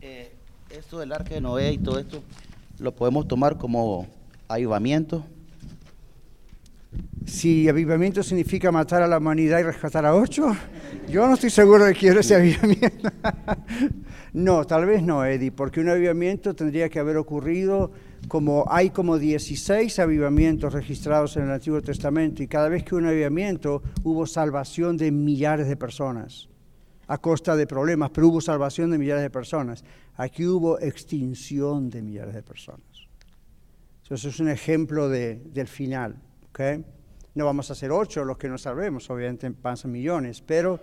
Eh, 0.00 0.32
esto 0.70 0.98
del 0.98 1.12
arca 1.12 1.34
de 1.34 1.40
Noé 1.40 1.72
y 1.72 1.78
todo 1.78 1.98
esto, 1.98 2.22
lo 2.78 2.94
podemos 2.94 3.28
tomar 3.28 3.58
como 3.58 4.06
avivamiento? 4.48 5.24
Si 7.26 7.68
avivamiento 7.68 8.22
significa 8.22 8.72
matar 8.72 9.02
a 9.02 9.06
la 9.06 9.18
humanidad 9.18 9.58
y 9.58 9.62
rescatar 9.64 10.06
a 10.06 10.14
ocho, 10.14 10.56
yo 11.10 11.26
no 11.26 11.34
estoy 11.34 11.50
seguro 11.50 11.84
de 11.84 11.92
que 11.92 12.00
quiero 12.00 12.20
ese 12.20 12.34
avivamiento. 12.34 13.10
no, 14.32 14.64
tal 14.64 14.86
vez 14.86 15.02
no, 15.02 15.24
Eddie, 15.24 15.52
porque 15.52 15.80
un 15.80 15.90
avivamiento 15.90 16.54
tendría 16.54 16.88
que 16.88 16.98
haber 16.98 17.18
ocurrido 17.18 17.92
como 18.26 18.64
hay 18.68 18.90
como 18.90 19.18
16 19.18 19.98
avivamientos 20.00 20.72
registrados 20.72 21.36
en 21.36 21.44
el 21.44 21.52
Antiguo 21.52 21.80
Testamento 21.80 22.42
y 22.42 22.48
cada 22.48 22.68
vez 22.68 22.84
que 22.84 22.94
un 22.94 23.06
avivamiento 23.06 23.82
hubo 24.02 24.26
salvación 24.26 24.96
de 24.96 25.12
millares 25.12 25.68
de 25.68 25.76
personas 25.76 26.48
a 27.06 27.18
costa 27.18 27.56
de 27.56 27.66
problemas, 27.66 28.10
pero 28.10 28.28
hubo 28.28 28.40
salvación 28.40 28.90
de 28.90 28.98
millares 28.98 29.22
de 29.22 29.30
personas. 29.30 29.82
Aquí 30.16 30.46
hubo 30.46 30.78
extinción 30.78 31.88
de 31.88 32.02
millares 32.02 32.34
de 32.34 32.42
personas. 32.42 33.08
Eso 34.10 34.28
es 34.28 34.40
un 34.40 34.48
ejemplo 34.48 35.08
del 35.08 35.68
final. 35.68 36.16
No 37.34 37.44
vamos 37.44 37.70
a 37.70 37.74
hacer 37.74 37.92
ocho 37.92 38.24
los 38.24 38.36
que 38.36 38.48
no 38.48 38.58
salvemos, 38.58 39.08
obviamente 39.10 39.50
pasan 39.50 39.92
millones, 39.92 40.42
pero 40.42 40.80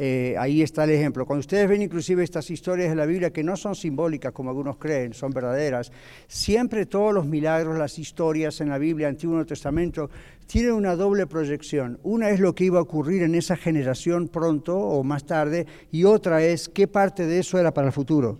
eh, 0.00 0.36
ahí 0.38 0.62
está 0.62 0.84
el 0.84 0.90
ejemplo. 0.90 1.26
Cuando 1.26 1.40
ustedes 1.40 1.68
ven 1.68 1.82
inclusive 1.82 2.22
estas 2.22 2.48
historias 2.52 2.88
de 2.88 2.94
la 2.94 3.04
Biblia 3.04 3.32
que 3.32 3.42
no 3.42 3.56
son 3.56 3.74
simbólicas 3.74 4.30
como 4.30 4.50
algunos 4.50 4.76
creen, 4.76 5.12
son 5.12 5.32
verdaderas, 5.32 5.90
siempre 6.28 6.86
todos 6.86 7.12
los 7.12 7.26
milagros, 7.26 7.76
las 7.76 7.98
historias 7.98 8.60
en 8.60 8.68
la 8.68 8.78
Biblia, 8.78 9.08
Antiguo 9.08 9.32
y 9.32 9.36
Nuevo 9.38 9.48
Testamento, 9.48 10.08
tienen 10.46 10.74
una 10.74 10.94
doble 10.94 11.26
proyección. 11.26 11.98
Una 12.04 12.30
es 12.30 12.38
lo 12.38 12.54
que 12.54 12.62
iba 12.62 12.78
a 12.78 12.82
ocurrir 12.82 13.24
en 13.24 13.34
esa 13.34 13.56
generación 13.56 14.28
pronto 14.28 14.78
o 14.78 15.02
más 15.02 15.26
tarde, 15.26 15.66
y 15.90 16.04
otra 16.04 16.44
es 16.44 16.68
qué 16.68 16.86
parte 16.86 17.26
de 17.26 17.40
eso 17.40 17.58
era 17.58 17.74
para 17.74 17.88
el 17.88 17.92
futuro. 17.92 18.38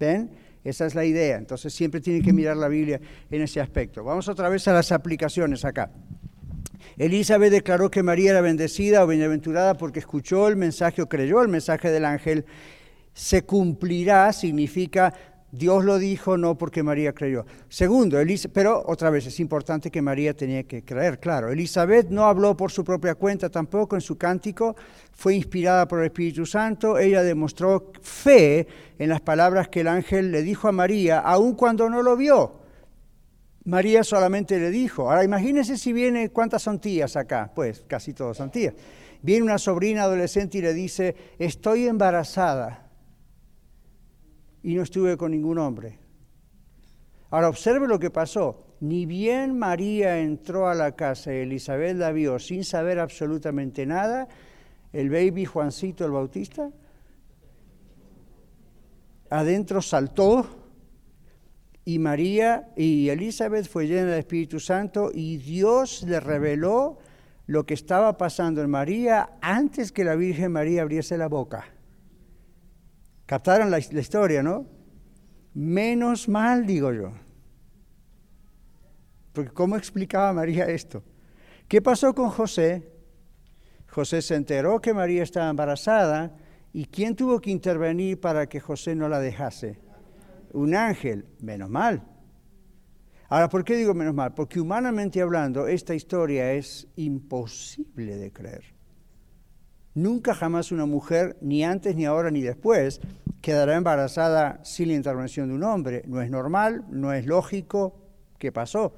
¿Ven? 0.00 0.30
Esa 0.64 0.86
es 0.86 0.94
la 0.94 1.04
idea. 1.04 1.36
Entonces 1.36 1.74
siempre 1.74 2.00
tienen 2.00 2.22
que 2.22 2.32
mirar 2.32 2.56
la 2.56 2.68
Biblia 2.68 2.98
en 3.30 3.42
ese 3.42 3.60
aspecto. 3.60 4.02
Vamos 4.02 4.28
otra 4.28 4.48
vez 4.48 4.66
a 4.66 4.72
las 4.72 4.92
aplicaciones 4.92 5.62
acá. 5.66 5.90
Elizabeth 6.98 7.50
declaró 7.50 7.90
que 7.90 8.02
María 8.02 8.30
era 8.30 8.40
bendecida 8.40 9.04
o 9.04 9.06
bienaventurada 9.06 9.74
porque 9.74 9.98
escuchó 9.98 10.48
el 10.48 10.56
mensaje 10.56 11.02
o 11.02 11.08
creyó 11.08 11.42
el 11.42 11.48
mensaje 11.48 11.90
del 11.90 12.04
ángel. 12.04 12.46
Se 13.12 13.42
cumplirá 13.42 14.32
significa 14.32 15.12
Dios 15.52 15.84
lo 15.84 15.98
dijo, 15.98 16.36
no 16.36 16.58
porque 16.58 16.82
María 16.82 17.14
creyó. 17.14 17.46
Segundo, 17.68 18.18
pero 18.52 18.82
otra 18.86 19.10
vez 19.10 19.26
es 19.26 19.40
importante 19.40 19.90
que 19.90 20.02
María 20.02 20.34
tenía 20.34 20.64
que 20.64 20.84
creer, 20.84 21.18
claro. 21.18 21.50
Elizabeth 21.50 22.08
no 22.10 22.24
habló 22.24 22.56
por 22.56 22.70
su 22.70 22.84
propia 22.84 23.14
cuenta 23.14 23.48
tampoco 23.48 23.94
en 23.94 24.02
su 24.02 24.18
cántico, 24.18 24.76
fue 25.12 25.34
inspirada 25.34 25.88
por 25.88 26.00
el 26.00 26.06
Espíritu 26.06 26.44
Santo, 26.44 26.98
ella 26.98 27.22
demostró 27.22 27.92
fe 28.02 28.66
en 28.98 29.08
las 29.08 29.20
palabras 29.20 29.68
que 29.68 29.80
el 29.80 29.88
ángel 29.88 30.30
le 30.30 30.42
dijo 30.42 30.68
a 30.68 30.72
María, 30.72 31.20
aun 31.20 31.54
cuando 31.54 31.88
no 31.88 32.02
lo 32.02 32.16
vio. 32.16 32.65
María 33.66 34.02
solamente 34.02 34.58
le 34.58 34.70
dijo. 34.70 35.10
Ahora 35.10 35.24
imagínense 35.24 35.76
si 35.76 35.92
viene, 35.92 36.30
¿cuántas 36.30 36.62
son 36.62 36.80
tías 36.80 37.16
acá? 37.16 37.52
Pues 37.54 37.84
casi 37.86 38.14
todas 38.14 38.36
son 38.36 38.50
tías. 38.50 38.74
Viene 39.22 39.42
una 39.42 39.58
sobrina 39.58 40.04
adolescente 40.04 40.58
y 40.58 40.62
le 40.62 40.72
dice, 40.72 41.14
estoy 41.38 41.86
embarazada 41.86 42.90
y 44.62 44.74
no 44.74 44.82
estuve 44.82 45.16
con 45.16 45.32
ningún 45.32 45.58
hombre. 45.58 45.98
Ahora 47.30 47.48
observe 47.48 47.86
lo 47.88 47.98
que 47.98 48.10
pasó. 48.10 48.64
Ni 48.80 49.06
bien 49.06 49.58
María 49.58 50.18
entró 50.18 50.68
a 50.68 50.74
la 50.74 50.92
casa 50.92 51.32
y 51.32 51.38
Elizabeth 51.38 51.96
la 51.96 52.12
vio 52.12 52.38
sin 52.38 52.62
saber 52.64 52.98
absolutamente 52.98 53.86
nada, 53.86 54.28
el 54.92 55.10
baby 55.10 55.44
Juancito 55.44 56.04
el 56.04 56.12
Bautista 56.12 56.70
adentro 59.30 59.82
saltó 59.82 60.46
y 61.88 62.00
María 62.00 62.68
y 62.74 63.10
Elizabeth 63.10 63.68
fue 63.68 63.86
llena 63.86 64.10
del 64.10 64.18
Espíritu 64.18 64.58
Santo 64.58 65.12
y 65.14 65.36
Dios 65.36 66.02
le 66.02 66.18
reveló 66.18 66.98
lo 67.46 67.64
que 67.64 67.74
estaba 67.74 68.18
pasando 68.18 68.60
en 68.60 68.68
María 68.68 69.38
antes 69.40 69.92
que 69.92 70.02
la 70.02 70.16
Virgen 70.16 70.50
María 70.50 70.82
abriese 70.82 71.16
la 71.16 71.28
boca. 71.28 71.64
Captaron 73.24 73.70
la, 73.70 73.78
historia, 73.78 74.42
¿no? 74.42 74.66
Menos 75.54 76.28
mal, 76.28 76.66
digo 76.66 76.92
yo. 76.92 77.12
Porque 79.32 79.52
¿cómo 79.52 79.76
explicaba 79.76 80.32
María 80.32 80.64
esto? 80.64 81.04
¿Qué 81.68 81.80
pasó 81.80 82.16
con 82.16 82.30
José? 82.30 82.90
José 83.88 84.22
se 84.22 84.34
enteró 84.34 84.80
que 84.80 84.92
María 84.92 85.22
estaba 85.22 85.50
embarazada 85.50 86.36
y 86.72 86.86
¿quién 86.86 87.14
tuvo 87.14 87.40
que 87.40 87.52
intervenir 87.52 88.20
para 88.20 88.48
que 88.48 88.58
José 88.58 88.96
no 88.96 89.08
la 89.08 89.20
dejase? 89.20 89.85
Un 90.56 90.74
ángel, 90.74 91.26
menos 91.42 91.68
mal. 91.68 92.02
Ahora, 93.28 93.50
¿por 93.50 93.62
qué 93.62 93.76
digo 93.76 93.92
menos 93.92 94.14
mal? 94.14 94.32
Porque 94.32 94.58
humanamente 94.58 95.20
hablando, 95.20 95.66
esta 95.66 95.94
historia 95.94 96.54
es 96.54 96.88
imposible 96.96 98.16
de 98.16 98.32
creer. 98.32 98.64
Nunca 99.92 100.34
jamás 100.34 100.72
una 100.72 100.86
mujer, 100.86 101.36
ni 101.42 101.62
antes, 101.62 101.94
ni 101.94 102.06
ahora, 102.06 102.30
ni 102.30 102.40
después, 102.40 103.02
quedará 103.42 103.76
embarazada 103.76 104.64
sin 104.64 104.88
la 104.88 104.94
intervención 104.94 105.50
de 105.50 105.56
un 105.56 105.62
hombre. 105.62 106.02
No 106.06 106.22
es 106.22 106.30
normal, 106.30 106.86
no 106.88 107.12
es 107.12 107.26
lógico. 107.26 108.00
¿Qué 108.38 108.50
pasó? 108.50 108.94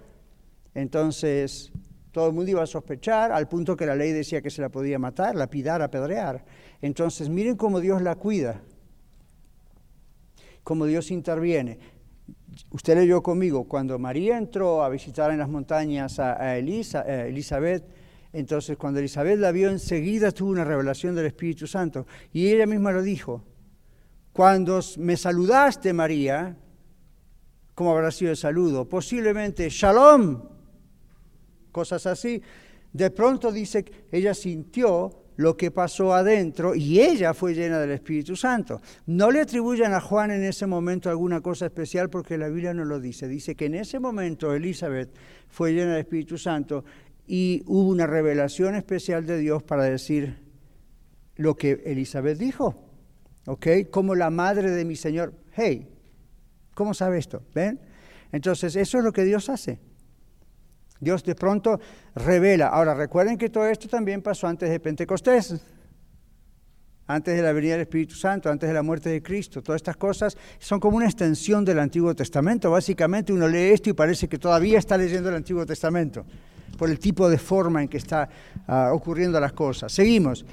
Entonces, 0.74 1.72
todo 2.12 2.28
el 2.28 2.34
mundo 2.34 2.52
iba 2.52 2.62
a 2.62 2.66
sospechar, 2.66 3.32
al 3.32 3.48
punto 3.48 3.76
que 3.76 3.84
la 3.84 3.96
ley 3.96 4.12
decía 4.12 4.40
que 4.42 4.50
se 4.50 4.62
la 4.62 4.68
podía 4.68 5.00
matar, 5.00 5.34
lapidar, 5.34 5.82
apedrear. 5.82 6.44
Entonces, 6.80 7.28
miren 7.28 7.56
cómo 7.56 7.80
Dios 7.80 8.00
la 8.00 8.14
cuida, 8.14 8.62
cómo 10.68 10.84
Dios 10.84 11.10
interviene. 11.10 11.78
Usted 12.72 12.94
leyó 12.94 13.22
conmigo, 13.22 13.64
cuando 13.64 13.98
María 13.98 14.36
entró 14.36 14.82
a 14.82 14.90
visitar 14.90 15.30
en 15.30 15.38
las 15.38 15.48
montañas 15.48 16.18
a, 16.18 16.58
Elisa, 16.58 17.00
a 17.00 17.26
Elizabeth, 17.26 17.84
entonces, 18.34 18.76
cuando 18.76 19.00
Elizabeth 19.00 19.38
la 19.38 19.50
vio, 19.50 19.70
enseguida 19.70 20.30
tuvo 20.30 20.50
una 20.50 20.64
revelación 20.64 21.14
del 21.14 21.24
Espíritu 21.24 21.66
Santo. 21.66 22.06
Y 22.34 22.48
ella 22.48 22.66
misma 22.66 22.92
lo 22.92 23.00
dijo. 23.00 23.42
Cuando 24.34 24.80
me 24.98 25.16
saludaste, 25.16 25.94
María, 25.94 26.54
¿cómo 27.74 27.92
habrá 27.92 28.10
sido 28.10 28.32
el 28.32 28.36
saludo? 28.36 28.86
Posiblemente, 28.86 29.70
shalom, 29.70 30.42
cosas 31.72 32.04
así. 32.04 32.42
De 32.92 33.10
pronto 33.10 33.50
dice 33.50 33.86
ella 34.12 34.34
sintió 34.34 35.27
lo 35.38 35.56
que 35.56 35.70
pasó 35.70 36.14
adentro 36.14 36.74
y 36.74 36.98
ella 36.98 37.32
fue 37.32 37.54
llena 37.54 37.78
del 37.78 37.92
Espíritu 37.92 38.34
Santo. 38.34 38.82
No 39.06 39.30
le 39.30 39.40
atribuyan 39.40 39.94
a 39.94 40.00
Juan 40.00 40.32
en 40.32 40.42
ese 40.42 40.66
momento 40.66 41.08
alguna 41.08 41.40
cosa 41.40 41.66
especial 41.66 42.10
porque 42.10 42.36
la 42.36 42.48
Biblia 42.48 42.74
no 42.74 42.84
lo 42.84 42.98
dice. 42.98 43.28
Dice 43.28 43.54
que 43.54 43.66
en 43.66 43.76
ese 43.76 44.00
momento 44.00 44.52
Elizabeth 44.52 45.10
fue 45.48 45.72
llena 45.72 45.92
del 45.92 46.00
Espíritu 46.00 46.36
Santo 46.38 46.84
y 47.24 47.62
hubo 47.66 47.88
una 47.88 48.08
revelación 48.08 48.74
especial 48.74 49.26
de 49.26 49.38
Dios 49.38 49.62
para 49.62 49.84
decir 49.84 50.42
lo 51.36 51.54
que 51.54 51.82
Elizabeth 51.86 52.36
dijo. 52.36 52.74
¿Ok? 53.46 53.66
Como 53.92 54.16
la 54.16 54.30
madre 54.30 54.72
de 54.72 54.84
mi 54.84 54.96
Señor. 54.96 55.34
Hey, 55.52 55.86
¿cómo 56.74 56.94
sabe 56.94 57.16
esto? 57.16 57.44
¿Ven? 57.54 57.78
Entonces, 58.32 58.74
eso 58.74 58.98
es 58.98 59.04
lo 59.04 59.12
que 59.12 59.22
Dios 59.22 59.48
hace. 59.48 59.78
Dios 61.00 61.24
de 61.24 61.34
pronto 61.34 61.80
revela. 62.14 62.68
Ahora, 62.68 62.94
recuerden 62.94 63.38
que 63.38 63.50
todo 63.50 63.66
esto 63.66 63.88
también 63.88 64.22
pasó 64.22 64.46
antes 64.46 64.68
de 64.68 64.80
Pentecostés, 64.80 65.60
antes 67.06 67.36
de 67.36 67.42
la 67.42 67.52
venida 67.52 67.72
del 67.72 67.82
Espíritu 67.82 68.14
Santo, 68.14 68.50
antes 68.50 68.68
de 68.68 68.74
la 68.74 68.82
muerte 68.82 69.08
de 69.08 69.22
Cristo. 69.22 69.62
Todas 69.62 69.80
estas 69.80 69.96
cosas 69.96 70.36
son 70.58 70.80
como 70.80 70.96
una 70.96 71.06
extensión 71.06 71.64
del 71.64 71.78
Antiguo 71.78 72.14
Testamento. 72.14 72.70
Básicamente 72.70 73.32
uno 73.32 73.48
lee 73.48 73.70
esto 73.72 73.90
y 73.90 73.92
parece 73.94 74.28
que 74.28 74.38
todavía 74.38 74.78
está 74.78 74.98
leyendo 74.98 75.28
el 75.28 75.36
Antiguo 75.36 75.64
Testamento, 75.64 76.26
por 76.76 76.90
el 76.90 76.98
tipo 76.98 77.28
de 77.28 77.38
forma 77.38 77.82
en 77.82 77.88
que 77.88 77.96
está 77.96 78.28
ah, 78.66 78.90
ocurriendo 78.92 79.40
las 79.40 79.52
cosas. 79.52 79.92
Seguimos. 79.92 80.44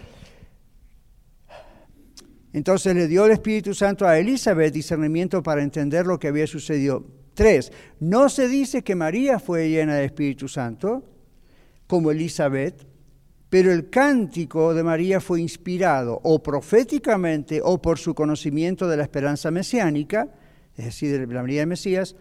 Entonces 2.54 2.96
le 2.96 3.08
dio 3.10 3.26
el 3.26 3.34
Espíritu 3.34 3.74
Santo 3.74 4.08
a 4.08 4.18
Elizabeth 4.18 4.74
discernimiento 4.74 5.44
para 5.44 5.62
entender 5.62 6.06
lo 6.06 6.18
que 6.18 6.30
había 6.30 6.48
sucedido. 6.48 7.06
Tres, 7.36 7.72
no 8.00 8.30
se 8.30 8.48
dice 8.48 8.82
que 8.82 8.96
María 8.96 9.40
fue 9.40 9.70
llena 9.70 9.96
del 9.96 10.06
Espíritu 10.06 10.48
Santo, 10.48 11.04
como 11.86 12.10
Elizabeth, 12.10 12.88
pero 13.50 13.72
el 13.72 13.90
cántico 13.90 14.74
de 14.74 14.84
María 14.84 15.22
fue 15.22 15.42
inspirado 15.42 16.20
o 16.24 16.42
proféticamente 16.42 17.62
o 17.64 17.82
por 17.82 18.00
su 18.00 18.16
conocimiento 18.16 18.88
de 18.88 18.98
la 18.98 19.04
esperanza 19.04 19.52
mesiánica, 19.52 20.30
es 20.76 20.86
decir, 20.86 21.12
de 21.12 21.34
la 21.34 21.42
María 21.42 21.60
de 21.60 21.66
Mesías, 21.68 22.16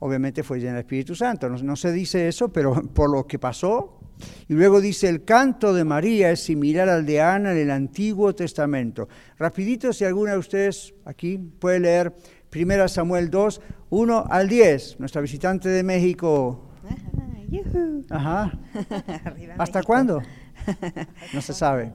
obviamente 0.00 0.42
fue 0.42 0.58
llena 0.58 0.72
del 0.72 0.80
Espíritu 0.80 1.14
Santo. 1.14 1.48
No, 1.48 1.56
no, 1.56 1.76
se 1.76 1.92
dice 1.92 2.28
eso, 2.28 2.52
pero 2.52 2.74
por 2.94 3.10
lo 3.10 3.26
que 3.26 3.38
pasó. 3.38 4.00
Y 4.48 4.54
luego 4.54 4.80
dice, 4.80 5.08
el 5.08 5.24
canto 5.24 5.72
de 5.72 5.84
María 5.84 6.30
es 6.30 6.40
similar 6.40 6.88
al 6.88 7.06
de 7.06 7.20
Ana 7.20 7.52
en 7.52 7.58
el 7.58 7.70
Antiguo 7.70 8.34
Testamento. 8.34 9.08
Rapidito, 9.38 9.92
si 9.92 10.04
alguna 10.04 10.32
de 10.32 10.38
ustedes 10.38 10.94
aquí 11.04 11.38
puede 11.38 11.80
leer 11.80 12.14
1 12.54 12.88
Samuel 12.88 13.30
2, 13.30 13.60
1 13.90 14.24
al 14.30 14.48
10. 14.48 15.00
Nuestra 15.00 15.20
visitante 15.20 15.68
de 15.68 15.82
México. 15.82 16.70
Ajá. 18.10 18.58
¿Hasta 19.58 19.82
cuándo? 19.82 20.22
No 21.34 21.42
se 21.42 21.52
sabe. 21.52 21.92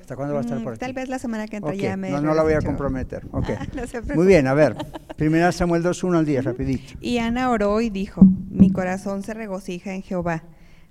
¿Hasta 0.00 0.16
cuándo 0.16 0.34
va 0.34 0.40
a 0.40 0.42
estar 0.42 0.58
mm, 0.58 0.64
por 0.64 0.72
aquí? 0.72 0.80
Tal 0.80 0.92
vez 0.92 1.08
la 1.08 1.18
semana 1.18 1.46
que 1.46 1.56
entra 1.56 1.74
ya 1.74 1.96
me... 1.96 2.10
No, 2.10 2.20
no 2.20 2.34
la 2.34 2.42
voy 2.42 2.54
a 2.54 2.60
comprometer. 2.60 3.26
Okay. 3.30 3.56
Muy 4.14 4.26
bien, 4.26 4.46
a 4.46 4.54
ver. 4.54 4.76
1 5.20 5.52
Samuel 5.52 5.82
2, 5.82 6.02
1 6.04 6.18
al 6.18 6.26
10, 6.26 6.44
rapidito. 6.44 6.94
Y 7.00 7.18
Ana 7.18 7.50
oró 7.50 7.80
y 7.80 7.90
dijo, 7.90 8.22
mi 8.50 8.72
corazón 8.72 9.22
se 9.22 9.34
regocija 9.34 9.94
en 9.94 10.02
Jehová, 10.02 10.42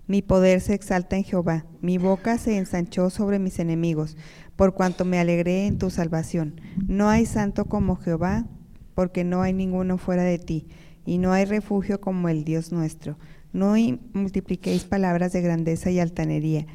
mi 0.07 0.21
poder 0.21 0.61
se 0.61 0.73
exalta 0.73 1.17
en 1.17 1.23
Jehová, 1.23 1.65
mi 1.81 1.97
boca 1.97 2.37
se 2.37 2.57
ensanchó 2.57 3.09
sobre 3.09 3.39
mis 3.39 3.59
enemigos, 3.59 4.15
por 4.59 4.73
cuanto 4.73 5.05
me 5.05 5.19
alegré 5.19 5.67
en 5.67 5.77
tu 5.77 5.89
salvación. 5.89 6.59
No 6.85 7.07
hay 7.07 7.25
santo 7.25 7.63
como 7.63 7.95
Jehová, 7.95 8.45
porque 8.93 9.23
no 9.23 9.41
hay 9.41 9.53
ninguno 9.53 9.97
fuera 9.97 10.23
de 10.23 10.37
ti, 10.37 10.67
y 11.05 11.17
no 11.17 11.31
hay 11.31 11.45
refugio 11.45 12.01
como 12.01 12.27
el 12.27 12.43
Dios 12.43 12.73
nuestro. 12.73 13.17
No 13.53 13.75
multipliquéis 14.11 14.83
palabras 14.83 15.31
de 15.31 15.39
grandeza 15.39 15.91
y 15.91 16.01
altanería. 16.01 16.65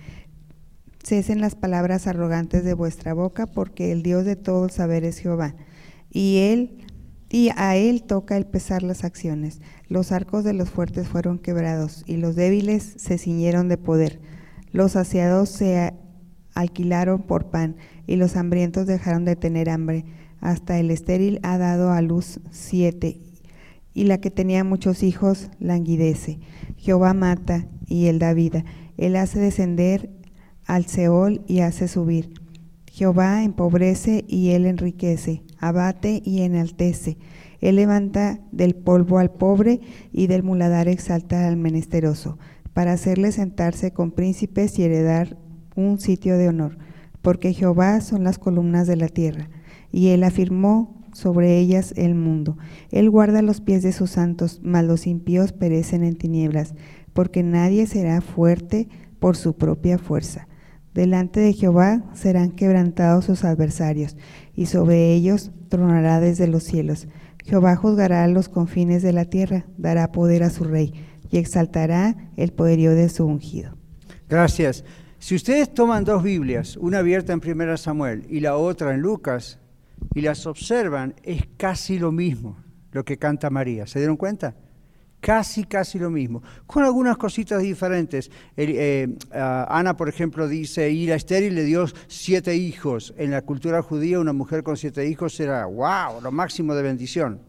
Cesen 1.02 1.42
las 1.42 1.56
palabras 1.56 2.06
arrogantes 2.06 2.64
de 2.64 2.72
vuestra 2.72 3.12
boca, 3.12 3.46
porque 3.46 3.92
el 3.92 4.02
Dios 4.02 4.24
de 4.24 4.36
todo 4.36 4.70
saber 4.70 5.04
es 5.04 5.18
Jehová. 5.18 5.54
Y 6.10 6.38
él 6.38 6.86
y 7.28 7.50
a 7.54 7.76
él 7.76 8.04
toca 8.04 8.38
el 8.38 8.46
pesar 8.46 8.82
las 8.82 9.04
acciones. 9.04 9.60
Los 9.88 10.10
arcos 10.10 10.42
de 10.42 10.54
los 10.54 10.70
fuertes 10.70 11.06
fueron 11.06 11.38
quebrados, 11.38 12.02
y 12.06 12.16
los 12.16 12.34
débiles 12.34 12.94
se 12.96 13.18
ciñeron 13.18 13.68
de 13.68 13.76
poder. 13.76 14.22
Los 14.72 14.92
saciados 14.92 15.50
se 15.50 15.92
alquilaron 16.54 17.22
por 17.22 17.50
pan, 17.50 17.76
y 18.06 18.16
los 18.16 18.36
hambrientos 18.36 18.86
dejaron 18.86 19.24
de 19.24 19.36
tener 19.36 19.70
hambre. 19.70 20.04
Hasta 20.40 20.78
el 20.78 20.90
estéril 20.90 21.40
ha 21.42 21.58
dado 21.58 21.90
a 21.90 22.02
luz 22.02 22.40
siete, 22.50 23.20
y 23.92 24.04
la 24.04 24.18
que 24.18 24.30
tenía 24.30 24.64
muchos 24.64 25.02
hijos 25.02 25.50
languidece. 25.58 26.40
Jehová 26.76 27.14
mata 27.14 27.66
y 27.86 28.06
él 28.06 28.18
da 28.18 28.34
vida. 28.34 28.64
Él 28.96 29.16
hace 29.16 29.40
descender 29.40 30.10
al 30.66 30.86
Seol 30.86 31.42
y 31.46 31.60
hace 31.60 31.88
subir. 31.88 32.34
Jehová 32.90 33.42
empobrece 33.42 34.24
y 34.28 34.50
él 34.50 34.66
enriquece, 34.66 35.42
abate 35.58 36.22
y 36.24 36.42
enaltece. 36.42 37.18
Él 37.60 37.76
levanta 37.76 38.38
del 38.52 38.74
polvo 38.74 39.18
al 39.18 39.30
pobre 39.30 39.80
y 40.12 40.26
del 40.26 40.42
muladar 40.42 40.86
exalta 40.86 41.48
al 41.48 41.56
menesteroso, 41.56 42.38
para 42.72 42.92
hacerle 42.92 43.32
sentarse 43.32 43.92
con 43.92 44.10
príncipes 44.10 44.78
y 44.78 44.84
heredar 44.84 45.36
un 45.74 45.98
sitio 45.98 46.36
de 46.36 46.48
honor, 46.48 46.78
porque 47.22 47.52
Jehová 47.52 48.00
son 48.00 48.24
las 48.24 48.38
columnas 48.38 48.86
de 48.86 48.96
la 48.96 49.08
tierra, 49.08 49.48
y 49.90 50.08
él 50.08 50.24
afirmó 50.24 51.02
sobre 51.12 51.58
ellas 51.58 51.94
el 51.96 52.14
mundo. 52.14 52.58
Él 52.90 53.08
guarda 53.08 53.40
los 53.40 53.60
pies 53.60 53.82
de 53.82 53.92
sus 53.92 54.10
santos, 54.10 54.60
mas 54.62 54.84
los 54.84 55.06
impíos 55.06 55.52
perecen 55.52 56.04
en 56.04 56.16
tinieblas, 56.16 56.74
porque 57.12 57.42
nadie 57.42 57.86
será 57.86 58.20
fuerte 58.20 58.88
por 59.20 59.36
su 59.36 59.56
propia 59.56 59.98
fuerza. 59.98 60.48
Delante 60.92 61.40
de 61.40 61.52
Jehová 61.52 62.04
serán 62.12 62.50
quebrantados 62.50 63.24
sus 63.24 63.44
adversarios, 63.44 64.16
y 64.54 64.66
sobre 64.66 65.14
ellos 65.14 65.50
tronará 65.68 66.20
desde 66.20 66.46
los 66.46 66.64
cielos. 66.64 67.08
Jehová 67.44 67.76
juzgará 67.76 68.26
los 68.28 68.48
confines 68.48 69.02
de 69.02 69.12
la 69.12 69.24
tierra, 69.24 69.66
dará 69.76 70.12
poder 70.12 70.42
a 70.42 70.50
su 70.50 70.64
rey, 70.64 70.92
y 71.30 71.38
exaltará 71.38 72.16
el 72.36 72.52
poderío 72.52 72.94
de 72.94 73.08
su 73.08 73.26
ungido. 73.26 73.76
Gracias. 74.28 74.84
Si 75.24 75.34
ustedes 75.34 75.72
toman 75.72 76.04
dos 76.04 76.22
Biblias, 76.22 76.76
una 76.76 76.98
abierta 76.98 77.32
en 77.32 77.40
1 77.42 77.78
Samuel 77.78 78.26
y 78.28 78.40
la 78.40 78.58
otra 78.58 78.92
en 78.92 79.00
Lucas, 79.00 79.58
y 80.14 80.20
las 80.20 80.44
observan, 80.44 81.14
es 81.22 81.44
casi 81.56 81.98
lo 81.98 82.12
mismo 82.12 82.58
lo 82.92 83.06
que 83.06 83.16
canta 83.16 83.48
María. 83.48 83.86
¿Se 83.86 83.98
dieron 83.98 84.18
cuenta? 84.18 84.54
Casi, 85.20 85.64
casi 85.64 85.98
lo 85.98 86.10
mismo, 86.10 86.42
con 86.66 86.84
algunas 86.84 87.16
cositas 87.16 87.62
diferentes. 87.62 88.30
Eh, 88.54 89.16
Ana, 89.32 89.96
por 89.96 90.10
ejemplo, 90.10 90.46
dice, 90.46 90.90
y 90.90 91.06
la 91.06 91.14
estéril 91.14 91.54
le 91.54 91.64
dio 91.64 91.86
siete 92.06 92.54
hijos. 92.54 93.14
En 93.16 93.30
la 93.30 93.40
cultura 93.40 93.80
judía, 93.80 94.20
una 94.20 94.34
mujer 94.34 94.62
con 94.62 94.76
siete 94.76 95.08
hijos 95.08 95.40
era, 95.40 95.64
wow, 95.64 96.20
lo 96.22 96.32
máximo 96.32 96.74
de 96.74 96.82
bendición. 96.82 97.40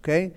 ¿Okay? 0.00 0.34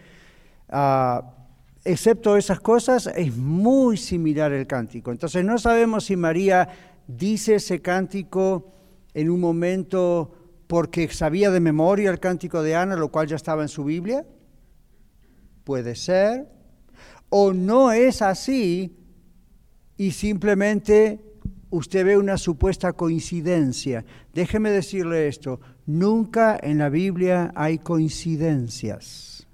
Ah, 0.69 1.42
excepto 1.85 2.37
esas 2.37 2.59
cosas, 2.59 3.07
es 3.07 3.35
muy 3.35 3.97
similar 3.97 4.51
el 4.53 4.67
cántico. 4.67 5.11
Entonces 5.11 5.43
no 5.43 5.57
sabemos 5.57 6.05
si 6.05 6.15
María 6.15 6.69
dice 7.07 7.55
ese 7.55 7.81
cántico 7.81 8.71
en 9.13 9.29
un 9.29 9.39
momento 9.39 10.31
porque 10.67 11.07
sabía 11.09 11.51
de 11.51 11.59
memoria 11.59 12.09
el 12.09 12.19
cántico 12.19 12.63
de 12.63 12.75
Ana, 12.75 12.95
lo 12.95 13.09
cual 13.11 13.27
ya 13.27 13.35
estaba 13.35 13.61
en 13.61 13.69
su 13.69 13.83
Biblia. 13.83 14.25
Puede 15.63 15.95
ser. 15.95 16.47
O 17.29 17.53
no 17.53 17.91
es 17.91 18.21
así 18.21 18.95
y 19.97 20.11
simplemente 20.11 21.19
usted 21.69 22.05
ve 22.05 22.17
una 22.17 22.37
supuesta 22.37 22.93
coincidencia. 22.93 24.05
Déjeme 24.33 24.71
decirle 24.71 25.27
esto, 25.27 25.59
nunca 25.85 26.57
en 26.61 26.77
la 26.77 26.89
Biblia 26.89 27.51
hay 27.55 27.79
coincidencias. 27.79 29.47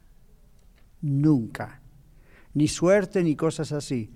Nunca 1.02 1.79
ni 2.60 2.68
suerte, 2.68 3.24
ni 3.24 3.38
cosas 3.38 3.72
así. 3.72 4.12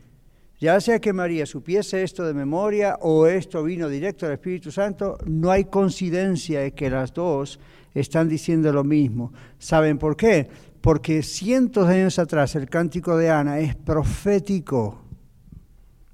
Ya 0.60 0.80
sea 0.82 1.00
que 1.00 1.14
María 1.14 1.46
supiese 1.46 2.04
esto 2.04 2.26
de 2.26 2.34
memoria 2.34 2.98
o 3.00 3.26
esto 3.26 3.64
vino 3.64 3.88
directo 3.88 4.26
del 4.26 4.34
Espíritu 4.34 4.70
Santo, 4.70 5.18
no 5.26 5.50
hay 5.50 5.64
coincidencia 5.64 6.60
de 6.60 6.74
que 6.74 6.90
las 6.90 7.14
dos 7.14 7.58
están 7.94 8.28
diciendo 8.28 8.74
lo 8.74 8.84
mismo. 8.84 9.32
¿Saben 9.60 9.98
por 9.98 10.18
qué? 10.18 10.50
Porque 10.82 11.24
cientos 11.24 11.88
de 11.88 12.02
años 12.02 12.20
atrás 12.20 12.56
el 12.56 12.70
cántico 12.70 13.16
de 13.16 13.30
Ana 13.30 13.60
es 13.60 13.76
profético, 13.76 15.06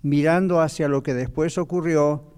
mirando 0.04 0.62
hacia 0.62 0.88
lo 0.88 1.02
que 1.02 1.16
después 1.16 1.58
ocurrió 1.58 2.36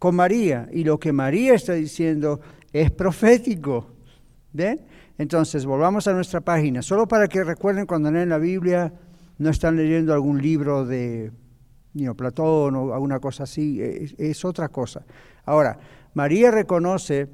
con 0.00 0.16
María. 0.16 0.68
Y 0.72 0.82
lo 0.82 0.98
que 0.98 1.12
María 1.12 1.54
está 1.54 1.74
diciendo 1.74 2.40
es 2.72 2.90
profético. 2.90 3.86
¿Ven? 4.52 4.80
Entonces, 5.16 5.64
volvamos 5.64 6.08
a 6.08 6.12
nuestra 6.12 6.40
página, 6.40 6.82
solo 6.82 7.06
para 7.06 7.28
que 7.28 7.44
recuerden 7.44 7.86
cuando 7.86 8.10
leen 8.10 8.28
la 8.28 8.38
Biblia 8.38 8.92
no 9.38 9.50
están 9.50 9.76
leyendo 9.76 10.12
algún 10.12 10.42
libro 10.42 10.84
de 10.84 11.32
Platón 12.16 12.76
o 12.76 12.92
alguna 12.92 13.18
cosa 13.18 13.44
así, 13.44 13.80
es, 13.80 14.44
otra 14.44 14.68
cosa. 14.68 15.04
Ahora, 15.44 15.78
María 16.14 16.50
reconoce, 16.50 17.28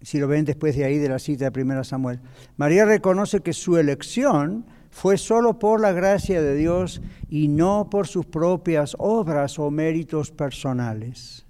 si 0.00 0.18
lo 0.18 0.28
ven 0.28 0.44
después 0.44 0.76
de 0.76 0.84
ahí 0.84 0.98
de 0.98 1.08
la 1.08 1.18
cita 1.18 1.50
de 1.50 1.62
1 1.62 1.84
Samuel, 1.84 2.20
María 2.56 2.84
reconoce 2.84 3.40
que 3.40 3.52
su 3.52 3.76
elección 3.76 4.64
fue 4.90 5.18
solo 5.18 5.58
por 5.58 5.80
la 5.80 5.92
gracia 5.92 6.40
de 6.40 6.54
Dios 6.54 7.02
y 7.28 7.48
no 7.48 7.88
por 7.90 8.06
sus 8.06 8.26
propias 8.26 8.96
obras 8.98 9.58
o 9.58 9.70
méritos 9.70 10.30
personales. 10.30 11.46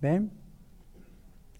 ¿Ven? 0.00 0.30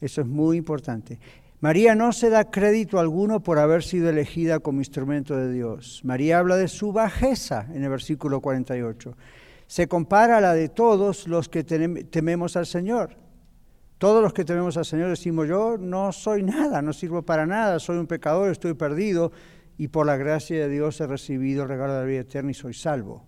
Eso 0.00 0.20
es 0.20 0.26
muy 0.26 0.56
importante. 0.56 1.18
María 1.64 1.94
no 1.94 2.12
se 2.12 2.28
da 2.28 2.50
crédito 2.50 2.98
alguno 2.98 3.40
por 3.40 3.58
haber 3.58 3.82
sido 3.82 4.10
elegida 4.10 4.60
como 4.60 4.82
instrumento 4.82 5.34
de 5.34 5.50
Dios. 5.50 6.02
María 6.04 6.38
habla 6.38 6.56
de 6.56 6.68
su 6.68 6.92
bajeza 6.92 7.68
en 7.72 7.82
el 7.82 7.88
versículo 7.88 8.42
48. 8.42 9.16
Se 9.66 9.88
compara 9.88 10.36
a 10.36 10.40
la 10.42 10.52
de 10.52 10.68
todos 10.68 11.26
los 11.26 11.48
que 11.48 11.64
tememos 11.64 12.58
al 12.58 12.66
Señor. 12.66 13.16
Todos 13.96 14.22
los 14.22 14.34
que 14.34 14.44
tememos 14.44 14.76
al 14.76 14.84
Señor 14.84 15.08
decimos, 15.08 15.48
yo 15.48 15.78
no 15.78 16.12
soy 16.12 16.42
nada, 16.42 16.82
no 16.82 16.92
sirvo 16.92 17.22
para 17.22 17.46
nada, 17.46 17.78
soy 17.78 17.96
un 17.96 18.08
pecador, 18.08 18.50
estoy 18.50 18.74
perdido 18.74 19.32
y 19.78 19.88
por 19.88 20.04
la 20.04 20.18
gracia 20.18 20.60
de 20.60 20.68
Dios 20.68 21.00
he 21.00 21.06
recibido 21.06 21.62
el 21.62 21.70
regalo 21.70 21.94
de 21.94 22.00
la 22.00 22.04
vida 22.04 22.20
eterna 22.20 22.50
y 22.50 22.54
soy 22.54 22.74
salvo. 22.74 23.24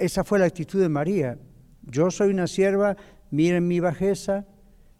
Esa 0.00 0.24
fue 0.24 0.40
la 0.40 0.46
actitud 0.46 0.80
de 0.80 0.88
María. 0.88 1.38
Yo 1.82 2.10
soy 2.10 2.30
una 2.30 2.48
sierva, 2.48 2.96
miren 3.30 3.68
mi 3.68 3.78
bajeza. 3.78 4.46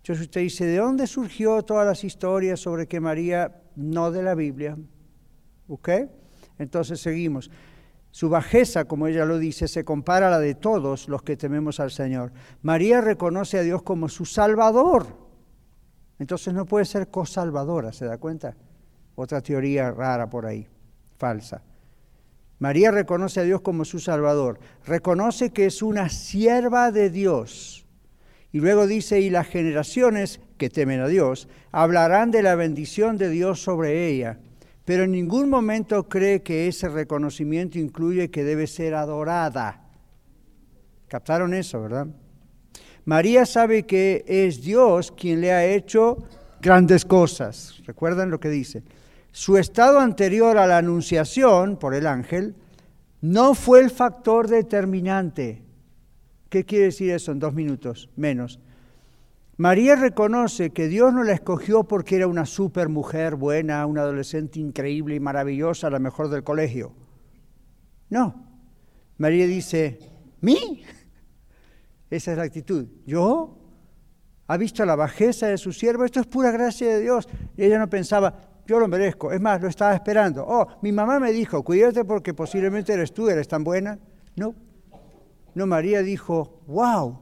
Entonces 0.01 0.27
usted 0.27 0.41
dice, 0.41 0.65
¿de 0.65 0.79
dónde 0.79 1.07
surgió 1.07 1.63
todas 1.63 1.87
las 1.87 2.05
historias 2.05 2.61
sobre 2.61 2.87
que 2.87 3.01
María 3.01 3.63
no 3.77 4.11
de 4.11 4.23
la 4.23 4.35
Biblia? 4.35 4.77
¿Ok? 5.69 5.89
Entonces 6.59 7.01
seguimos. 7.01 7.51
Su 8.11 8.29
bajeza, 8.29 8.87
como 8.87 9.07
ella 9.07 9.25
lo 9.25 9.39
dice, 9.39 9.69
se 9.69 9.85
compara 9.85 10.29
a 10.29 10.31
la 10.31 10.39
de 10.41 10.55
todos 10.55 11.09
los 11.09 11.23
que 11.23 11.37
tememos 11.37 11.81
al 11.81 11.91
Señor. 11.91 12.33
María 12.63 13.01
reconoce 13.01 13.59
a 13.59 13.63
Dios 13.63 13.83
como 13.83 14.09
su 14.09 14.25
Salvador. 14.25 15.07
Entonces 16.19 16.53
no 16.53 16.67
puede 16.67 16.87
ser 16.87 17.09
cosalvadora, 17.09 17.93
¿se 17.93 18.07
da 18.07 18.19
cuenta? 18.19 18.57
Otra 19.15 19.41
teoría 19.41 19.91
rara 19.91 20.29
por 20.29 20.47
ahí, 20.47 20.67
falsa. 21.19 21.63
María 22.59 22.91
reconoce 22.91 23.41
a 23.41 23.43
Dios 23.45 23.61
como 23.63 23.85
su 23.85 24.01
Salvador. 24.01 24.59
Reconoce 24.85 25.51
que 25.51 25.67
es 25.67 25.83
una 25.83 26.09
sierva 26.09 26.91
de 26.91 27.11
Dios. 27.11 27.80
Y 28.53 28.61
luego 28.61 28.87
dice, 28.87 29.21
y 29.21 29.31
las 29.31 29.47
generaciones 29.47 30.41
que 30.59 30.71
temen 30.71 31.01
a 31.01 31.09
Dios 31.09 31.49
hablarán 31.73 32.31
de 32.31 32.43
la 32.43 32.55
bendición 32.55 33.17
de 33.17 33.29
Dios 33.31 33.63
sobre 33.63 34.09
ella 34.09 34.39
pero 34.91 35.05
en 35.05 35.13
ningún 35.13 35.49
momento 35.49 36.09
cree 36.09 36.43
que 36.43 36.67
ese 36.67 36.89
reconocimiento 36.89 37.79
incluye 37.79 38.29
que 38.29 38.43
debe 38.43 38.67
ser 38.67 38.97
adorada. 38.97 39.85
¿Captaron 41.07 41.55
eso, 41.55 41.81
verdad? 41.81 42.09
María 43.05 43.47
sabe 43.47 43.85
que 43.85 44.25
es 44.27 44.63
Dios 44.63 45.13
quien 45.13 45.43
le 45.43 45.53
ha 45.53 45.65
hecho 45.65 46.19
grandes 46.61 47.05
cosas. 47.05 47.81
¿Recuerdan 47.87 48.31
lo 48.31 48.41
que 48.41 48.49
dice? 48.49 48.83
Su 49.31 49.59
estado 49.59 50.01
anterior 50.01 50.59
a 50.59 50.67
la 50.67 50.79
anunciación 50.79 51.77
por 51.77 51.95
el 51.95 52.09
ángel 52.09 52.57
no 53.21 53.55
fue 53.55 53.79
el 53.79 53.91
factor 53.91 54.49
determinante. 54.49 55.63
¿Qué 56.51 56.65
quiere 56.65 56.87
decir 56.87 57.13
eso 57.13 57.33
en 57.33 57.39
dos 57.39 57.55
minutos? 57.55 58.11
Menos. 58.17 58.61
María 59.57 59.95
reconoce 59.95 60.71
que 60.71 60.89
Dios 60.89 61.13
no 61.15 61.23
la 61.23 61.33
escogió 61.33 61.85
porque 61.85 62.17
era 62.17 62.27
una 62.27 62.45
super 62.45 62.89
mujer 62.89 63.37
buena, 63.37 63.87
una 63.87 64.03
adolescente 64.03 64.59
increíble 64.59 65.15
y 65.15 65.21
maravillosa, 65.21 65.91
la 65.91 66.01
mejor 66.01 66.29
del 66.29 66.43
colegio. 66.43 66.93
No. 68.09 68.47
María 69.19 69.47
dice, 69.47 70.01
¿mí? 70.41 70.83
Esa 72.11 72.33
es 72.33 72.37
la 72.39 72.45
actitud. 72.45 72.87
¿Yo? 73.07 73.57
¿Ha 74.49 74.57
visto 74.57 74.85
la 74.85 74.97
bajeza 74.97 75.47
de 75.47 75.59
su 75.59 75.73
siervo? 75.73 76.05
Esto 76.05 76.19
es 76.19 76.27
pura 76.27 76.51
gracia 76.51 76.89
de 76.89 77.01
Dios. 77.01 77.29
Y 77.57 77.63
ella 77.63 77.79
no 77.79 77.89
pensaba, 77.89 78.35
yo 78.67 78.81
lo 78.81 78.89
merezco. 78.89 79.31
Es 79.31 79.41
más, 79.41 79.61
lo 79.61 79.69
estaba 79.69 79.95
esperando. 79.95 80.45
Oh, 80.45 80.67
mi 80.83 80.91
mamá 80.91 81.21
me 81.21 81.31
dijo, 81.31 81.63
cuídate 81.63 82.05
porque 82.05 82.35
posiblemente 82.35 82.93
eres 82.93 83.13
tú, 83.13 83.29
eres 83.29 83.47
tan 83.47 83.63
buena. 83.63 84.01
No. 84.35 84.55
No, 85.55 85.67
María 85.67 86.03
dijo, 86.03 86.63
wow, 86.67 87.19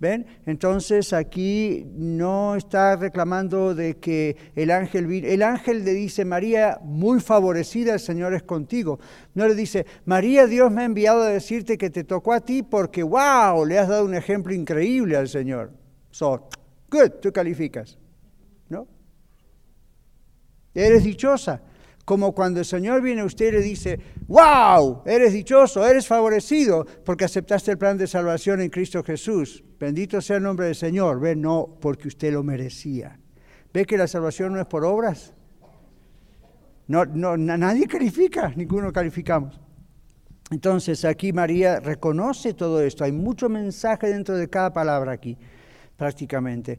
¿Ven? 0.00 0.26
Entonces 0.46 1.12
aquí 1.12 1.84
no 1.96 2.54
está 2.54 2.94
reclamando 2.94 3.74
de 3.74 3.96
que 3.96 4.36
el 4.54 4.70
ángel 4.70 5.10
el 5.24 5.42
ángel 5.42 5.84
le 5.84 5.92
dice, 5.92 6.24
María, 6.24 6.78
muy 6.82 7.18
favorecida, 7.18 7.94
el 7.94 8.00
Señor 8.00 8.32
es 8.32 8.44
contigo. 8.44 9.00
No 9.34 9.48
le 9.48 9.56
dice, 9.56 9.86
María, 10.04 10.46
Dios 10.46 10.70
me 10.70 10.82
ha 10.82 10.84
enviado 10.84 11.22
a 11.22 11.28
decirte 11.28 11.76
que 11.76 11.90
te 11.90 12.04
tocó 12.04 12.32
a 12.32 12.40
ti 12.40 12.62
porque, 12.62 13.02
wow, 13.02 13.64
le 13.66 13.76
has 13.76 13.88
dado 13.88 14.04
un 14.04 14.14
ejemplo 14.14 14.54
increíble 14.54 15.16
al 15.16 15.28
Señor. 15.28 15.72
So, 16.12 16.48
good, 16.88 17.10
tú 17.20 17.32
calificas. 17.32 17.98
¿No? 18.68 18.86
Eres 20.74 21.02
dichosa 21.02 21.60
como 22.08 22.32
cuando 22.32 22.60
el 22.60 22.64
Señor 22.64 23.02
viene 23.02 23.20
a 23.20 23.26
usted 23.26 23.48
y 23.48 23.52
le 23.52 23.60
dice, 23.60 24.00
wow, 24.28 25.02
eres 25.04 25.34
dichoso, 25.34 25.86
eres 25.86 26.06
favorecido 26.06 26.86
porque 27.04 27.26
aceptaste 27.26 27.72
el 27.72 27.76
plan 27.76 27.98
de 27.98 28.06
salvación 28.06 28.62
en 28.62 28.70
Cristo 28.70 29.04
Jesús. 29.04 29.62
Bendito 29.78 30.22
sea 30.22 30.38
el 30.38 30.42
nombre 30.42 30.64
del 30.64 30.74
Señor. 30.74 31.20
Ve, 31.20 31.36
no 31.36 31.76
porque 31.78 32.08
usted 32.08 32.32
lo 32.32 32.42
merecía. 32.42 33.20
¿Ve 33.74 33.84
que 33.84 33.98
la 33.98 34.06
salvación 34.06 34.54
no 34.54 34.58
es 34.58 34.64
por 34.64 34.86
obras? 34.86 35.34
No, 36.86 37.04
no, 37.04 37.36
nadie 37.36 37.86
califica, 37.86 38.54
ninguno 38.56 38.90
calificamos. 38.90 39.60
Entonces 40.50 41.04
aquí 41.04 41.34
María 41.34 41.78
reconoce 41.78 42.54
todo 42.54 42.80
esto. 42.80 43.04
Hay 43.04 43.12
mucho 43.12 43.50
mensaje 43.50 44.06
dentro 44.06 44.34
de 44.34 44.48
cada 44.48 44.72
palabra 44.72 45.12
aquí, 45.12 45.36
prácticamente. 45.98 46.78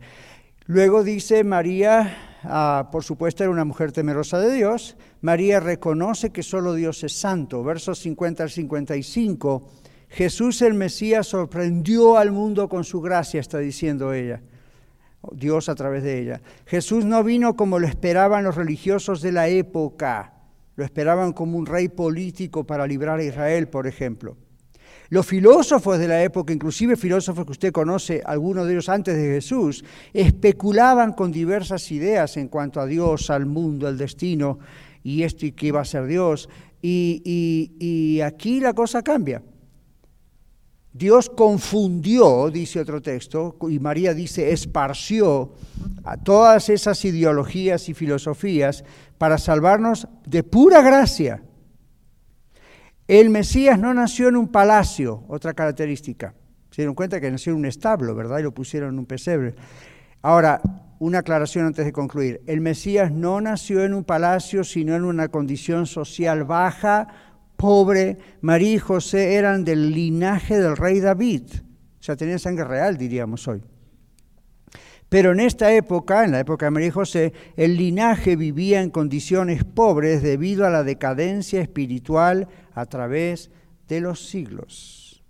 Luego 0.66 1.04
dice 1.04 1.44
María, 1.44 2.29
ah, 2.44 2.90
por 2.92 3.04
supuesto 3.04 3.44
era 3.44 3.52
una 3.52 3.66
mujer 3.66 3.92
temerosa 3.92 4.40
de 4.40 4.54
Dios, 4.54 4.98
María 5.22 5.60
reconoce 5.60 6.32
que 6.32 6.44
solo 6.44 6.74
Dios 6.74 7.04
es 7.04 7.14
santo. 7.14 7.64
Versos 7.64 8.00
50 8.00 8.44
al 8.44 8.50
55, 8.50 9.70
Jesús 10.10 10.62
el 10.62 10.74
Mesías 10.74 11.28
sorprendió 11.28 12.18
al 12.18 12.32
mundo 12.32 12.70
con 12.70 12.84
su 12.84 13.02
gracia, 13.02 13.40
está 13.40 13.60
diciendo 13.60 14.14
ella. 14.14 14.42
Dios 15.32 15.70
a 15.70 15.76
través 15.76 16.04
de 16.04 16.20
ella. 16.20 16.42
Jesús 16.66 17.06
no 17.06 17.24
vino 17.24 17.56
como 17.56 17.80
lo 17.80 17.88
esperaban 17.88 18.44
los 18.44 18.56
religiosos 18.56 19.22
de 19.22 19.32
la 19.32 19.48
época, 19.50 20.34
lo 20.76 20.86
esperaban 20.86 21.34
como 21.34 21.58
un 21.58 21.66
rey 21.66 21.90
político 21.90 22.66
para 22.66 22.88
librar 22.88 23.20
a 23.20 23.24
Israel, 23.24 23.68
por 23.68 23.86
ejemplo. 23.86 24.38
Los 25.10 25.26
filósofos 25.26 25.98
de 25.98 26.08
la 26.08 26.22
época, 26.22 26.54
inclusive 26.54 26.96
filósofos 26.96 27.46
que 27.46 27.52
usted 27.52 27.72
conoce, 27.72 28.22
algunos 28.24 28.68
de 28.68 28.74
ellos 28.74 28.90
antes 28.90 29.16
de 29.16 29.24
Jesús, 29.24 29.84
especulaban 30.14 31.14
con 31.14 31.32
diversas 31.32 31.92
ideas 31.92 32.38
en 32.38 32.48
cuanto 32.48 32.80
a 32.80 32.86
Dios, 32.86 33.32
al 33.32 33.48
mundo, 33.48 33.88
al 33.88 33.98
destino 33.98 34.60
y 35.04 35.24
esto 35.24 35.48
y 35.48 35.54
qué 35.54 35.68
iba 35.68 35.82
a 35.82 35.86
ser 35.86 36.06
Dios. 36.06 36.48
Y, 36.80 37.24
y 37.80 38.22
aquí 38.22 38.60
la 38.60 38.74
cosa 38.74 39.02
cambia. 39.02 39.42
Dios 40.94 41.30
confundió, 41.30 42.52
dice 42.52 42.80
otro 42.80 43.02
texto, 43.02 43.58
y 43.70 43.80
María 43.80 44.14
dice, 44.14 44.52
esparció 44.52 45.54
a 46.04 46.18
todas 46.18 46.70
esas 46.70 47.04
ideologías 47.04 47.90
y 47.90 47.94
filosofías 47.94 48.84
para 49.18 49.38
salvarnos 49.38 50.08
de 50.26 50.44
pura 50.44 50.82
gracia 50.82 51.42
el 53.10 53.32
Mesías 53.32 53.80
no 53.80 53.92
nació 53.92 54.28
en 54.28 54.36
un 54.36 54.50
palacio, 54.50 55.24
otra 55.28 55.56
característica. 55.56 56.36
Se 56.70 56.84
dieron 56.84 56.94
cuenta 56.94 57.20
que 57.20 57.32
nació 57.32 57.54
en 57.54 57.58
un 57.58 57.66
establo, 57.66 58.14
¿verdad? 58.14 58.38
Y 58.38 58.44
lo 58.44 58.54
pusieron 58.54 58.94
en 58.94 59.00
un 59.00 59.08
pesebre. 59.08 59.56
Ahora, 60.22 60.62
una 61.00 61.18
aclaración 61.18 61.66
antes 61.66 61.86
de 61.86 61.92
concluir. 61.92 62.42
El 62.46 62.62
Mesías 62.62 63.12
no 63.12 63.42
nació 63.42 63.84
en 63.84 63.96
un 63.96 64.04
palacio, 64.04 64.64
sino 64.64 64.96
en 64.96 65.06
una 65.06 65.30
condición 65.30 65.88
social 65.88 66.44
baja, 66.44 67.08
pobre. 67.58 68.20
María 68.42 68.74
y 68.74 68.78
José 68.78 69.34
eran 69.34 69.66
del 69.66 69.92
linaje 69.92 70.60
del 70.60 70.78
rey 70.78 71.00
David. 71.00 71.46
O 72.00 72.04
sea, 72.04 72.16
tenían 72.16 72.38
sangre 72.38 72.66
real, 72.66 72.96
diríamos 72.96 73.48
hoy. 73.48 73.64
Pero 75.10 75.32
en 75.32 75.40
esta 75.40 75.74
época, 75.74 76.24
en 76.24 76.32
la 76.32 76.40
época 76.40 76.68
de 76.68 76.72
María 76.72 76.90
y 76.90 76.92
José, 76.92 77.34
el 77.58 77.78
linaje 77.78 78.36
vivía 78.36 78.82
en 78.82 78.92
condiciones 78.92 79.64
pobres 79.64 80.22
debido 80.22 80.68
a 80.68 80.70
la 80.70 80.84
decadencia 80.84 81.62
espiritual 81.62 82.48
a 82.74 82.86
través 82.86 83.50
de 83.88 84.02
los 84.02 84.30
siglos. 84.30 85.24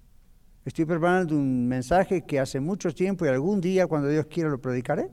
Estoy 0.65 0.83
preparando 0.83 1.35
un 1.35 1.67
mensaje 1.67 2.25
que 2.25 2.41
hace 2.41 2.59
mucho 2.59 2.93
tiempo 2.93 3.25
y 3.25 3.29
algún 3.29 3.61
día, 3.61 3.87
cuando 3.87 4.09
Dios 4.09 4.25
quiera, 4.25 4.49
lo 4.49 4.59
predicaré, 4.59 5.09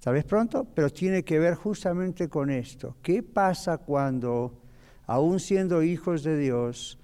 tal 0.00 0.14
vez 0.14 0.24
pronto, 0.24 0.66
pero 0.74 0.90
tiene 0.90 1.24
que 1.24 1.38
ver 1.38 1.54
justamente 1.54 2.28
con 2.28 2.50
esto. 2.50 2.96
¿Qué 3.02 3.22
pasa 3.22 3.78
cuando, 3.78 4.60
aún 5.06 5.40
siendo 5.40 5.82
hijos 5.82 6.22
de 6.22 6.36
Dios, 6.36 6.98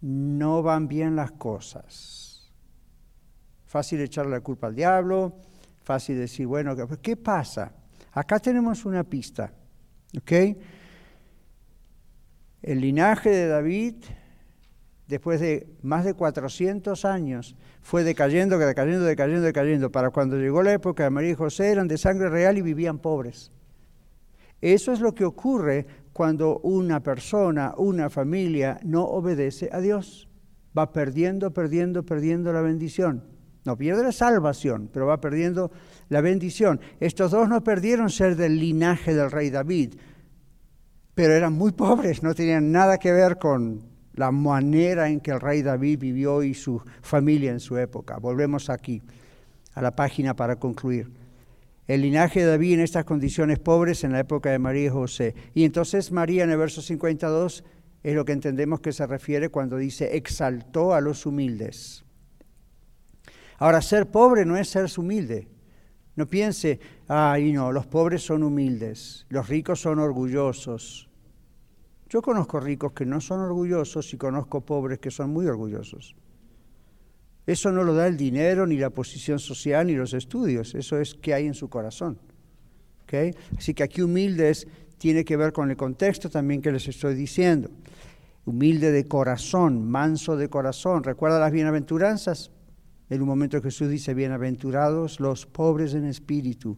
no 0.00 0.62
van 0.62 0.88
bien 0.88 1.16
las 1.16 1.32
cosas? 1.32 2.50
Fácil 3.66 4.00
echarle 4.00 4.32
la 4.32 4.40
culpa 4.40 4.68
al 4.68 4.74
diablo, 4.74 5.34
fácil 5.86 6.18
decir, 6.18 6.48
bueno, 6.48 6.74
¿qué 7.00 7.16
pasa? 7.16 7.72
Acá 8.10 8.40
tenemos 8.40 8.84
una 8.84 9.04
pista, 9.04 9.52
¿ok? 10.18 10.32
El 12.60 12.80
linaje 12.80 13.30
de 13.30 13.46
David, 13.46 13.94
después 15.06 15.38
de 15.38 15.68
más 15.82 16.04
de 16.04 16.14
400 16.14 17.04
años, 17.04 17.54
fue 17.82 18.02
decayendo, 18.02 18.58
decayendo, 18.58 19.04
decayendo, 19.04 19.46
decayendo. 19.46 19.92
Para 19.92 20.10
cuando 20.10 20.36
llegó 20.36 20.64
la 20.64 20.72
época 20.72 21.04
de 21.04 21.10
María 21.10 21.30
y 21.30 21.34
José, 21.34 21.70
eran 21.70 21.86
de 21.86 21.98
sangre 21.98 22.30
real 22.30 22.58
y 22.58 22.62
vivían 22.62 22.98
pobres. 22.98 23.52
Eso 24.60 24.92
es 24.92 24.98
lo 24.98 25.14
que 25.14 25.24
ocurre 25.24 25.86
cuando 26.12 26.58
una 26.64 27.00
persona, 27.00 27.74
una 27.76 28.10
familia 28.10 28.80
no 28.82 29.04
obedece 29.04 29.68
a 29.70 29.80
Dios. 29.80 30.28
Va 30.76 30.92
perdiendo, 30.92 31.52
perdiendo, 31.52 32.02
perdiendo 32.02 32.52
la 32.52 32.60
bendición. 32.60 33.35
No 33.66 33.76
pierde 33.76 34.02
la 34.02 34.12
salvación, 34.12 34.88
pero 34.92 35.06
va 35.06 35.20
perdiendo 35.20 35.70
la 36.08 36.20
bendición. 36.20 36.80
Estos 37.00 37.32
dos 37.32 37.48
no 37.48 37.62
perdieron 37.64 38.10
ser 38.10 38.36
del 38.36 38.58
linaje 38.58 39.14
del 39.14 39.30
rey 39.30 39.50
David, 39.50 39.94
pero 41.14 41.32
eran 41.32 41.54
muy 41.54 41.72
pobres, 41.72 42.22
no 42.22 42.34
tenían 42.34 42.70
nada 42.70 42.98
que 42.98 43.12
ver 43.12 43.38
con 43.38 43.82
la 44.14 44.30
manera 44.30 45.08
en 45.08 45.20
que 45.20 45.30
el 45.30 45.40
rey 45.40 45.62
David 45.62 45.98
vivió 45.98 46.42
y 46.42 46.54
su 46.54 46.80
familia 47.02 47.50
en 47.50 47.60
su 47.60 47.76
época. 47.76 48.18
Volvemos 48.18 48.70
aquí 48.70 49.02
a 49.74 49.82
la 49.82 49.94
página 49.94 50.34
para 50.34 50.56
concluir. 50.56 51.10
El 51.86 52.02
linaje 52.02 52.40
de 52.40 52.46
David 52.46 52.74
en 52.74 52.80
estas 52.80 53.04
condiciones 53.04 53.58
pobres 53.58 54.02
en 54.04 54.12
la 54.12 54.20
época 54.20 54.50
de 54.50 54.58
María 54.58 54.86
y 54.86 54.88
José. 54.88 55.34
Y 55.54 55.64
entonces 55.64 56.10
María 56.10 56.44
en 56.44 56.50
el 56.50 56.58
verso 56.58 56.82
52 56.82 57.62
es 58.02 58.14
lo 58.14 58.24
que 58.24 58.32
entendemos 58.32 58.80
que 58.80 58.92
se 58.92 59.06
refiere 59.06 59.50
cuando 59.50 59.76
dice 59.76 60.16
exaltó 60.16 60.94
a 60.94 61.00
los 61.00 61.26
humildes. 61.26 62.05
Ahora, 63.58 63.80
ser 63.82 64.06
pobre 64.10 64.44
no 64.44 64.56
es 64.56 64.68
ser 64.68 64.86
humilde. 64.98 65.48
No 66.16 66.26
piense, 66.26 66.80
ay 67.08 67.52
no, 67.52 67.72
los 67.72 67.86
pobres 67.86 68.24
son 68.24 68.42
humildes, 68.42 69.26
los 69.28 69.48
ricos 69.48 69.82
son 69.82 69.98
orgullosos. 69.98 71.10
Yo 72.08 72.22
conozco 72.22 72.58
ricos 72.58 72.92
que 72.92 73.04
no 73.04 73.20
son 73.20 73.40
orgullosos 73.40 74.12
y 74.14 74.16
conozco 74.16 74.62
pobres 74.62 74.98
que 74.98 75.10
son 75.10 75.30
muy 75.30 75.46
orgullosos. 75.46 76.16
Eso 77.46 77.70
no 77.70 77.84
lo 77.84 77.94
da 77.94 78.06
el 78.06 78.16
dinero, 78.16 78.66
ni 78.66 78.76
la 78.76 78.90
posición 78.90 79.38
social, 79.38 79.86
ni 79.86 79.94
los 79.94 80.14
estudios. 80.14 80.74
Eso 80.74 80.98
es 80.98 81.14
que 81.14 81.34
hay 81.34 81.46
en 81.46 81.54
su 81.54 81.68
corazón. 81.68 82.18
¿Okay? 83.04 83.32
Así 83.56 83.74
que 83.74 83.82
aquí 83.82 84.02
humildes 84.02 84.66
tiene 84.98 85.24
que 85.24 85.36
ver 85.36 85.52
con 85.52 85.70
el 85.70 85.76
contexto 85.76 86.30
también 86.30 86.62
que 86.62 86.72
les 86.72 86.88
estoy 86.88 87.14
diciendo. 87.14 87.70
Humilde 88.46 88.90
de 88.90 89.04
corazón, 89.04 89.88
manso 89.88 90.36
de 90.36 90.48
corazón. 90.48 91.04
¿Recuerda 91.04 91.38
las 91.38 91.52
bienaventuranzas? 91.52 92.50
En 93.08 93.22
un 93.22 93.28
momento 93.28 93.62
Jesús 93.62 93.88
dice, 93.88 94.14
bienaventurados 94.14 95.20
los 95.20 95.46
pobres 95.46 95.94
en 95.94 96.06
espíritu, 96.06 96.76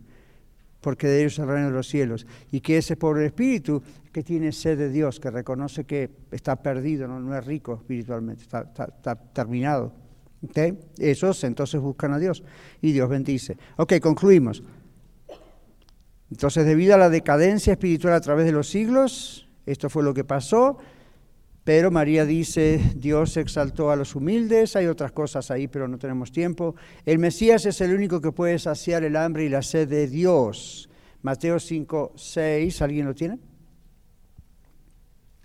porque 0.80 1.06
de 1.06 1.20
ellos 1.20 1.38
es 1.38 1.48
el 1.48 1.72
los 1.72 1.88
cielos. 1.88 2.26
Y 2.52 2.60
que 2.60 2.78
ese 2.78 2.96
pobre 2.96 3.26
espíritu 3.26 3.82
que 4.12 4.22
tiene 4.22 4.52
sed 4.52 4.78
de 4.78 4.90
Dios, 4.90 5.20
que 5.20 5.30
reconoce 5.30 5.84
que 5.84 6.10
está 6.30 6.56
perdido, 6.56 7.08
no, 7.08 7.36
es 7.36 7.44
rico 7.46 7.74
espiritualmente, 7.74 8.42
está 8.42 9.16
terminado 9.32 10.08
esos 10.98 11.44
entonces 11.44 11.80
buscan 11.80 12.12
a 12.12 12.18
Dios 12.18 12.42
y 12.80 12.92
Dios 12.92 13.08
bendice. 13.08 13.56
Ok, 13.76 13.94
concluimos. 14.00 14.62
Entonces, 16.30 16.66
debido 16.66 16.94
a 16.94 16.98
la 16.98 17.10
decadencia 17.10 17.72
espiritual 17.72 18.14
a 18.14 18.20
través 18.20 18.46
de 18.46 18.52
los 18.52 18.68
siglos, 18.68 19.48
esto 19.66 19.88
fue 19.88 20.02
lo 20.02 20.14
que 20.14 20.24
pasó, 20.24 20.78
pero 21.68 21.90
María 21.90 22.24
dice, 22.24 22.80
Dios 22.96 23.36
exaltó 23.36 23.90
a 23.90 23.96
los 23.96 24.14
humildes, 24.16 24.74
hay 24.74 24.86
otras 24.86 25.12
cosas 25.12 25.50
ahí, 25.50 25.68
pero 25.68 25.86
no 25.86 25.98
tenemos 25.98 26.32
tiempo. 26.32 26.74
El 27.04 27.18
Mesías 27.18 27.66
es 27.66 27.82
el 27.82 27.94
único 27.94 28.22
que 28.22 28.32
puede 28.32 28.58
saciar 28.58 29.04
el 29.04 29.16
hambre 29.16 29.44
y 29.44 29.50
la 29.50 29.60
sed 29.60 29.86
de 29.86 30.06
Dios. 30.06 30.88
Mateo 31.20 31.60
5, 31.60 32.12
6, 32.16 32.80
¿alguien 32.80 33.04
lo 33.04 33.14
tiene? 33.14 33.38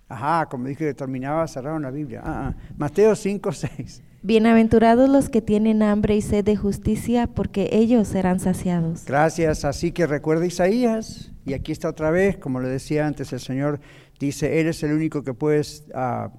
Ajá, 0.07 0.45
como 0.45 0.65
dije 0.65 0.85
que 0.85 0.93
terminaba, 0.93 1.45
cerraron 1.45 1.81
la 1.81 1.91
Biblia. 1.91 2.21
Ah, 2.23 2.53
ah. 2.55 2.73
Mateo 2.77 3.17
5, 3.17 3.51
6. 3.51 4.01
Bienaventurados 4.21 5.09
los 5.09 5.27
que 5.27 5.41
tienen 5.41 5.83
hambre 5.83 6.15
y 6.15 6.21
sed 6.21 6.45
de 6.45 6.55
justicia, 6.55 7.27
porque 7.27 7.67
ellos 7.73 8.07
serán 8.07 8.39
saciados. 8.39 9.03
Gracias. 9.03 9.65
Así 9.65 9.91
que 9.91 10.07
recuerda 10.07 10.45
Isaías, 10.45 11.33
y 11.45 11.53
aquí 11.53 11.73
está 11.73 11.89
otra 11.89 12.11
vez, 12.11 12.37
como 12.37 12.61
le 12.61 12.69
decía 12.69 13.05
antes, 13.05 13.33
el 13.33 13.41
Señor 13.41 13.81
dice, 14.27 14.59
Él 14.59 14.67
es 14.67 14.83
el 14.83 14.93
único 14.93 15.23
que 15.23 15.33
puede 15.33 15.61
ah, 15.93 16.29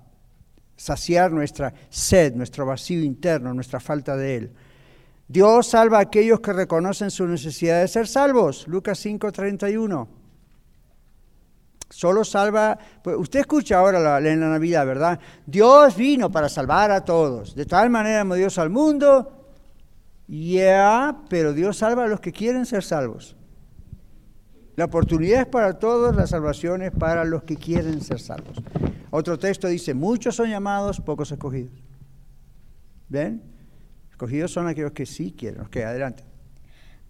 saciar 0.76 1.32
nuestra 1.32 1.72
sed, 1.89 2.35
nuestro 2.35 2.66
vacío 2.66 3.03
interno, 3.03 3.55
nuestra 3.55 3.80
falta 3.80 4.16
de 4.16 4.37
Él. 4.37 4.53
Dios 5.26 5.68
salva 5.68 5.99
a 5.99 6.03
aquellos 6.03 6.41
que 6.41 6.53
reconocen 6.53 7.11
su 7.11 7.26
necesidad 7.26 7.80
de 7.80 7.89
ser 7.89 8.07
salvos. 8.07 8.68
Lucas 8.68 9.05
5:31. 9.05 10.09
Solo 11.89 12.24
salva, 12.24 12.76
pues 13.03 13.16
usted 13.16 13.41
escucha 13.41 13.78
ahora 13.78 14.01
la, 14.01 14.18
en 14.18 14.41
la 14.41 14.49
Navidad, 14.49 14.85
¿verdad? 14.85 15.20
Dios 15.47 15.97
vino 15.97 16.30
para 16.30 16.49
salvar 16.49 16.91
a 16.91 17.05
todos. 17.05 17.55
De 17.55 17.66
tal 17.66 17.89
manera 17.89 18.22
amó 18.22 18.35
Dios 18.35 18.59
al 18.59 18.70
mundo. 18.70 19.45
Ya, 20.26 21.16
pero 21.28 21.53
Dios 21.53 21.76
salva 21.76 22.05
a 22.05 22.09
los 22.09 22.20
que 22.20 22.32
quieren 22.32 22.66
ser 22.66 22.82
salvos. 22.82 23.37
La 24.77 24.87
oportunidad 24.87 25.43
es 25.43 25.47
para 25.47 25.79
todos, 25.79 26.16
la 26.16 26.27
salvación 26.27 26.83
es 26.83 26.91
para 26.91 27.25
los 27.25 27.45
que 27.45 27.57
quieren 27.57 28.01
ser 28.01 28.20
salvos. 28.20 28.61
Otro 29.11 29.39
texto 29.39 29.68
dice, 29.68 29.95
muchos 29.95 30.35
son 30.35 30.51
llamados, 30.51 31.01
pocos 31.01 31.31
escogidos. 31.31 31.72
¿Ven? 33.09 33.43
Escogidos 34.11 34.51
son 34.51 34.66
aquellos 34.66 34.93
que 34.93 35.07
sí 35.07 35.33
quieren. 35.37 35.61
Ok, 35.61 35.77
adelante. 35.77 36.25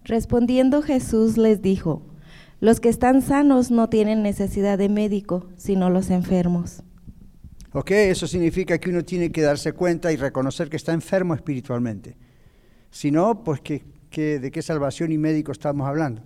Respondiendo 0.03 0.83
Jesús 0.83 1.37
les 1.37 1.63
dijo, 1.63 2.05
los 2.59 2.79
que 2.79 2.89
están 2.89 3.23
sanos 3.23 3.71
no 3.71 3.89
tienen 3.89 4.21
necesidad 4.21 4.77
de 4.77 4.89
médico, 4.89 5.47
sino 5.57 5.89
los 5.89 6.11
enfermos. 6.11 6.83
Ok, 7.73 7.91
eso 7.91 8.27
significa 8.27 8.77
que 8.77 8.89
uno 8.89 9.03
tiene 9.03 9.31
que 9.31 9.41
darse 9.41 9.73
cuenta 9.73 10.11
y 10.11 10.15
reconocer 10.15 10.69
que 10.69 10.77
está 10.77 10.93
enfermo 10.93 11.33
espiritualmente. 11.33 12.15
Si 12.91 13.11
no, 13.11 13.43
pues 13.43 13.61
¿de 13.63 14.51
qué 14.51 14.61
salvación 14.61 15.11
y 15.11 15.17
médico 15.17 15.51
estamos 15.51 15.87
hablando? 15.87 16.21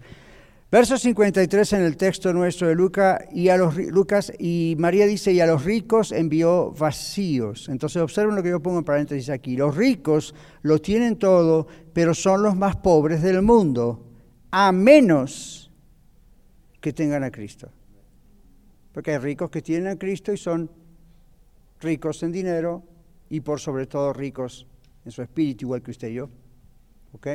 Verso 0.71 0.99
53 0.99 1.73
en 1.73 1.81
el 1.81 1.97
texto 1.97 2.31
nuestro 2.31 2.67
de 2.67 2.75
Lucas 2.75 3.21
y 3.31 3.49
a 3.49 3.57
los, 3.57 3.75
Lucas, 3.75 4.31
y 4.37 4.75
María 4.77 5.07
dice, 5.07 5.33
y 5.33 5.39
a 5.39 5.47
los 5.47 5.65
ricos 5.65 6.11
envió 6.11 6.71
vacíos. 6.73 7.69
Entonces 7.69 7.99
observen 8.03 8.35
lo 8.35 8.43
que 8.43 8.49
yo 8.49 8.59
pongo 8.59 8.77
en 8.77 8.83
paréntesis 8.83 9.31
aquí. 9.31 9.57
Los 9.57 9.75
ricos 9.75 10.35
lo 10.61 10.79
tienen 10.79 11.17
todo, 11.17 11.65
pero 11.91 12.13
son 12.13 12.43
los 12.43 12.55
más 12.55 12.75
pobres 12.75 13.23
del 13.23 13.41
mundo, 13.41 14.05
a 14.51 14.71
menos 14.71 15.71
que 16.79 16.93
tengan 16.93 17.23
a 17.23 17.31
Cristo. 17.31 17.71
Porque 18.93 19.11
hay 19.11 19.17
ricos 19.17 19.49
que 19.49 19.63
tienen 19.63 19.87
a 19.87 19.97
Cristo 19.97 20.31
y 20.31 20.37
son 20.37 20.69
ricos 21.81 22.21
en 22.21 22.31
dinero 22.31 22.83
y 23.27 23.39
por 23.39 23.59
sobre 23.59 23.87
todo 23.87 24.13
ricos 24.13 24.67
en 25.03 25.11
su 25.11 25.23
espíritu, 25.23 25.65
igual 25.65 25.81
que 25.81 25.89
usted 25.89 26.09
y 26.09 26.13
yo. 26.13 26.29
¿Ok? 27.13 27.27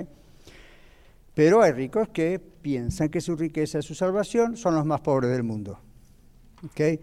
Pero 1.35 1.63
hay 1.63 1.73
ricos 1.73 2.09
que 2.09 2.39
piensan 2.39 3.09
que 3.09 3.21
su 3.21 3.37
riqueza 3.37 3.81
es 3.81 3.85
su 3.85 3.95
salvación, 3.95 4.57
son 4.57 4.75
los 4.75 4.87
más 4.87 5.01
pobres 5.01 5.31
del 5.31 5.43
mundo. 5.43 5.79
¿Ok? 6.65 7.01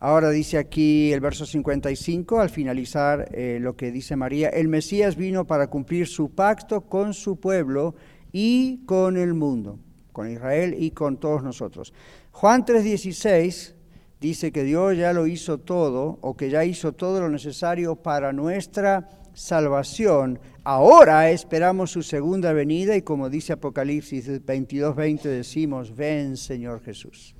Ahora 0.00 0.30
dice 0.30 0.58
aquí 0.58 1.12
el 1.12 1.20
verso 1.20 1.44
55, 1.44 2.40
al 2.40 2.50
finalizar 2.50 3.28
eh, 3.32 3.58
lo 3.60 3.76
que 3.76 3.90
dice 3.90 4.14
María, 4.14 4.48
el 4.48 4.68
Mesías 4.68 5.16
vino 5.16 5.44
para 5.44 5.66
cumplir 5.66 6.06
su 6.06 6.30
pacto 6.30 6.82
con 6.82 7.14
su 7.14 7.40
pueblo 7.40 7.96
y 8.30 8.84
con 8.86 9.16
el 9.16 9.34
mundo 9.34 9.80
con 10.18 10.28
Israel 10.28 10.74
y 10.76 10.90
con 10.90 11.16
todos 11.18 11.44
nosotros. 11.44 11.94
Juan 12.32 12.64
3:16 12.64 13.74
dice 14.20 14.50
que 14.50 14.64
Dios 14.64 14.96
ya 14.96 15.12
lo 15.12 15.28
hizo 15.28 15.58
todo 15.58 16.18
o 16.22 16.36
que 16.36 16.50
ya 16.50 16.64
hizo 16.64 16.90
todo 16.90 17.20
lo 17.20 17.28
necesario 17.28 17.94
para 17.94 18.32
nuestra 18.32 19.08
salvación. 19.38 20.40
Ahora 20.64 21.30
esperamos 21.30 21.92
su 21.92 22.02
segunda 22.02 22.52
venida 22.52 22.96
y 22.96 23.02
como 23.02 23.30
dice 23.30 23.52
Apocalipsis 23.52 24.28
22:20 24.28 25.22
decimos, 25.22 25.94
ven 25.94 26.36
Señor 26.36 26.82
Jesús. 26.82 27.34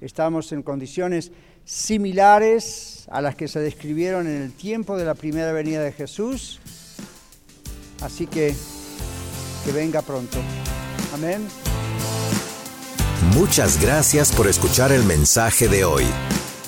Estamos 0.00 0.50
en 0.52 0.62
condiciones 0.62 1.30
similares 1.64 3.06
a 3.10 3.20
las 3.20 3.36
que 3.36 3.46
se 3.46 3.60
describieron 3.60 4.26
en 4.26 4.42
el 4.42 4.52
tiempo 4.52 4.96
de 4.96 5.04
la 5.04 5.14
primera 5.14 5.52
venida 5.52 5.82
de 5.82 5.92
Jesús. 5.92 6.58
Así 8.00 8.26
que 8.26 8.54
que 9.64 9.70
venga 9.70 10.02
pronto. 10.02 10.38
Amén. 11.14 11.46
Muchas 13.34 13.80
gracias 13.80 14.32
por 14.32 14.48
escuchar 14.48 14.90
el 14.90 15.04
mensaje 15.04 15.68
de 15.68 15.84
hoy. 15.84 16.04